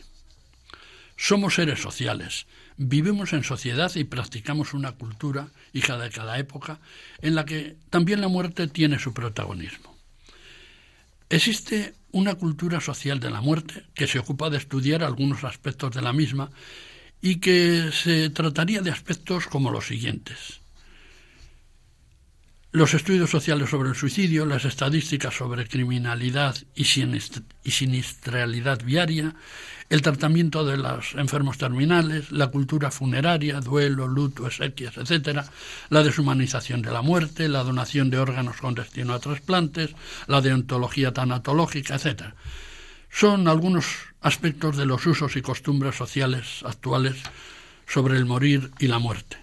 Somos 1.17 1.55
seres 1.55 1.81
sociales, 1.81 2.47
vivimos 2.77 3.33
en 3.33 3.43
sociedad 3.43 3.93
y 3.95 4.05
practicamos 4.05 4.73
una 4.73 4.93
cultura, 4.93 5.49
hija 5.73 5.97
de 5.97 6.09
cada 6.09 6.39
época, 6.39 6.79
en 7.21 7.35
la 7.35 7.43
que 7.43 7.75
también 7.89 8.21
la 8.21 8.29
muerte 8.29 8.69
tiene 8.69 8.97
su 8.97 9.13
protagonismo. 9.13 9.93
Existe 11.29 11.95
una 12.11 12.35
cultura 12.35 12.81
social 12.81 13.19
de 13.19 13.29
la 13.29 13.41
muerte 13.41 13.85
que 13.93 14.07
se 14.07 14.19
ocupa 14.19 14.49
de 14.49 14.57
estudiar 14.57 15.03
algunos 15.03 15.43
aspectos 15.43 15.91
de 15.91 16.01
la 16.01 16.13
misma 16.13 16.51
y 17.21 17.39
que 17.39 17.91
se 17.91 18.29
trataría 18.29 18.81
de 18.81 18.91
aspectos 18.91 19.47
como 19.47 19.71
los 19.71 19.87
siguientes. 19.87 20.60
Los 22.73 22.93
estudios 22.93 23.29
sociales 23.29 23.69
sobre 23.69 23.89
el 23.89 23.95
suicidio, 23.95 24.45
las 24.45 24.63
estadísticas 24.63 25.35
sobre 25.35 25.67
criminalidad 25.67 26.55
y 26.73 26.85
sinistralidad 26.85 28.81
viaria, 28.85 29.35
el 29.89 30.01
tratamiento 30.01 30.63
de 30.63 30.77
los 30.77 31.15
enfermos 31.15 31.57
terminales, 31.57 32.31
la 32.31 32.47
cultura 32.47 32.89
funeraria, 32.89 33.59
duelo, 33.59 34.07
luto, 34.07 34.47
exequias, 34.47 34.95
etc., 34.95 35.41
la 35.89 36.01
deshumanización 36.01 36.81
de 36.81 36.93
la 36.93 37.01
muerte, 37.01 37.49
la 37.49 37.63
donación 37.63 38.09
de 38.09 38.19
órganos 38.19 38.55
con 38.55 38.73
destino 38.73 39.13
a 39.15 39.19
trasplantes, 39.19 39.93
la 40.27 40.39
deontología 40.39 41.11
tanatológica, 41.11 41.95
etc. 41.95 42.23
Son 43.11 43.49
algunos 43.49 43.85
aspectos 44.21 44.77
de 44.77 44.85
los 44.85 45.05
usos 45.05 45.35
y 45.35 45.41
costumbres 45.41 45.95
sociales 45.95 46.63
actuales 46.63 47.17
sobre 47.85 48.15
el 48.15 48.23
morir 48.23 48.71
y 48.79 48.87
la 48.87 48.99
muerte. 48.99 49.35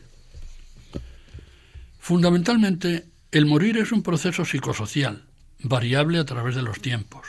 Fundamentalmente, 1.98 3.04
el 3.30 3.44
morir 3.44 3.76
es 3.76 3.92
un 3.92 4.02
proceso 4.02 4.44
psicosocial, 4.44 5.24
variable 5.60 6.18
a 6.18 6.24
través 6.24 6.54
de 6.54 6.62
los 6.62 6.80
tiempos. 6.80 7.26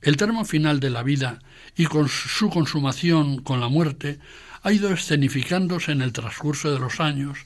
El 0.00 0.16
termo 0.16 0.44
final 0.44 0.80
de 0.80 0.90
la 0.90 1.02
vida 1.02 1.40
y 1.76 1.86
con 1.86 2.08
su 2.08 2.50
consumación 2.50 3.42
con 3.42 3.60
la 3.60 3.68
muerte 3.68 4.20
ha 4.62 4.70
ido 4.70 4.92
escenificándose 4.92 5.92
en 5.92 6.02
el 6.02 6.12
transcurso 6.12 6.72
de 6.72 6.78
los 6.78 7.00
años 7.00 7.38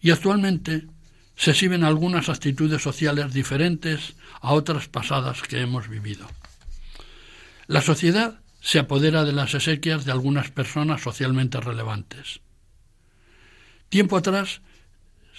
y 0.00 0.10
actualmente 0.10 0.86
se 1.36 1.50
exhiben 1.50 1.84
algunas 1.84 2.28
actitudes 2.28 2.82
sociales 2.82 3.32
diferentes 3.32 4.14
a 4.40 4.52
otras 4.52 4.88
pasadas 4.88 5.42
que 5.42 5.60
hemos 5.60 5.88
vivido. 5.88 6.28
La 7.66 7.82
sociedad 7.82 8.40
se 8.60 8.78
apodera 8.78 9.24
de 9.24 9.32
las 9.32 9.54
exequias 9.54 10.04
de 10.04 10.12
algunas 10.12 10.50
personas 10.50 11.02
socialmente 11.02 11.60
relevantes. 11.60 12.40
Tiempo 13.88 14.16
atrás 14.16 14.60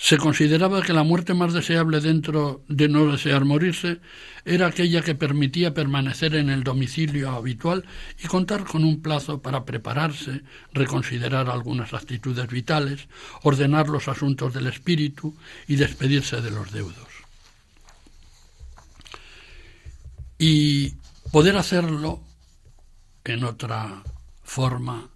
se 0.01 0.17
consideraba 0.17 0.81
que 0.81 0.93
la 0.93 1.03
muerte 1.03 1.33
más 1.33 1.51
deseable 1.51 1.99
dentro 1.99 2.63
de 2.69 2.87
no 2.87 3.11
desear 3.11 3.43
morirse 3.43 3.99
era 4.45 4.67
aquella 4.67 5.01
que 5.01 5.13
permitía 5.13 5.73
permanecer 5.73 6.35
en 6.35 6.49
el 6.49 6.63
domicilio 6.63 7.31
habitual 7.31 7.83
y 8.17 8.27
contar 8.27 8.63
con 8.63 8.85
un 8.85 9.01
plazo 9.01 9.41
para 9.41 9.65
prepararse, 9.65 10.43
reconsiderar 10.71 11.49
algunas 11.49 11.93
actitudes 11.93 12.47
vitales, 12.47 13.09
ordenar 13.43 13.89
los 13.89 14.07
asuntos 14.07 14.53
del 14.53 14.67
espíritu 14.67 15.35
y 15.67 15.75
despedirse 15.75 16.39
de 16.39 16.51
los 16.51 16.71
deudos. 16.71 17.09
Y 20.37 20.93
poder 21.33 21.57
hacerlo 21.57 22.23
en 23.25 23.43
otra 23.43 24.01
forma 24.43 25.09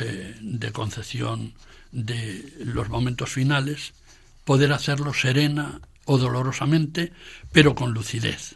eh, 0.00 0.34
de 0.40 0.72
concepción 0.72 1.54
de 1.92 2.52
los 2.64 2.88
momentos 2.88 3.30
finales, 3.30 3.94
poder 4.46 4.72
hacerlo 4.72 5.12
serena 5.12 5.82
o 6.06 6.16
dolorosamente, 6.16 7.12
pero 7.52 7.74
con 7.74 7.92
lucidez. 7.92 8.54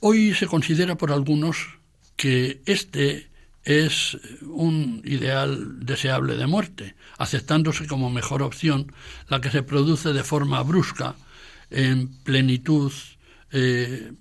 Hoy 0.00 0.34
se 0.34 0.46
considera 0.46 0.96
por 0.96 1.12
algunos 1.12 1.78
que 2.16 2.62
este 2.64 3.28
es 3.64 4.18
un 4.42 5.02
ideal 5.04 5.84
deseable 5.84 6.36
de 6.36 6.46
muerte, 6.46 6.94
aceptándose 7.18 7.86
como 7.86 8.10
mejor 8.10 8.42
opción 8.42 8.92
la 9.28 9.40
que 9.40 9.50
se 9.50 9.62
produce 9.62 10.12
de 10.12 10.24
forma 10.24 10.62
brusca, 10.62 11.14
en 11.70 12.08
plenitud 12.22 12.92
eh, 13.52 14.12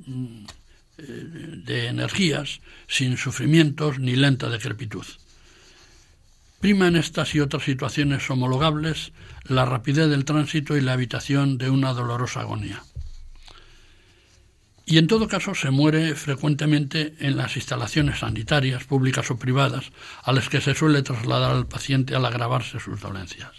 de 0.97 1.88
energías, 1.88 2.60
sin 2.88 3.16
sufrimientos 3.18 3.99
ni 3.99 4.16
lenta 4.16 4.49
decrepitud. 4.49 5.06
Prima 6.64 6.88
en 6.88 6.95
estas 6.95 7.36
y 7.36 7.41
otras 7.41 7.64
situaciones 7.64 8.30
homologables 8.30 9.11
la 9.43 9.66
rapidez 9.66 10.07
del 10.09 10.24
tránsito 10.24 10.78
y 10.78 10.80
la 10.80 10.93
evitación 10.93 11.57
de 11.57 11.70
una 11.70 11.91
dolorosa 11.91 12.39
agonía. 12.39 12.82
Y 14.86 14.97
en 14.97 15.07
todo 15.07 15.28
caso 15.28 15.55
se 15.55 15.72
muere 15.72 16.16
frecuentemente 16.16 17.16
en 17.20 17.36
las 17.36 17.57
instalaciones 17.57 18.20
sanitarias, 18.20 18.86
públicas 18.86 19.30
o 19.30 19.36
privadas, 19.36 19.91
a 20.24 20.32
las 20.32 20.47
que 20.47 20.61
se 20.61 20.74
suele 20.74 21.01
trasladar 21.01 21.51
al 21.51 21.68
paciente 21.68 22.16
al 22.16 22.24
agravarse 22.24 22.80
sus 22.80 23.01
dolencias. 23.01 23.51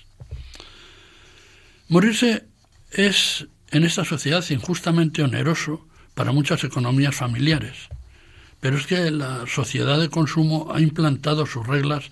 Morirse 1.88 2.46
es 2.90 3.48
en 3.70 3.84
esta 3.84 4.06
sociedad 4.06 4.42
injustamente 4.48 5.22
oneroso 5.22 5.86
para 6.14 6.32
muchas 6.32 6.64
economías 6.64 7.14
familiares, 7.14 7.90
pero 8.60 8.78
es 8.78 8.86
que 8.86 9.10
la 9.10 9.44
sociedad 9.46 10.00
de 10.00 10.08
consumo 10.08 10.72
ha 10.74 10.80
implantado 10.80 11.44
sus 11.44 11.66
reglas 11.66 12.10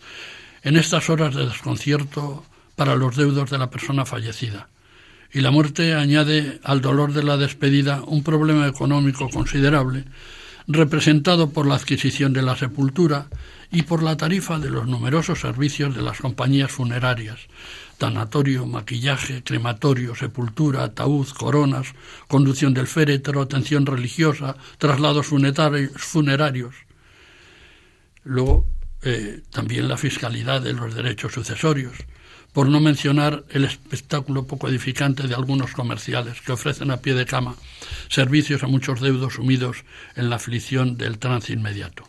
en 0.62 0.76
estas 0.76 1.10
horas 1.10 1.34
de 1.34 1.46
desconcierto 1.46 2.44
para 2.76 2.96
los 2.96 3.16
deudos 3.16 3.50
de 3.50 3.58
la 3.58 3.70
persona 3.70 4.04
fallecida. 4.06 4.68
Y 5.32 5.40
la 5.40 5.50
muerte 5.50 5.94
añade 5.94 6.60
al 6.62 6.80
dolor 6.80 7.12
de 7.12 7.22
la 7.22 7.36
despedida 7.36 8.02
un 8.06 8.22
problema 8.22 8.66
económico 8.66 9.28
considerable, 9.30 10.04
representado 10.68 11.50
por 11.50 11.66
la 11.66 11.74
adquisición 11.74 12.32
de 12.32 12.42
la 12.42 12.56
sepultura 12.56 13.26
y 13.70 13.82
por 13.82 14.02
la 14.02 14.16
tarifa 14.16 14.58
de 14.58 14.70
los 14.70 14.86
numerosos 14.86 15.40
servicios 15.40 15.96
de 15.96 16.02
las 16.02 16.18
compañías 16.18 16.70
funerarias, 16.70 17.40
tanatorio, 17.96 18.66
maquillaje, 18.66 19.42
crematorio, 19.42 20.14
sepultura, 20.14 20.84
ataúd, 20.84 21.28
coronas, 21.30 21.94
conducción 22.28 22.74
del 22.74 22.86
féretro, 22.86 23.40
atención 23.40 23.86
religiosa, 23.86 24.56
traslados 24.78 25.26
funerarios. 25.26 26.74
Luego, 28.24 28.66
eh, 29.02 29.42
también 29.50 29.88
la 29.88 29.96
fiscalidad 29.96 30.62
de 30.62 30.72
los 30.72 30.94
derechos 30.94 31.32
sucesorios, 31.32 31.94
por 32.52 32.68
no 32.68 32.80
mencionar 32.80 33.44
el 33.50 33.64
espectáculo 33.64 34.46
poco 34.46 34.68
edificante 34.68 35.26
de 35.26 35.34
algunos 35.34 35.72
comerciales 35.72 36.40
que 36.40 36.52
ofrecen 36.52 36.90
a 36.90 36.98
pie 36.98 37.14
de 37.14 37.26
cama 37.26 37.56
servicios 38.08 38.62
a 38.62 38.66
muchos 38.66 39.00
deudos 39.00 39.34
sumidos 39.34 39.84
en 40.16 40.28
la 40.30 40.36
aflicción 40.36 40.96
del 40.98 41.18
trance 41.18 41.52
inmediato. 41.52 42.04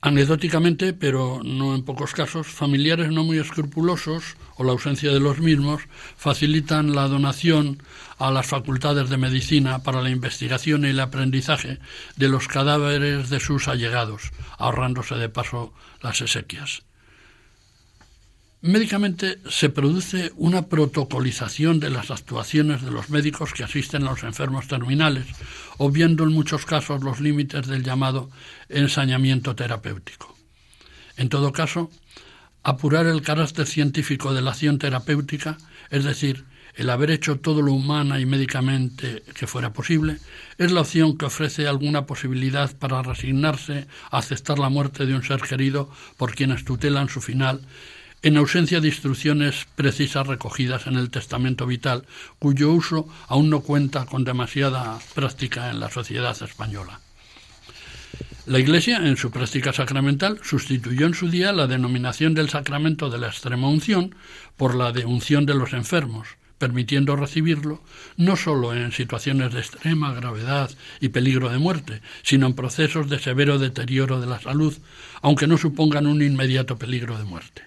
Anecdóticamente, 0.00 0.92
pero 0.92 1.40
no 1.42 1.74
en 1.74 1.82
pocos 1.82 2.12
casos, 2.12 2.46
familiares 2.46 3.10
no 3.10 3.24
muy 3.24 3.38
escrupulosos 3.38 4.36
o 4.56 4.62
la 4.62 4.72
ausencia 4.72 5.10
de 5.10 5.18
los 5.18 5.40
mismos 5.40 5.80
facilitan 6.16 6.94
la 6.94 7.08
donación 7.08 7.82
a 8.18 8.30
las 8.30 8.46
facultades 8.46 9.10
de 9.10 9.16
medicina 9.16 9.82
para 9.82 10.02
la 10.02 10.10
investigación 10.10 10.84
y 10.84 10.88
el 10.88 11.00
aprendizaje 11.00 11.78
de 12.16 12.28
los 12.28 12.48
cadáveres 12.48 13.30
de 13.30 13.40
sus 13.40 13.68
allegados, 13.68 14.30
ahorrándose 14.58 15.16
de 15.16 15.28
paso 15.28 15.72
las 16.00 16.20
exequias. 16.20 16.82
Médicamente 18.64 19.40
se 19.50 19.68
produce 19.68 20.32
una 20.36 20.68
protocolización 20.68 21.80
de 21.80 21.90
las 21.90 22.10
actuaciones 22.10 22.80
de 22.80 22.90
los 22.90 23.10
médicos 23.10 23.52
que 23.52 23.62
asisten 23.62 24.04
a 24.04 24.10
los 24.12 24.22
enfermos 24.22 24.68
terminales, 24.68 25.26
obviando 25.76 26.24
en 26.24 26.32
muchos 26.32 26.64
casos 26.64 27.02
los 27.02 27.20
límites 27.20 27.66
del 27.66 27.84
llamado 27.84 28.30
ensañamiento 28.70 29.54
terapéutico. 29.54 30.34
En 31.18 31.28
todo 31.28 31.52
caso, 31.52 31.90
apurar 32.62 33.06
el 33.06 33.20
carácter 33.20 33.66
científico 33.66 34.32
de 34.32 34.40
la 34.40 34.52
acción 34.52 34.78
terapéutica, 34.78 35.58
es 35.90 36.04
decir, 36.04 36.46
el 36.76 36.90
haber 36.90 37.10
hecho 37.10 37.38
todo 37.40 37.62
lo 37.62 37.72
humana 37.72 38.20
y 38.20 38.26
médicamente 38.26 39.22
que 39.34 39.46
fuera 39.46 39.72
posible, 39.72 40.18
es 40.58 40.72
la 40.72 40.80
opción 40.80 41.16
que 41.16 41.26
ofrece 41.26 41.66
alguna 41.66 42.06
posibilidad 42.06 42.76
para 42.76 43.02
resignarse 43.02 43.86
a 44.10 44.18
aceptar 44.18 44.58
la 44.58 44.68
muerte 44.68 45.06
de 45.06 45.14
un 45.14 45.22
ser 45.22 45.40
querido 45.40 45.90
por 46.16 46.34
quienes 46.34 46.64
tutelan 46.64 47.08
su 47.08 47.20
final 47.20 47.60
en 48.24 48.38
ausencia 48.38 48.80
de 48.80 48.88
instrucciones 48.88 49.66
precisas 49.76 50.26
recogidas 50.26 50.86
en 50.86 50.96
el 50.96 51.10
testamento 51.10 51.66
vital, 51.66 52.06
cuyo 52.38 52.72
uso 52.72 53.06
aún 53.28 53.50
no 53.50 53.60
cuenta 53.60 54.06
con 54.06 54.24
demasiada 54.24 54.98
práctica 55.14 55.70
en 55.70 55.78
la 55.78 55.90
sociedad 55.90 56.34
española. 56.42 57.00
La 58.46 58.58
Iglesia, 58.58 58.96
en 58.96 59.18
su 59.18 59.30
práctica 59.30 59.74
sacramental, 59.74 60.40
sustituyó 60.42 61.06
en 61.06 61.12
su 61.12 61.28
día 61.28 61.52
la 61.52 61.66
denominación 61.66 62.32
del 62.32 62.48
sacramento 62.48 63.10
de 63.10 63.18
la 63.18 63.28
extrema 63.28 63.68
unción 63.68 64.14
por 64.56 64.74
la 64.74 64.92
de 64.92 65.04
unción 65.04 65.44
de 65.44 65.54
los 65.54 65.74
enfermos, 65.74 66.28
permitiendo 66.58 67.16
recibirlo 67.16 67.82
no 68.16 68.36
sólo 68.36 68.74
en 68.74 68.92
situaciones 68.92 69.52
de 69.52 69.60
extrema 69.60 70.14
gravedad 70.14 70.70
y 71.00 71.08
peligro 71.08 71.50
de 71.50 71.58
muerte, 71.58 72.00
sino 72.22 72.46
en 72.46 72.54
procesos 72.54 73.08
de 73.08 73.18
severo 73.18 73.58
deterioro 73.58 74.20
de 74.20 74.26
la 74.26 74.40
salud, 74.40 74.76
aunque 75.22 75.46
no 75.46 75.58
supongan 75.58 76.06
un 76.06 76.22
inmediato 76.22 76.78
peligro 76.78 77.18
de 77.18 77.24
muerte. 77.24 77.62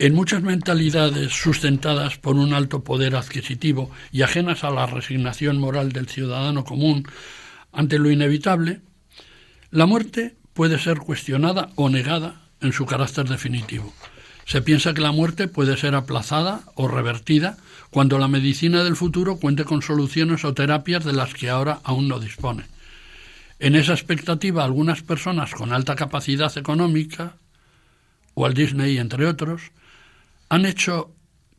En 0.00 0.14
muchas 0.14 0.42
mentalidades 0.42 1.32
sustentadas 1.32 2.18
por 2.18 2.36
un 2.36 2.54
alto 2.54 2.84
poder 2.84 3.16
adquisitivo 3.16 3.90
y 4.12 4.22
ajenas 4.22 4.62
a 4.62 4.70
la 4.70 4.86
resignación 4.86 5.58
moral 5.58 5.90
del 5.90 6.08
ciudadano 6.08 6.64
común 6.64 7.04
ante 7.72 7.98
lo 7.98 8.08
inevitable, 8.08 8.80
la 9.72 9.86
muerte 9.86 10.36
puede 10.54 10.78
ser 10.78 10.98
cuestionada 10.98 11.70
o 11.74 11.90
negada 11.90 12.42
en 12.60 12.72
su 12.72 12.86
carácter 12.86 13.28
definitivo. 13.28 13.92
Se 14.48 14.62
piensa 14.62 14.94
que 14.94 15.02
la 15.02 15.12
muerte 15.12 15.46
puede 15.46 15.76
ser 15.76 15.94
aplazada 15.94 16.62
o 16.74 16.88
revertida 16.88 17.58
cuando 17.90 18.18
la 18.18 18.28
medicina 18.28 18.82
del 18.82 18.96
futuro 18.96 19.36
cuente 19.36 19.66
con 19.66 19.82
soluciones 19.82 20.42
o 20.46 20.54
terapias 20.54 21.04
de 21.04 21.12
las 21.12 21.34
que 21.34 21.50
ahora 21.50 21.80
aún 21.84 22.08
no 22.08 22.18
dispone. 22.18 22.64
En 23.58 23.74
esa 23.74 23.92
expectativa, 23.92 24.64
algunas 24.64 25.02
personas 25.02 25.52
con 25.52 25.74
alta 25.74 25.96
capacidad 25.96 26.56
económica, 26.56 27.34
Walt 28.34 28.56
Disney 28.56 28.96
entre 28.96 29.26
otros, 29.26 29.70
han 30.48 30.64
hecho 30.64 31.12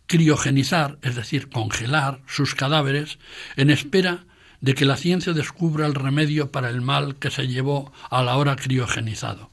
criogenizar, 0.08 0.98
es 1.04 1.14
decir, 1.14 1.48
congelar 1.52 2.22
sus 2.26 2.56
cadáveres 2.56 3.20
en 3.56 3.70
espera 3.70 4.24
de 4.62 4.74
que 4.74 4.86
la 4.86 4.98
ciencia 4.98 5.34
descubra 5.34 5.86
el 5.86 5.94
remedio 5.94 6.52
para 6.52 6.72
el 6.72 6.82
mal 6.82 7.18
que 7.18 7.30
se 7.30 7.48
llevó 7.48 7.94
a 8.10 8.24
la 8.24 8.36
hora 8.36 8.56
criogenizado. 8.56 9.52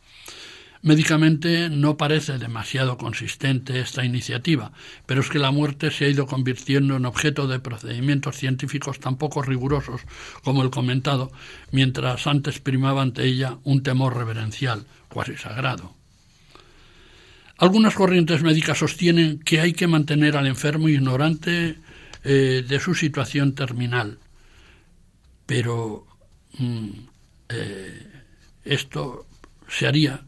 Médicamente 0.87 1.69
no 1.69 1.97
parece 1.97 2.39
demasiado 2.39 2.97
consistente 2.97 3.81
esta 3.81 4.05
iniciativa, 4.05 4.71
pero 5.05 5.21
es 5.21 5.29
que 5.29 5.41
la 5.41 5.51
muerte 5.51 5.91
se 5.91 6.05
ha 6.05 6.09
ido 6.09 6.27
convirtiendo 6.27 6.95
en 6.95 7.07
objeto 7.07 7.49
de 7.49 7.59
procedimientos 7.59 8.37
científicos 8.37 9.01
tan 9.01 9.17
poco 9.17 9.43
rigurosos 9.43 10.03
como 10.45 10.63
el 10.63 10.71
comentado, 10.71 11.33
mientras 11.73 12.29
antes 12.29 12.61
primaba 12.61 13.03
ante 13.03 13.25
ella 13.25 13.59
un 13.65 13.83
temor 13.83 14.17
reverencial, 14.17 14.87
cuasi 15.09 15.37
sagrado. 15.37 15.93
Algunas 17.59 17.95
corrientes 17.95 18.45
médicas 18.45 18.79
sostienen 18.79 19.41
que 19.41 19.61
hay 19.61 19.73
que 19.73 19.89
mantener 19.89 20.37
al 20.37 20.47
enfermo 20.47 20.89
ignorante 20.89 21.81
eh, 22.23 22.65
de 22.65 22.79
su 22.79 22.95
situación 22.95 23.57
terminal, 23.57 24.21
pero 25.47 26.07
mm, 26.59 26.91
eh, 27.49 28.07
esto 28.65 29.27
se 29.67 29.89
haría 29.89 30.23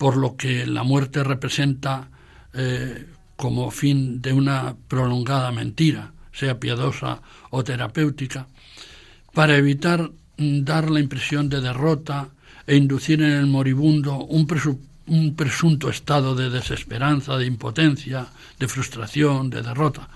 por 0.00 0.16
lo 0.16 0.34
que 0.34 0.66
la 0.66 0.82
muerte 0.82 1.22
representa 1.22 2.08
eh, 2.54 3.06
como 3.36 3.70
fin 3.70 4.22
de 4.22 4.32
una 4.32 4.74
prolongada 4.88 5.52
mentira, 5.52 6.12
sea 6.32 6.58
piadosa 6.58 7.20
o 7.50 7.62
terapéutica, 7.62 8.46
para 9.34 9.58
evitar 9.58 10.10
mm, 10.38 10.64
dar 10.64 10.90
la 10.90 11.00
impresión 11.00 11.50
de 11.50 11.60
derrota 11.60 12.30
e 12.66 12.76
inducir 12.76 13.20
en 13.20 13.32
el 13.32 13.46
moribundo 13.46 14.24
un, 14.24 14.48
un 15.08 15.36
presunto 15.36 15.90
estado 15.90 16.34
de 16.34 16.48
desesperanza, 16.48 17.36
de 17.36 17.44
impotencia, 17.44 18.28
de 18.58 18.68
frustración, 18.68 19.50
de 19.50 19.60
derrota. 19.60 20.08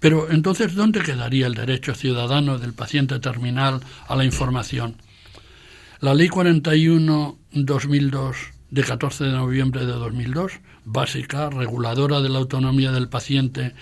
Pero 0.00 0.32
entonces, 0.32 0.74
¿dónde 0.74 1.00
quedaría 1.00 1.46
el 1.46 1.54
derecho 1.54 1.94
ciudadano 1.94 2.58
del 2.58 2.72
paciente 2.72 3.20
terminal 3.20 3.82
a 4.08 4.16
la 4.16 4.24
información? 4.24 4.96
La 6.00 6.12
Ley 6.12 6.28
41-2002 6.28 8.51
de 8.72 8.82
14 8.82 9.24
de 9.24 9.32
noviembre 9.32 9.84
de 9.84 9.92
2002, 9.92 10.52
básica, 10.86 11.50
reguladora 11.50 12.22
de 12.22 12.30
la 12.30 12.38
autonomía 12.38 12.90
del 12.90 13.10
paciente 13.10 13.74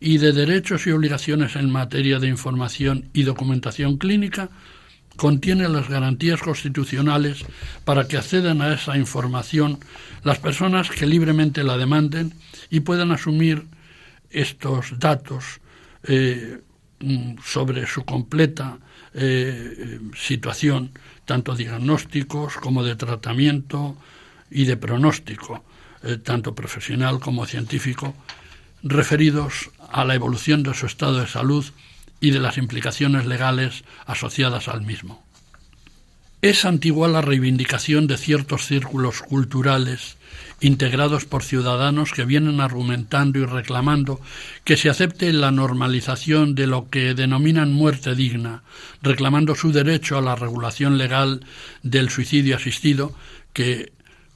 y 0.00 0.18
de 0.18 0.32
derechos 0.32 0.86
y 0.86 0.90
obligaciones 0.90 1.56
en 1.56 1.70
materia 1.70 2.18
de 2.18 2.28
información 2.28 3.08
y 3.14 3.22
documentación 3.22 3.96
clínica, 3.96 4.50
contiene 5.16 5.66
las 5.70 5.88
garantías 5.88 6.42
constitucionales 6.42 7.46
para 7.86 8.06
que 8.06 8.18
accedan 8.18 8.60
a 8.60 8.74
esa 8.74 8.98
información 8.98 9.78
las 10.24 10.40
personas 10.40 10.90
que 10.90 11.06
libremente 11.06 11.64
la 11.64 11.78
demanden 11.78 12.34
y 12.68 12.80
puedan 12.80 13.12
asumir 13.12 13.64
estos 14.28 14.98
datos 14.98 15.62
eh, 16.02 16.60
mm, 17.00 17.36
sobre 17.42 17.86
su 17.86 18.04
completa 18.04 18.76
eh, 19.14 20.00
situación, 20.14 20.90
tanto 21.24 21.56
diagnósticos 21.56 22.56
como 22.56 22.84
de 22.84 22.96
tratamiento 22.96 23.96
y 24.50 24.64
de 24.64 24.76
pronóstico, 24.76 25.64
eh, 26.02 26.18
tanto 26.18 26.54
profesional 26.54 27.20
como 27.20 27.46
científico, 27.46 28.14
referidos 28.82 29.70
a 29.90 30.04
la 30.04 30.14
evolución 30.14 30.62
de 30.62 30.74
su 30.74 30.86
estado 30.86 31.20
de 31.20 31.26
salud 31.26 31.64
y 32.20 32.30
de 32.30 32.40
las 32.40 32.58
implicaciones 32.58 33.26
legales 33.26 33.84
asociadas 34.06 34.68
al 34.68 34.82
mismo. 34.82 35.24
Es 36.42 36.66
antigua 36.66 37.08
la 37.08 37.22
reivindicación 37.22 38.06
de 38.06 38.18
ciertos 38.18 38.66
círculos 38.66 39.22
culturales 39.22 40.18
integrados 40.60 41.24
por 41.24 41.42
ciudadanos 41.42 42.12
que 42.12 42.26
vienen 42.26 42.60
argumentando 42.60 43.38
y 43.38 43.46
reclamando 43.46 44.20
que 44.62 44.76
se 44.76 44.90
acepte 44.90 45.32
la 45.32 45.50
normalización 45.50 46.54
de 46.54 46.66
lo 46.66 46.90
que 46.90 47.14
denominan 47.14 47.72
muerte 47.72 48.14
digna, 48.14 48.62
reclamando 49.00 49.54
su 49.54 49.72
derecho 49.72 50.18
a 50.18 50.20
la 50.20 50.34
regulación 50.34 50.98
legal 50.98 51.40
del 51.82 52.10
suicidio 52.10 52.56
asistido, 52.56 53.14
que 53.54 53.93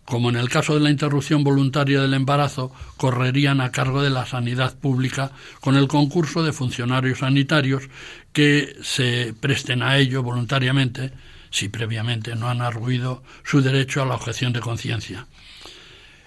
como 0.09 0.31
en 0.31 0.37
el 0.37 0.49
caso 0.49 0.73
de 0.73 0.81
la 0.81 0.89
interrupción 0.89 1.45
voluntaria 1.45 2.01
del 2.01 2.15
embarazo, 2.15 2.73
correrían 2.97 3.61
a 3.61 3.71
cargo 3.73 4.03
de 4.03 4.09
la 4.09 4.25
sanidad 4.25 4.75
pública 4.79 5.33
con 5.61 5.77
el 5.77 5.87
concurso 5.87 6.43
de 6.43 6.55
funcionarios 6.55 7.19
sanitarios 7.19 7.91
que 8.33 8.75
se 8.81 9.35
presten 9.39 9.83
a 9.83 9.99
ello 9.99 10.23
voluntariamente 10.23 11.13
si 11.51 11.69
previamente 11.69 12.37
no 12.37 12.49
han 12.49 12.63
arguido 12.63 13.23
su 13.45 13.61
derecho 13.61 14.01
a 14.01 14.07
la 14.07 14.15
objeción 14.15 14.55
de 14.55 14.61
conciencia. 14.61 15.27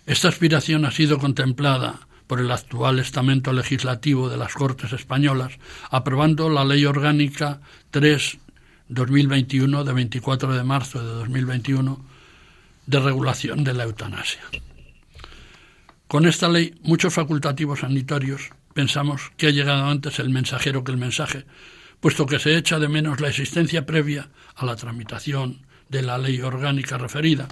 Esta 0.05 0.27
aspiración 0.27 0.85
ha 0.85 0.91
sido 0.91 1.17
contemplada 1.17 2.01
por 2.27 2.39
el 2.39 2.51
actual 2.51 2.99
estamento 2.99 3.51
legislativo 3.51 4.29
de 4.29 4.37
las 4.37 4.53
Cortes 4.53 4.93
Españolas, 4.93 5.53
aprobando 5.89 6.51
la 6.51 6.65
Ley 6.65 6.85
Orgánica 6.85 7.61
3-2021 7.91 9.83
de 9.83 9.93
24 9.93 10.53
de 10.55 10.63
marzo 10.63 10.99
de 10.99 11.15
2021 11.15 12.10
de 12.91 12.99
regulación 12.99 13.63
de 13.63 13.73
la 13.73 13.85
eutanasia. 13.85 14.41
Con 16.09 16.25
esta 16.25 16.49
ley, 16.49 16.75
muchos 16.83 17.13
facultativos 17.13 17.79
sanitarios 17.79 18.49
pensamos 18.73 19.31
que 19.37 19.47
ha 19.47 19.51
llegado 19.51 19.85
antes 19.85 20.19
el 20.19 20.29
mensajero 20.29 20.83
que 20.83 20.91
el 20.91 20.97
mensaje, 20.97 21.45
puesto 22.01 22.25
que 22.25 22.37
se 22.37 22.57
echa 22.57 22.79
de 22.79 22.89
menos 22.89 23.21
la 23.21 23.29
existencia 23.29 23.85
previa 23.85 24.29
a 24.55 24.65
la 24.65 24.75
tramitación 24.75 25.65
de 25.87 26.01
la 26.01 26.17
ley 26.17 26.41
orgánica 26.41 26.97
referida, 26.97 27.47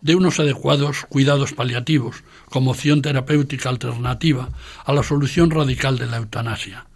de 0.00 0.14
unos 0.14 0.38
adecuados 0.38 1.06
cuidados 1.08 1.52
paliativos 1.54 2.22
como 2.48 2.70
opción 2.70 3.02
terapéutica 3.02 3.68
alternativa 3.68 4.48
a 4.84 4.92
la 4.92 5.02
solución 5.02 5.50
radical 5.50 5.98
de 5.98 6.06
la 6.06 6.18
eutanasia, 6.18 6.86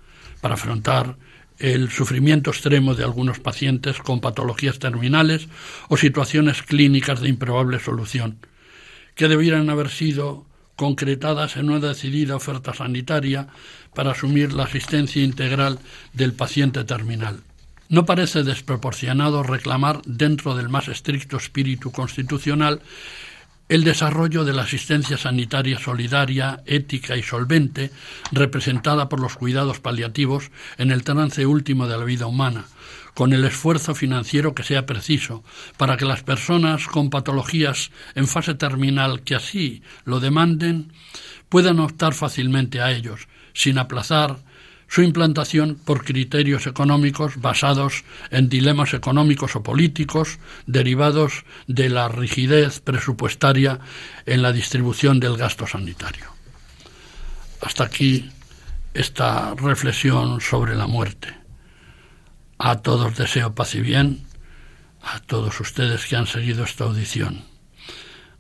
para 0.40 0.54
afrontar 0.54 1.16
el 1.58 1.90
sufrimiento 1.90 2.50
extremo 2.50 2.94
de 2.94 3.04
algunos 3.04 3.40
pacientes 3.40 3.98
con 3.98 4.20
patologías 4.20 4.78
terminales 4.78 5.48
o 5.88 5.96
situaciones 5.96 6.62
clínicas 6.62 7.20
de 7.20 7.28
improbable 7.28 7.78
solución, 7.78 8.38
que 9.14 9.28
debieran 9.28 9.70
haber 9.70 9.88
sido 9.88 10.46
concretadas 10.76 11.56
en 11.56 11.70
una 11.70 11.88
decidida 11.88 12.36
oferta 12.36 12.74
sanitaria 12.74 13.48
para 13.94 14.12
asumir 14.12 14.52
la 14.52 14.64
asistencia 14.64 15.22
integral 15.22 15.78
del 16.12 16.34
paciente 16.34 16.84
terminal. 16.84 17.40
No 17.88 18.04
parece 18.04 18.42
desproporcionado 18.42 19.42
reclamar, 19.42 20.02
dentro 20.04 20.56
del 20.56 20.68
más 20.68 20.88
estricto 20.88 21.36
espíritu 21.36 21.92
constitucional, 21.92 22.82
el 23.68 23.82
desarrollo 23.82 24.44
de 24.44 24.52
la 24.52 24.62
asistencia 24.62 25.18
sanitaria 25.18 25.78
solidaria, 25.78 26.62
ética 26.66 27.16
y 27.16 27.22
solvente, 27.22 27.90
representada 28.30 29.08
por 29.08 29.20
los 29.20 29.34
cuidados 29.36 29.80
paliativos 29.80 30.50
en 30.78 30.90
el 30.90 31.02
trance 31.02 31.46
último 31.46 31.88
de 31.88 31.98
la 31.98 32.04
vida 32.04 32.26
humana, 32.26 32.66
con 33.14 33.32
el 33.32 33.44
esfuerzo 33.44 33.94
financiero 33.94 34.54
que 34.54 34.62
sea 34.62 34.86
preciso, 34.86 35.42
para 35.76 35.96
que 35.96 36.04
las 36.04 36.22
personas 36.22 36.86
con 36.86 37.10
patologías 37.10 37.90
en 38.14 38.28
fase 38.28 38.54
terminal 38.54 39.22
que 39.22 39.34
así 39.34 39.82
lo 40.04 40.20
demanden 40.20 40.92
puedan 41.48 41.80
optar 41.80 42.14
fácilmente 42.14 42.80
a 42.80 42.92
ellos, 42.92 43.26
sin 43.52 43.78
aplazar 43.78 44.36
su 44.88 45.02
implantación 45.02 45.78
por 45.84 46.04
criterios 46.04 46.66
económicos 46.66 47.40
basados 47.40 48.04
en 48.30 48.48
dilemas 48.48 48.94
económicos 48.94 49.56
o 49.56 49.62
políticos 49.62 50.38
derivados 50.66 51.44
de 51.66 51.88
la 51.88 52.08
rigidez 52.08 52.80
presupuestaria 52.80 53.80
en 54.26 54.42
la 54.42 54.52
distribución 54.52 55.20
del 55.20 55.36
gasto 55.36 55.66
sanitario. 55.66 56.26
Hasta 57.60 57.84
aquí 57.84 58.30
esta 58.94 59.54
reflexión 59.54 60.40
sobre 60.40 60.74
la 60.74 60.86
muerte. 60.86 61.34
A 62.58 62.80
todos 62.80 63.16
deseo 63.16 63.54
paz 63.54 63.74
y 63.74 63.80
bien, 63.80 64.24
a 65.02 65.20
todos 65.20 65.60
ustedes 65.60 66.06
que 66.06 66.16
han 66.16 66.26
seguido 66.26 66.64
esta 66.64 66.84
audición. 66.84 67.55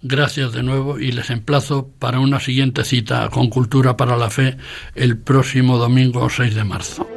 Gracias 0.02 0.52
de 0.52 0.62
nuevo 0.62 0.98
y 0.98 1.10
les 1.10 1.30
emplazo 1.30 1.88
para 1.98 2.20
una 2.20 2.38
siguiente 2.38 2.84
cita 2.84 3.28
con 3.30 3.48
Cultura 3.48 3.96
para 3.96 4.16
la 4.16 4.30
Fe 4.30 4.56
el 4.94 5.18
próximo 5.18 5.78
domingo 5.78 6.28
6 6.28 6.54
de 6.54 6.64
marzo. 6.64 7.08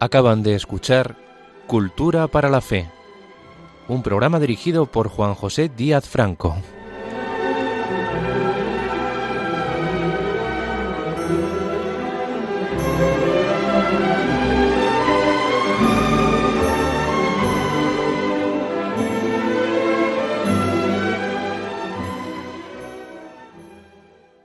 Acaban 0.00 0.42
de 0.42 0.54
escuchar 0.54 1.16
Cultura 1.66 2.28
para 2.28 2.50
la 2.50 2.60
Fe 2.60 2.90
un 3.88 4.02
programa 4.02 4.40
dirigido 4.40 4.86
por 4.86 5.08
Juan 5.08 5.34
José 5.34 5.68
Díaz 5.68 6.08
Franco. 6.08 6.56